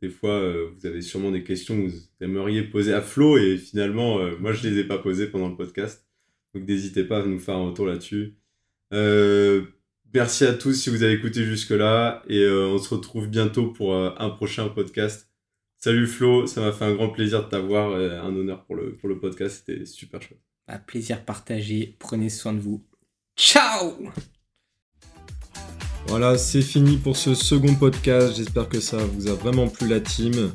[0.01, 0.41] des fois,
[0.73, 4.65] vous avez sûrement des questions que vous aimeriez poser à Flo et finalement, moi, je
[4.65, 6.07] ne les ai pas posées pendant le podcast.
[6.55, 8.37] Donc, n'hésitez pas à nous faire un retour là-dessus.
[10.13, 14.29] merci à tous si vous avez écouté jusque-là et on se retrouve bientôt pour un
[14.29, 15.30] prochain podcast.
[15.83, 18.95] Salut Flo, ça m'a fait un grand plaisir de t'avoir, euh, un honneur pour le,
[18.97, 20.39] pour le podcast, c'était super chouette.
[20.67, 22.83] Un plaisir partagé, prenez soin de vous.
[23.35, 23.95] Ciao
[26.05, 29.99] Voilà, c'est fini pour ce second podcast, j'espère que ça vous a vraiment plu la
[29.99, 30.51] team.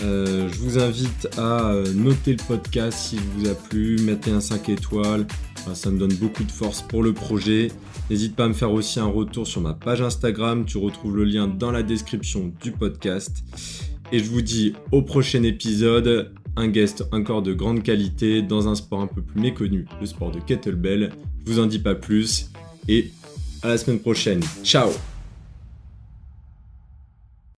[0.00, 5.26] je vous invite à noter le podcast s'il vous a plu, mettez un 5 étoiles,
[5.72, 7.68] ça me donne beaucoup de force pour le projet.
[8.10, 11.24] N'hésite pas à me faire aussi un retour sur ma page Instagram, tu retrouves le
[11.24, 13.42] lien dans la description du podcast.
[14.12, 18.74] Et je vous dis au prochain épisode, un guest encore de grande qualité dans un
[18.74, 21.12] sport un peu plus méconnu, le sport de kettlebell.
[21.46, 22.50] Je vous en dis pas plus
[22.88, 23.10] et
[23.62, 24.40] à la semaine prochaine.
[24.64, 24.90] Ciao